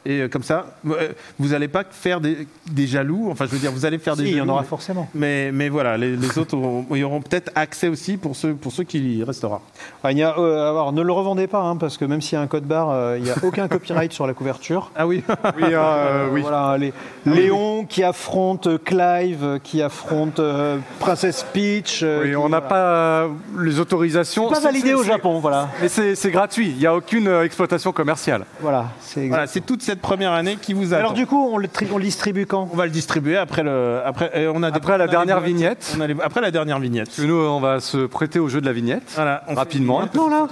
Et 0.06 0.20
euh, 0.22 0.28
comme 0.28 0.43
ça, 0.43 0.66
euh, 0.89 1.10
vous 1.39 1.49
n'allez 1.49 1.68
pas 1.70 1.84
faire 1.89 2.20
des, 2.20 2.47
des 2.70 2.88
jaloux. 2.88 3.30
Enfin, 3.32 3.45
je 3.45 3.51
veux 3.51 3.58
dire, 3.60 3.72
vous 3.72 3.86
allez 3.86 3.97
faire 3.99 4.16
des 4.18 4.24
Si, 4.26 4.30
il 4.32 4.34
y 4.34 4.38
jaloux. 4.38 4.49
en 4.49 4.54
aura 4.54 4.62
mais- 4.64 4.68
forcément. 4.68 5.08
Mais, 5.16 5.51
mais 5.54 5.70
voilà, 5.70 5.97
les, 5.97 6.16
les 6.18 6.38
autres 6.38 6.56
auront, 6.58 6.86
ils 6.93 7.04
auront 7.04 7.22
peut-être 7.22 7.51
accès 7.56 7.88
aussi 7.88 8.18
pour 8.18 8.36
ceux, 8.36 8.54
pour 8.54 8.72
ceux 8.74 8.84
qui 8.84 9.18
y 9.20 9.24
restera. 9.24 9.62
Ah, 10.04 10.12
il 10.12 10.18
y 10.18 10.24
a, 10.24 10.38
euh, 10.38 10.70
alors, 10.72 10.91
ne 10.91 11.01
le 11.01 11.12
revendez 11.14 11.47
pas 11.47 11.62
hein, 11.62 11.78
parce 11.78 11.97
que 11.97 12.04
même 12.06 12.22
s'il 12.22 12.34
y 12.38 12.39
a 12.39 12.41
un 12.41 12.47
code 12.47 12.66
barre, 12.66 12.89
euh, 12.91 13.18
il 13.18 13.24
n'y 13.24 13.30
a 13.32 13.36
aucun 13.43 13.68
copyright 13.68 14.12
sur 14.12 14.28
la 14.28 14.34
couverture. 14.34 14.91
Ah 14.95 15.08
oui 15.08 15.24
Oui, 15.58 15.64
euh, 15.72 16.28
oui. 16.32 16.41
Voilà, 16.41 16.78
les- 16.78 16.93
Léon 17.26 17.86
qui 17.86 18.04
affronte 18.04 18.84
Clive, 18.84 19.60
qui 19.64 19.82
affronte 19.82 20.39
euh, 20.39 20.78
Princesse 20.99 21.45
Peach. 21.54 22.01
euh, 22.04 22.24
Oui, 22.24 22.30
qui- 22.32 22.36
on 22.36 22.49
n'a 22.49 22.60
voilà. 22.60 22.62
pas 22.62 23.28
les 23.62 23.80
autorisations. 23.80 24.49
pas 24.49 24.60
validé 24.60 24.93
au 24.93 25.04
Japon, 25.04 25.39
voilà. 25.39 25.70
Mais 25.82 25.88
c'est 25.88 26.16
c'est 26.16 26.32
gratuit. 26.32 26.70
Il 26.72 26.78
n'y 26.78 26.86
a 26.86 26.95
aucune 26.95 27.28
exploitation 27.43 27.91
commerciale. 27.93 28.45
Voilà, 28.60 28.88
c'est 28.99 29.22
exact. 29.22 29.30
Voilà, 29.30 29.47
c'est 29.47 29.62
toute 29.62 29.82
cette 29.82 29.92
première 30.01 30.31
année 30.31 30.57
qui 30.61 30.73
vous 30.73 30.93
attend. 30.93 30.99
Alors 30.99 31.13
du 31.13 31.25
coup, 31.27 31.49
on 31.51 31.57
le, 31.57 31.67
tri- 31.67 31.87
on 31.93 31.97
le 31.97 32.03
distribue 32.03 32.45
quand? 32.45 32.69
On 32.71 32.75
va 32.75 32.85
le 32.85 32.91
distribuer 32.91 33.37
après 33.37 33.63
le, 33.63 34.01
après, 34.05 34.31
euh, 34.35 34.51
on 34.53 34.63
a 34.63 34.71
des- 34.71 34.77
Après 34.77 34.97
la 34.97 35.05
on 35.05 35.07
a 35.07 35.11
dernière 35.11 35.39
vignette. 35.39 35.93
On 35.97 36.01
a 36.01 36.07
les- 36.07 36.15
après 36.21 36.41
la 36.41 36.51
dernière 36.51 36.79
vignette. 36.79 37.17
Nous, 37.19 37.33
on 37.35 37.59
va 37.59 37.79
se 37.79 38.05
prêter 38.05 38.39
au 38.39 38.47
jeu 38.49 38.61
de 38.61 38.65
la 38.65 38.73
vignette 38.73 39.03
Voilà, 39.15 39.43
on 39.47 39.51
fait- 39.53 39.57
rapidement. 39.59 39.99
Maintenant 39.99 40.27
là 40.29 40.47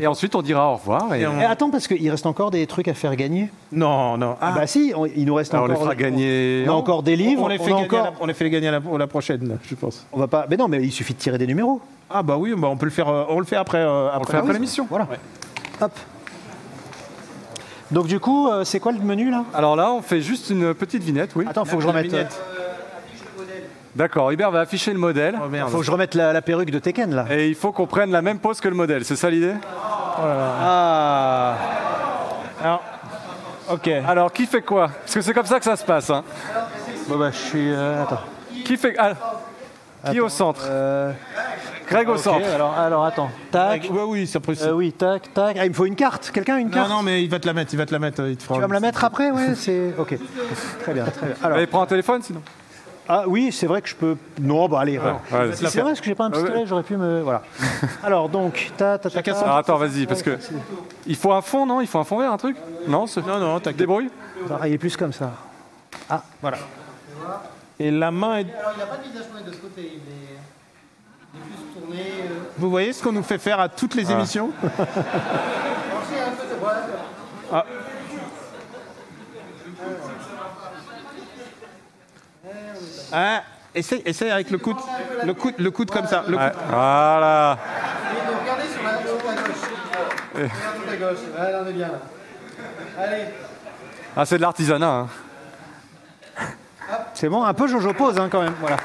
Et 0.00 0.06
ensuite, 0.06 0.34
on 0.34 0.42
dira 0.42 0.70
au 0.70 0.76
revoir. 0.76 1.14
Et, 1.14 1.20
Et 1.20 1.26
on- 1.26 1.32
Eh, 1.40 1.44
Attends, 1.44 1.70
parce 1.70 1.86
qu'il 1.86 2.10
reste 2.10 2.26
encore 2.26 2.50
des 2.50 2.66
trucs 2.66 2.88
à 2.88 2.94
faire 2.94 3.14
gagner? 3.16 3.50
Non, 3.70 4.16
non. 4.16 4.36
Ah, 4.40 4.52
bah 4.52 4.66
si, 4.66 4.92
on- 4.96 5.06
il 5.06 5.24
nous 5.26 5.34
reste 5.34 5.52
Ah, 5.54 5.58
on 5.60 5.64
encore. 5.64 5.76
les 5.76 5.82
fera 5.82 5.94
gagner. 5.94 6.64
On 6.66 6.70
a 6.70 6.74
encore 6.74 7.02
des 7.02 7.14
livres. 7.16 7.42
on 7.44 7.48
les 7.48 7.58
fait, 7.58 7.70
gagner, 7.70 7.84
encore. 7.84 8.00
à 8.00 8.04
la, 8.04 8.12
on 8.20 8.26
les 8.26 8.34
fait 8.34 8.48
gagner 8.50 8.70
la, 8.70 8.80
la 8.98 9.06
prochaine, 9.06 9.58
je 9.68 9.74
pense. 9.74 10.06
On 10.12 10.18
va 10.18 10.26
pas. 10.26 10.46
Mais 10.50 10.56
non, 10.56 10.66
mais 10.68 10.82
il 10.82 10.90
suffit 10.90 11.12
de 11.14 11.18
tirer 11.18 11.38
des 11.38 11.46
numéros. 11.46 11.80
Ah 12.10 12.22
bah 12.22 12.36
oui, 12.38 12.54
bah 12.56 12.68
on 12.70 12.76
peut 12.76 12.86
le 12.86 12.90
faire. 12.92 13.08
euh, 13.08 13.24
on 13.28 13.38
le 13.38 13.44
fait 13.46 13.56
après. 13.56 13.78
euh, 13.78 14.08
On 14.16 14.20
le 14.20 14.26
fait 14.26 14.36
après 14.38 14.52
l'émission. 14.54 14.86
Voilà. 14.88 15.06
Hop. 15.80 15.92
Donc 17.94 18.06
du 18.08 18.18
coup, 18.20 18.48
euh, 18.50 18.64
c'est 18.64 18.80
quoi 18.80 18.92
le 18.92 18.98
menu 18.98 19.30
là? 19.30 19.44
Alors 19.54 19.76
là, 19.76 19.90
on 19.92 20.02
fait 20.02 20.20
juste 20.20 20.50
une 20.50 20.74
petite 20.74 21.02
vignette, 21.02 21.30
oui. 21.36 21.46
Attends, 21.48 21.64
faut 21.64 21.76
que 21.76 21.82
je 21.82 21.88
remette. 21.88 22.06
euh, 22.06 22.08
vignette. 22.08 22.40
D'accord, 23.94 24.32
Hubert 24.32 24.50
va 24.50 24.60
afficher 24.60 24.92
le 24.92 24.98
modèle. 24.98 25.36
Oh 25.40 25.48
merde. 25.48 25.70
faut 25.70 25.78
que 25.78 25.84
je 25.84 25.90
remette 25.92 26.16
la, 26.16 26.32
la 26.32 26.42
perruque 26.42 26.70
de 26.72 26.80
Tekken 26.80 27.14
là. 27.14 27.26
Et 27.30 27.48
il 27.48 27.54
faut 27.54 27.70
qu'on 27.70 27.86
prenne 27.86 28.10
la 28.10 28.20
même 28.22 28.40
pose 28.40 28.60
que 28.60 28.66
le 28.68 28.74
modèle, 28.74 29.04
c'est 29.04 29.14
ça 29.14 29.30
l'idée? 29.30 29.54
Ah. 30.18 31.54
Alors, 32.60 32.82
ok. 33.70 33.88
Alors, 34.08 34.32
qui 34.32 34.46
fait 34.46 34.62
quoi? 34.62 34.88
Parce 34.88 35.14
que 35.14 35.20
c'est 35.20 35.32
comme 35.32 35.46
ça 35.46 35.58
que 35.60 35.64
ça 35.64 35.76
se 35.76 35.84
passe. 35.84 36.10
hein. 36.10 36.24
Bon 37.08 37.16
bah 37.16 37.30
je 37.30 37.36
suis. 37.36 37.72
euh, 37.72 38.02
attends. 38.02 38.20
Qui 38.64 38.76
fait. 38.76 38.96
ah, 38.98 39.12
qui 40.10 40.16
est 40.16 40.20
au 40.20 40.28
centre 40.28 40.62
Euh, 40.68 41.12
Greg 41.88 42.08
au 42.08 42.16
centre. 42.16 42.46
alors, 42.54 42.74
alors 42.78 43.04
attends. 43.04 43.30
Tac. 43.50 43.88
Ouais, 43.90 44.02
oui, 44.06 44.26
c'est 44.26 44.40
possible. 44.40 44.70
Euh, 44.70 44.72
oui, 44.74 44.92
tac, 44.92 45.32
tac. 45.34 45.56
Ah, 45.60 45.64
il 45.66 45.70
me 45.70 45.74
faut 45.74 45.84
une 45.84 45.96
carte. 45.96 46.30
Quelqu'un 46.32 46.56
a 46.56 46.60
une 46.60 46.68
non, 46.68 46.72
carte 46.74 46.88
non, 46.90 47.02
mais 47.02 47.22
il 47.22 47.28
va 47.30 47.38
te 47.38 47.46
la 47.46 47.52
mettre. 47.52 47.74
Il 47.74 47.76
va 47.76 47.84
te 47.86 47.92
la 47.92 47.98
mettre. 47.98 48.22
euh, 48.22 48.30
Il 48.30 48.36
te 48.36 48.42
fera 48.42 48.54
Tu 48.54 48.60
vas 48.62 48.68
me 48.68 48.72
la 48.72 48.80
mettre 48.80 49.04
après, 49.04 49.30
ouais. 49.30 49.54
C'est 49.54 49.92
ok. 49.98 50.16
Très 50.80 50.94
bien, 50.94 51.04
très 51.04 51.26
bien. 51.26 51.36
Alors, 51.42 51.56
Allez, 51.58 51.66
prends 51.66 51.82
un 51.82 51.86
téléphone 51.86 52.22
sinon. 52.22 52.40
ah 53.06 53.24
oui, 53.26 53.52
c'est 53.52 53.66
vrai 53.66 53.82
que 53.82 53.88
je 53.88 53.94
peux. 53.96 54.16
Non, 54.40 54.66
bah 54.66 54.80
allez. 54.80 54.96
voilà. 54.96 55.18
Ouais, 55.30 55.52
Si 55.54 55.66
c'est 55.66 55.80
vrai 55.82 55.90
parce 55.90 56.00
que 56.00 56.06
j'ai 56.06 56.14
pas 56.14 56.24
un 56.24 56.30
pistolet, 56.30 56.64
j'aurais 56.66 56.82
pu 56.84 56.96
me. 56.96 57.20
Voilà. 57.20 57.42
Alors 58.02 58.30
donc, 58.30 58.72
ta 58.78 58.96
ta 58.98 59.10
ta. 59.10 59.14
Chacun 59.16 59.32
ta. 59.34 59.38
son- 59.40 59.44
Alors 59.44 59.56
attends, 59.58 59.76
vas-y, 59.76 60.06
parce 60.06 60.22
que. 60.22 60.38
Il 61.06 61.16
faut 61.16 61.32
un 61.32 61.42
fond, 61.42 61.66
non? 61.66 61.82
Il 61.82 61.86
faut 61.86 61.98
un 61.98 62.04
fond 62.04 62.18
vert, 62.18 62.32
un 62.32 62.38
truc? 62.38 62.56
Non 62.88 63.06
c'est- 63.06 63.20
Non, 63.26 63.38
non, 63.38 63.56
t'inquiète. 63.58 63.76
Débrouille 63.76 64.08
Ah, 64.58 64.66
il 64.66 64.72
est 64.72 64.78
plus 64.78 64.96
comme 64.96 65.12
ça. 65.12 65.32
Voilà. 66.40 66.56
Et 67.80 67.90
la 67.90 68.10
main 68.10 68.38
est... 68.38 68.46
Alors, 68.58 68.72
il 68.74 68.78
n'a 68.78 68.86
pas 68.86 68.96
de 68.98 69.02
visage 69.02 69.26
tourné 69.26 69.42
de 69.42 69.52
ce 69.52 69.56
côté, 69.56 69.82
il 69.82 69.98
est, 70.12 70.38
il 71.34 71.40
est 71.40 71.42
plus 71.42 71.80
tourné... 71.80 71.98
Euh... 71.98 72.50
Vous 72.56 72.70
voyez 72.70 72.92
ce 72.92 73.02
qu'on 73.02 73.12
nous 73.12 73.22
fait 73.24 73.38
faire 73.38 73.58
à 73.58 73.68
toutes 73.68 73.94
les 73.96 74.08
ah. 74.10 74.14
émissions 74.14 74.50
ah. 77.52 77.64
ah. 83.12 83.42
Essaye, 83.74 84.02
essaye, 84.06 84.30
avec 84.30 84.52
le 84.52 84.58
coude, 84.58 84.76
le 85.24 85.34
coude, 85.34 85.54
le 85.58 85.70
coude 85.72 85.90
comme 85.90 86.06
ça. 86.06 86.22
Le 86.28 86.36
coude. 86.36 86.52
Voilà. 86.68 87.58
regardez 88.40 88.68
sur 88.68 88.84
la 88.84 88.92
gauche. 88.92 89.20
Regardez 90.32 90.92
à 90.92 90.96
gauche. 90.96 91.18
on 91.36 91.66
est 91.66 91.72
bien 91.72 91.88
là. 91.88 92.00
Allez. 92.96 93.24
Ah, 94.16 94.24
c'est 94.24 94.36
de 94.36 94.42
l'artisanat. 94.42 94.86
Hein. 94.86 95.08
C'est 97.24 97.30
bon, 97.30 97.42
un 97.42 97.54
peu 97.54 97.66
Jojo 97.66 97.94
pose 97.94 98.18
hein, 98.18 98.28
quand 98.30 98.42
même. 98.42 98.52
Voilà. 98.60 98.76
Euh, 98.76 98.80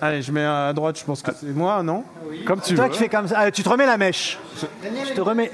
Allez, 0.00 0.22
je 0.22 0.32
mets 0.32 0.46
à 0.46 0.72
droite, 0.72 0.98
je 0.98 1.04
pense 1.04 1.20
que 1.20 1.30
c'est 1.38 1.54
moi, 1.54 1.82
non 1.82 2.04
Comme 2.46 2.62
tu 2.62 2.74
Toi 2.74 2.84
veux. 2.86 2.90
qui 2.90 3.00
fais 3.00 3.10
comme 3.10 3.28
ça. 3.28 3.34
Ah, 3.40 3.50
tu 3.50 3.62
te 3.62 3.68
remets 3.68 3.84
la 3.84 3.98
mèche. 3.98 4.38
Tu 4.58 4.64
est 4.86 5.14
te 5.14 5.20
remets, 5.20 5.50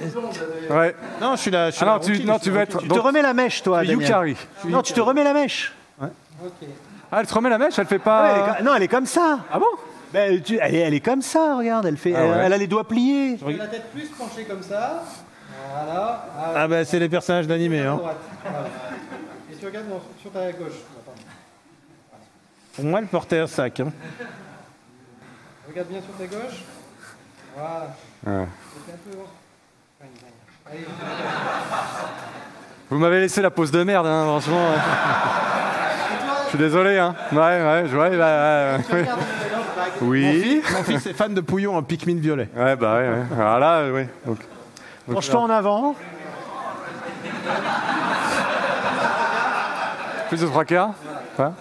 Ouais. 0.71 0.95
Non, 1.21 1.35
je 1.35 1.41
suis 1.41 1.51
là. 1.51 1.71
Je 1.71 1.75
suis 1.75 1.85
Ah 1.85 1.95
non, 1.95 1.99
tu, 1.99 2.13
routine, 2.13 2.27
non, 2.29 2.35
je 2.39 2.45
tu 2.45 2.51
veux 2.53 2.61
être. 2.61 2.79
tu 2.81 2.87
te 2.87 2.99
remets 3.01 3.23
la 3.23 3.35
mèche, 3.35 3.61
toi. 3.65 3.83
Yukari. 3.83 4.37
Non, 4.67 4.83
tu 4.83 4.93
te 4.93 5.01
remets 5.01 5.25
la 5.25 5.33
mèche. 5.33 5.73
Ah, 6.01 6.07
elle 7.19 7.27
te 7.27 7.35
remet 7.35 7.51
la 7.51 7.59
mèche, 7.59 7.77
elle 7.77 7.87
fait 7.87 8.01
Ah 8.07 8.23
ouais, 8.23 8.29
elle 8.37 8.57
pas. 8.59 8.63
non, 8.63 8.77
elle 8.77 8.85
est 8.85 8.89
comme 8.89 9.07
ça. 9.07 9.41
Ah 9.53 9.59
bon 9.59 9.67
Ben, 10.13 10.41
tu- 10.41 10.61
elle, 10.63 10.77
est, 10.77 10.79
elle 10.79 10.95
est 10.95 11.01
comme 11.01 11.23
ça, 11.23 11.57
regarde. 11.57 11.87
Elle, 11.87 11.97
fait, 11.97 12.15
Ah 12.17 12.21
elle, 12.23 12.31
ouais. 12.31 12.43
elle 12.45 12.53
a 12.53 12.57
les 12.57 12.69
doigts 12.69 12.87
pliés. 12.87 13.37
la 13.59 13.67
tête 13.67 13.91
plus 13.93 14.07
penchée 14.11 14.45
comme 14.45 14.63
ça. 14.63 15.03
Voilà. 15.71 16.27
Ah, 16.39 16.53
Ah 16.57 16.69
bah 16.69 16.85
c'est 16.85 16.99
les 16.99 17.09
personnages 17.09 17.47
d'animé. 17.47 17.81
Hein. 17.81 17.97
droite. 17.97 18.17
Voilà. 18.43 18.67
Et 19.53 19.57
tu 19.57 19.67
regardes 19.67 19.87
sur 20.21 20.31
ta 20.31 20.53
gauche. 20.53 20.73
Pour 22.75 22.85
moi, 22.85 23.01
le 23.01 23.07
portait 23.07 23.39
un 23.39 23.47
sac. 23.47 23.81
Hein. 23.81 23.93
Regarde 25.69 25.89
bien 25.89 26.01
sur 26.01 26.13
ta 26.17 26.27
gauche. 26.27 26.63
Voilà. 27.55 27.95
Ouais. 28.27 28.47
C'est 28.87 28.93
un 28.93 28.97
peu. 28.97 29.19
Enfin, 30.01 30.11
Allez. 30.71 30.87
Vous 32.91 32.99
m'avez 32.99 33.21
laissé 33.21 33.43
la 33.43 33.51
pause 33.51 33.71
de 33.71 33.83
merde, 33.83 34.07
hein, 34.07 34.25
franchement. 34.25 34.69
Je 36.45 36.49
suis 36.51 36.59
désolé, 36.59 36.99
hein. 36.99 37.15
Ouais, 37.33 37.39
ouais, 37.39 37.85
je 37.87 37.95
vois. 37.97 38.11
bah, 38.11 38.79
ouais. 38.93 39.07
Oui. 40.03 40.63
Mon 40.73 40.83
fils 40.83 41.07
est 41.07 41.13
fan 41.15 41.33
de 41.33 41.41
Pouillon 41.41 41.77
en 41.77 41.83
Pikmin 41.83 42.17
violet. 42.21 42.49
Ouais, 42.57 42.77
bah 42.77 42.97
ouais, 42.97 43.09
ouais. 43.09 43.41
Alors 43.41 43.59
là, 43.59 43.91
ouais. 43.91 44.09
Donc, 44.27 44.39
donc, 44.39 44.47
Penche-toi 45.11 45.41
en 45.41 45.51
avant. 45.51 45.95
plus 50.29 50.41
de 50.41 50.47
trois 50.47 50.65
quarts. 50.65 50.91
Hein 51.39 51.53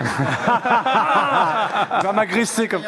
Il 0.00 2.02
va 2.02 2.12
m'agresser 2.12 2.68
comme. 2.68 2.82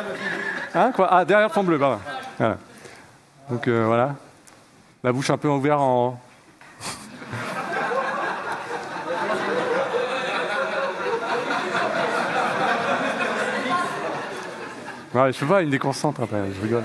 Hein, 0.75 0.93
quoi 0.95 1.09
Ah, 1.11 1.25
derrière 1.25 1.49
le 1.49 1.55
fond 1.55 1.64
bleu, 1.64 1.79
bah, 1.79 1.99
voilà. 2.37 2.59
Donc 3.49 3.67
euh, 3.69 3.85
voilà. 3.87 4.14
La 5.03 5.12
bouche 5.12 5.31
un 5.31 5.39
peu 5.39 5.49
ouverte 5.49 5.81
en. 5.81 6.19
Ouais, 15.14 15.33
je 15.33 15.39
sais 15.39 15.47
pas, 15.47 15.62
il 15.62 15.69
me 15.69 15.73
déconcentre 15.73 16.21
après, 16.21 16.37
je 16.55 16.61
rigole. 16.61 16.85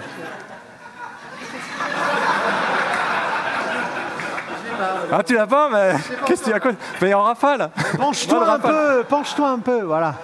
Ah, 5.14 5.24
tu 5.24 5.36
l'as 5.36 5.46
pas, 5.48 5.68
mais 5.70 5.94
qu'est-ce 6.26 6.44
qu'il 6.44 6.52
y 6.52 6.56
a 6.56 6.60
quoi 6.60 6.72
Mais 7.02 7.14
en 7.14 7.24
rafale 7.24 7.70
Penche-toi 7.98 8.50
un 8.50 8.60
peu. 8.60 9.04
Penche-toi 9.10 9.50
un 9.50 9.60
peu. 9.60 9.82
Voilà. 9.82 10.16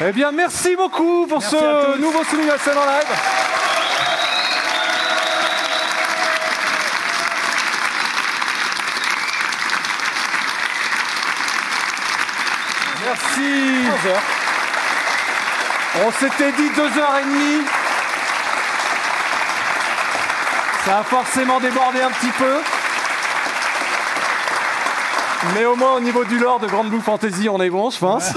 Eh 0.00 0.12
bien, 0.12 0.30
merci 0.30 0.76
beaucoup 0.76 1.26
pour 1.26 1.40
Merci 1.40 1.56
ce 1.56 1.98
nouveau 1.98 2.22
Soumis 2.24 2.48
à 2.50 2.58
scène 2.58 2.78
en 2.78 2.84
live. 2.84 3.57
On 16.06 16.10
s'était 16.12 16.52
dit 16.52 16.70
deux 16.76 16.98
heures 17.00 17.18
et 17.20 17.24
demie. 17.24 17.64
Ça 20.84 20.98
a 20.98 21.02
forcément 21.02 21.58
débordé 21.60 22.00
un 22.00 22.10
petit 22.10 22.30
peu. 22.38 22.56
Mais 25.54 25.64
au 25.64 25.76
moins 25.76 25.94
au 25.96 26.00
niveau 26.00 26.24
du 26.24 26.38
lore 26.38 26.58
de 26.60 26.66
Grande 26.66 26.88
Blue 26.88 27.00
Fantasy, 27.00 27.48
on 27.48 27.60
est 27.60 27.70
bon, 27.70 27.90
je 27.90 27.98
pense. 27.98 28.32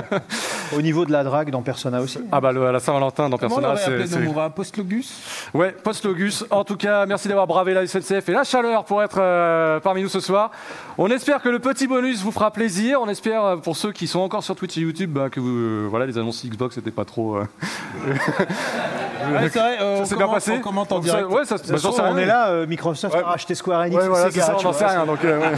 Au 0.76 0.82
niveau 0.82 1.04
de 1.04 1.12
la 1.12 1.22
drague 1.22 1.50
dans 1.50 1.62
Persona 1.62 2.00
aussi. 2.00 2.18
Ah 2.32 2.40
bah 2.40 2.50
le- 2.50 2.66
à 2.66 2.72
la 2.72 2.80
Saint-Valentin 2.80 3.28
dans 3.28 3.38
Comment 3.38 3.56
Persona, 3.60 3.68
l'aurait 3.68 3.80
c'est... 3.84 3.92
appelé 3.92 4.06
c'est- 4.08 4.18
Nomura 4.18 4.50
Postlogus 4.50 5.12
Ouais, 5.54 5.70
Postlogus. 5.70 6.44
En 6.50 6.64
tout 6.64 6.76
cas, 6.76 7.06
merci 7.06 7.28
d'avoir 7.28 7.46
bravé 7.46 7.74
la 7.74 7.86
SNCF 7.86 8.28
et 8.28 8.32
la 8.32 8.42
chaleur 8.42 8.84
pour 8.84 9.00
être 9.04 9.18
euh, 9.20 9.78
parmi 9.78 10.02
nous 10.02 10.08
ce 10.08 10.18
soir. 10.18 10.50
On 10.98 11.08
espère 11.12 11.40
que 11.40 11.48
le 11.48 11.60
petit 11.60 11.86
bonus 11.86 12.22
vous 12.22 12.32
fera 12.32 12.50
plaisir. 12.50 13.00
On 13.00 13.08
espère, 13.08 13.44
euh, 13.44 13.56
pour 13.56 13.76
ceux 13.76 13.92
qui 13.92 14.08
sont 14.08 14.18
encore 14.18 14.42
sur 14.42 14.56
Twitch 14.56 14.76
et 14.78 14.80
YouTube, 14.80 15.12
bah, 15.12 15.30
que 15.30 15.38
vous, 15.38 15.56
euh, 15.56 15.86
voilà, 15.88 16.06
les 16.06 16.18
annonces 16.18 16.44
Xbox 16.44 16.76
n'étaient 16.76 16.90
pas 16.90 17.04
trop... 17.04 17.38
Ouais, 19.32 19.48
c'est 19.50 19.58
vrai, 19.58 19.78
euh, 19.80 19.98
ça 19.98 20.04
s'est 20.04 20.16
bien 20.16 20.28
passé 20.28 20.52
on 20.52 20.60
commente 20.60 20.92
en 20.92 20.98
direct. 20.98 21.28
Ouais, 21.28 21.44
ça, 21.44 21.56
bah, 21.56 21.78
sais 21.78 21.88
on 22.00 22.18
est 22.18 22.26
là, 22.26 22.48
euh, 22.48 22.66
Microsoft 22.66 23.14
a 23.14 23.22
racheté 23.22 23.54
Square 23.54 23.80
Enix 23.82 23.96
Ouais, 23.96 24.08
voilà, 24.08 24.30
c'est 24.30 24.40
ça, 24.40 24.56
on 24.58 24.62
n'en 24.62 24.72
sait 24.72 24.86
rien. 24.86 25.06
Donc, 25.06 25.24
euh, 25.24 25.40
ouais. 25.40 25.56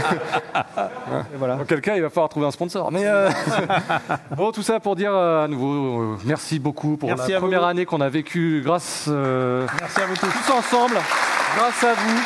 voilà. 1.39 1.57
Dans 1.57 1.65
quel 1.65 1.81
cas, 1.81 1.97
il 1.97 2.03
va 2.03 2.11
falloir 2.11 2.29
trouver 2.29 2.47
un 2.47 2.51
sponsor. 2.51 2.91
Mais 2.93 3.03
euh, 3.05 3.29
bon, 4.37 4.53
tout 4.53 4.63
ça 4.63 4.81
pour 4.81 4.97
dire 4.97 5.13
euh, 5.15 5.45
à 5.45 5.49
nouveau 5.49 6.01
euh, 6.03 6.19
merci 6.25 6.59
beaucoup 6.59 6.97
pour 6.97 7.09
Merci 7.09 7.31
la 7.31 7.37
à 7.37 7.41
vous. 7.41 7.47
première 7.47 7.65
année 7.65 7.85
qu'on 7.87 8.01
a 8.01 8.09
vécue 8.09 8.63
grâce 8.65 9.07
Merci 9.09 10.01
à 10.01 10.07
vous 10.07 10.17
tous. 10.17 10.27
tous 10.27 10.53
ensemble, 10.53 10.97
grâce 11.57 11.85
à 11.85 11.95
vous, 11.95 12.21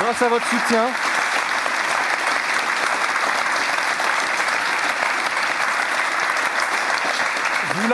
grâce 0.00 0.22
à 0.22 0.28
votre 0.28 0.46
soutien. 0.46 0.84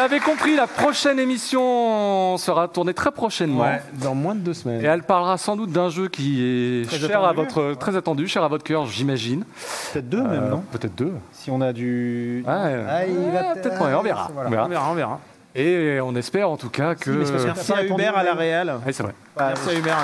L'avez 0.08 0.20
compris, 0.20 0.56
la 0.56 0.66
prochaine 0.66 1.18
émission 1.18 2.36
sera 2.38 2.68
tournée 2.68 2.94
très 2.94 3.10
prochainement. 3.10 3.62
Ouais, 3.64 3.82
dans 3.94 4.14
moins 4.14 4.34
de 4.34 4.40
deux 4.40 4.54
semaines. 4.54 4.80
Et 4.82 4.84
elle 4.86 5.02
parlera 5.02 5.36
sans 5.38 5.56
doute 5.56 5.70
d'un 5.70 5.90
jeu 5.90 6.08
qui 6.08 6.42
est 6.42 6.88
Très 6.88 6.98
cher 6.98 7.22
à 7.24 7.30
attendu. 7.30 7.48
votre, 7.48 7.74
très 7.78 7.96
attendu, 7.96 8.26
cher 8.28 8.42
à 8.42 8.48
votre 8.48 8.64
cœur, 8.64 8.86
j'imagine. 8.86 9.44
Peut-être 9.92 10.08
deux 10.08 10.22
même, 10.22 10.44
Euh, 10.44 10.50
non 10.50 10.64
Peut-être 10.72 10.94
deux. 10.94 11.12
Si 11.32 11.50
on 11.50 11.60
a 11.60 11.72
du. 11.72 12.44
Ouais. 12.46 12.52
Ah, 12.88 13.06
il 13.06 13.14
va 13.14 13.20
Ouais, 13.40 13.54
peut-être 13.60 13.78
pas, 13.78 13.98
on 13.98 14.02
verra. 14.02 14.30
Voilà. 14.32 14.48
On 14.48 14.50
verra. 14.50 14.64
On 14.64 14.68
verra, 14.68 14.90
on 14.90 14.94
verra. 14.94 15.20
Et 15.54 15.98
on 16.02 16.14
espère 16.14 16.50
en 16.50 16.56
tout 16.56 16.70
cas 16.70 16.94
que. 16.94 17.10
Merci 17.10 17.72
à 17.72 17.84
Hubert 17.84 18.16
à 18.16 18.22
la 18.22 18.34
réal. 18.34 18.74
Ouais, 18.86 18.92
c'est 18.92 19.02
vrai. 19.02 19.14
Merci 19.38 19.70
à 19.70 19.74
Hubert. 19.74 19.96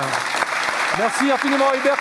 Merci 0.97 1.31
infiniment 1.31 1.65
à 1.73 1.77
Hubert. 1.77 1.97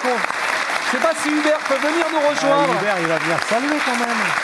Je 0.87 0.91
sais 0.99 1.03
pas 1.03 1.13
si 1.17 1.29
Hubert 1.29 1.59
peut 1.69 1.75
venir 1.75 2.07
nous 2.13 2.19
Ah, 2.25 2.31
rejoindre. 2.31 2.81
Hubert, 2.81 2.97
il 3.01 3.07
va 3.07 3.19
venir 3.19 3.43
saluer 3.45 3.79
quand 3.85 3.99
même. 3.99 4.44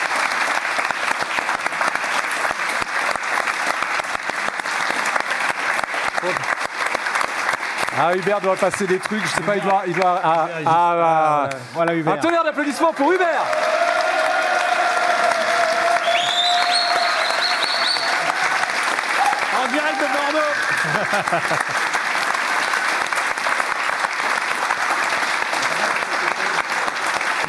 Ah, 8.03 8.17
Hubert 8.17 8.41
doit 8.41 8.57
passer 8.57 8.87
des 8.87 8.99
trucs, 8.99 9.23
je 9.23 9.29
sais 9.29 9.43
pas, 9.43 9.57
il 9.57 9.63
doit. 9.63 9.83
Il 9.87 9.93
doit 9.93 10.19
ah, 10.25 10.49
ah, 10.65 10.97
ah. 10.97 11.51
Voilà 11.75 11.95
Hubert. 11.95 12.15
Un 12.15 12.17
tonnerre 12.17 12.45
d'applaudissements 12.45 12.95
pour 12.95 13.13
Hubert 13.13 13.45
En 19.63 19.67
direct 19.71 20.01
de 20.01 20.07
Bordeaux. 20.15 20.39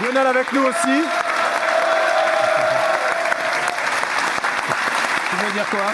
Lionel 0.03 0.27
avec 0.27 0.51
nous 0.51 0.63
aussi. 0.63 1.03
Tu 5.29 5.35
veux 5.45 5.51
dire 5.53 5.69
quoi? 5.69 5.93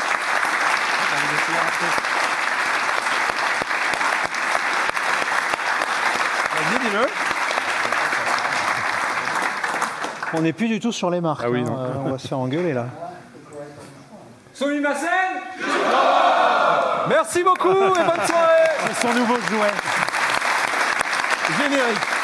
On 10.34 10.42
n'est 10.42 10.54
plus 10.54 10.68
du 10.68 10.80
tout 10.80 10.92
sur 10.92 11.10
les 11.10 11.22
marques. 11.22 11.42
Ah 11.46 11.50
oui, 11.50 11.62
hein, 11.62 11.70
non. 11.70 11.80
euh, 11.80 11.88
on 12.06 12.10
va 12.12 12.18
se 12.18 12.28
faire 12.28 12.40
engueuler 12.40 12.74
là. 12.74 12.86
Soumi 14.54 14.80
Massen 14.80 15.08
Merci 17.10 17.44
beaucoup 17.44 17.70
et 17.70 18.04
bonne 18.04 18.28
soirée 18.28 18.70
C'est 18.88 19.08
son 19.08 19.14
nouveau 19.14 19.36
jouet. 19.36 19.72
Générique. 21.62 22.17